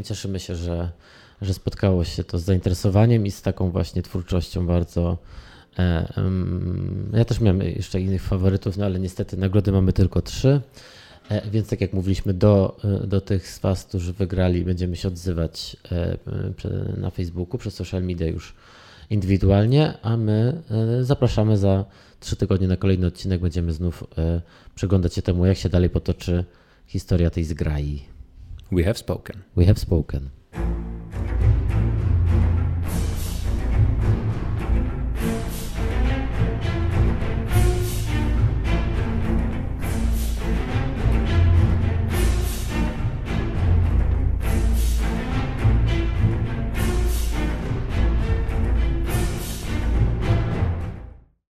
Cieszymy 0.05 0.41
się, 0.41 0.55
że, 0.55 0.91
że 1.43 1.55
spotkało 1.55 2.05
się 2.05 2.25
to 2.25 2.39
z 2.39 2.43
zainteresowaniem 2.45 3.27
i 3.27 3.31
z 3.31 3.43
taką 3.43 3.71
właśnie 3.71 4.03
twórczością 4.03 4.67
bardzo. 4.67 5.19
E, 5.79 6.13
Ja 7.13 7.25
też 7.25 7.41
miałem 7.41 7.61
jeszcze 7.63 8.01
innych 8.01 8.23
faworytów, 8.23 8.77
no 8.77 8.85
ale 8.85 8.99
niestety 8.99 9.37
nagrody 9.37 9.73
mamy 9.73 9.93
tylko 9.93 10.23
trzy. 10.23 10.61
E, 11.29 11.51
Więc 11.51 11.69
tak 11.69 11.81
jak 11.81 11.93
mówiliśmy, 11.93 12.35
do, 12.35 12.77
e, 12.85 13.07
do 13.07 13.21
tych 13.21 13.49
z 13.49 13.59
Was, 13.59 13.85
którzy 13.85 14.13
wygrali, 14.13 14.65
będziemy 14.65 14.97
się 14.97 15.09
odzywać 15.09 15.77
na 16.97 17.11
Facebooku, 17.11 17.59
przez 17.59 17.75
social 17.75 18.03
media 18.03 18.27
już 18.27 18.55
indywidualnie, 19.11 19.95
a 20.03 20.17
my 20.17 20.63
zapraszamy 21.03 21.59
za 21.59 21.85
trzy 22.21 22.37
tygodnie 22.37 22.69
na 22.69 22.77
kolejny 22.77 23.07
odcinek. 23.07 23.41
Będziemy 23.41 23.73
znów 23.73 24.05
przyglądać 24.75 25.15
się 25.15 25.23
temu, 25.23 25.47
jak 25.47 25.59
się 25.59 25.69
dalej 25.69 25.91
potoczy 25.91 26.45
historia 26.87 27.31
tej 27.31 27.45
zgrai. 27.45 28.03
We 28.73 28.85
have 28.85 28.95
spoken. 28.95 29.37
We 29.57 29.65
have 29.67 29.79
spoken. 29.79 30.29